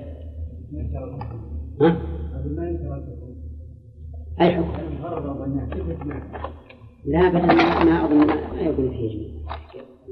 [1.80, 1.96] ها؟
[4.40, 4.72] أي حكم؟
[7.06, 9.56] لا بل ما أظن ما يقول فيه إجماع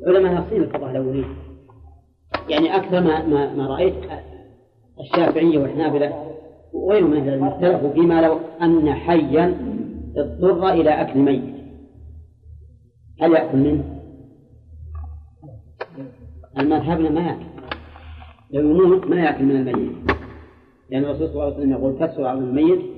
[0.07, 1.25] العلماء ناصين القضاء الأولين.
[2.49, 3.95] يعني أكثر ما ما, ما رأيت
[5.01, 6.35] الشافعية والحنابلة
[6.73, 9.57] وغيرهم من العلم اختلفوا فيما لو أن حيا
[10.17, 11.55] اضطر إلى أكل ميت
[13.23, 14.01] هل يأكل منه؟
[16.59, 17.47] المذهب ما يأكل.
[18.51, 19.93] لو يموت ما يأكل من الميت.
[20.91, 22.94] لأن الرسول صلى الله عليه وسلم يقول كسر عظم الميت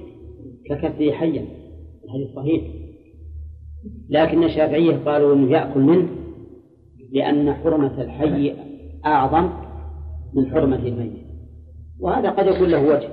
[0.68, 1.46] ككسره حيا
[2.04, 2.62] الحديث صحيح.
[4.08, 6.08] لكن الشافعية قالوا أنه يأكل منه
[7.12, 8.54] لأن حرمة الحي
[9.06, 9.50] أعظم
[10.34, 11.26] من حرمة الميت.
[12.00, 13.08] وهذا قد يكون له وجه.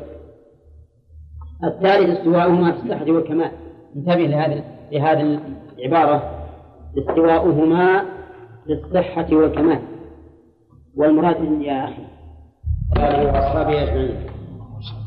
[1.63, 3.51] الثالث استواؤهما في الصحة والكمال.
[3.95, 5.39] انتبه لهذه لهذه
[5.77, 6.47] العبارة.
[6.97, 8.05] استواؤهما
[8.65, 9.80] في الصحة والكمال.
[10.97, 12.03] والمراد يا أخي.
[12.97, 14.15] أجمعين.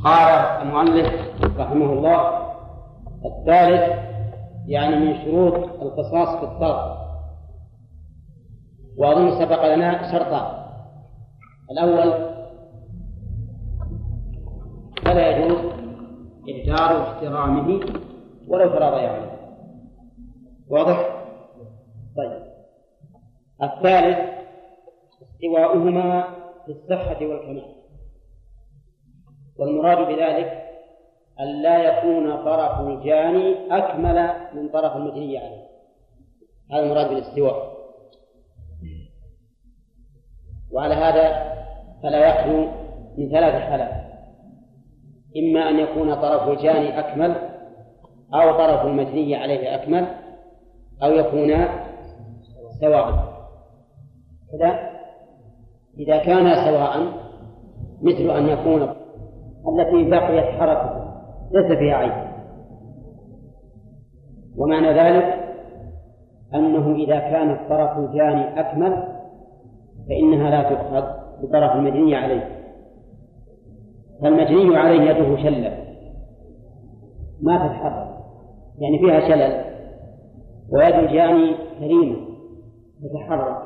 [0.04, 1.06] قال المؤلف
[1.58, 2.46] رحمه الله.
[3.24, 3.98] الثالث
[4.66, 6.96] يعني من شروط القصاص في الطرف.
[8.98, 10.66] وأظن سبق لنا شرطان.
[11.70, 12.36] الأول
[15.04, 15.58] فلا يجوز
[16.48, 17.80] إهدار احترامه
[18.48, 19.36] ولو تراضي عليه
[20.70, 21.26] واضح؟
[22.16, 22.42] طيب.
[23.62, 24.18] الثالث
[25.22, 26.24] استواؤهما
[26.66, 27.76] في الصحة والكمال.
[29.58, 30.65] والمراد بذلك
[31.40, 35.66] أن لا يكون طرف الجاني أكمل من طرف المجني عليه
[36.72, 37.76] هذا المراد بالاستواء.
[40.72, 41.56] وعلى هذا
[42.02, 42.68] فلا يخلو
[43.18, 44.06] من ثلاث حالات.
[45.36, 47.36] إما أن يكون طرف الجاني أكمل
[48.34, 50.06] أو طرف المجني عليه أكمل
[51.02, 51.86] أو يكونا
[52.80, 53.36] سواء.
[54.52, 54.90] كذا.
[55.98, 57.12] إذا كانا سواء
[58.02, 58.82] مثل أن يكون
[59.68, 61.05] التي بقيت حركته.
[61.52, 62.26] ليس فيها عيب.
[64.56, 65.46] ومعنى ذلك
[66.54, 69.02] أنه إذا كان الطرف الجاني أكمل
[70.08, 71.06] فإنها لا تؤخذ
[71.42, 72.56] بطرف المجني عليه.
[74.22, 75.86] فالمجني عليه يده شلة
[77.42, 78.16] ما تتحرك
[78.78, 79.64] يعني فيها شلل
[80.72, 82.16] ويد الجاني كريمة
[83.02, 83.56] تتحرك.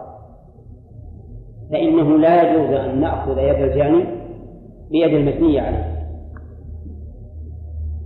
[1.71, 4.05] فإنه لا يجوز أن نأخذ يد الجاني
[4.91, 5.90] بيد المجني عليه.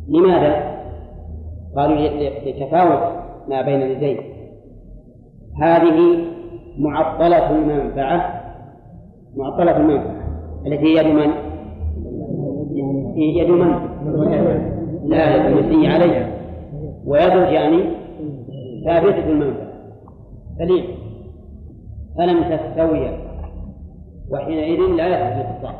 [0.09, 0.75] لماذا؟
[1.77, 1.97] قالوا
[2.47, 3.13] لتفاوت
[3.49, 4.19] ما بين اليدين.
[5.63, 6.25] هذه
[6.79, 8.41] معطلة المنفعة
[9.37, 10.25] معطلة المنفعة.
[10.67, 11.31] التي هي يد من؟
[13.17, 13.75] يد من؟
[15.05, 16.31] لا يد المسيء عليها.
[17.07, 17.85] ويد الجاني
[18.85, 19.69] ثابتة المنفعة.
[20.59, 20.85] سليم
[22.19, 23.25] فلم تستوي.
[24.31, 25.75] وحينئذ لا يثبت الاتصال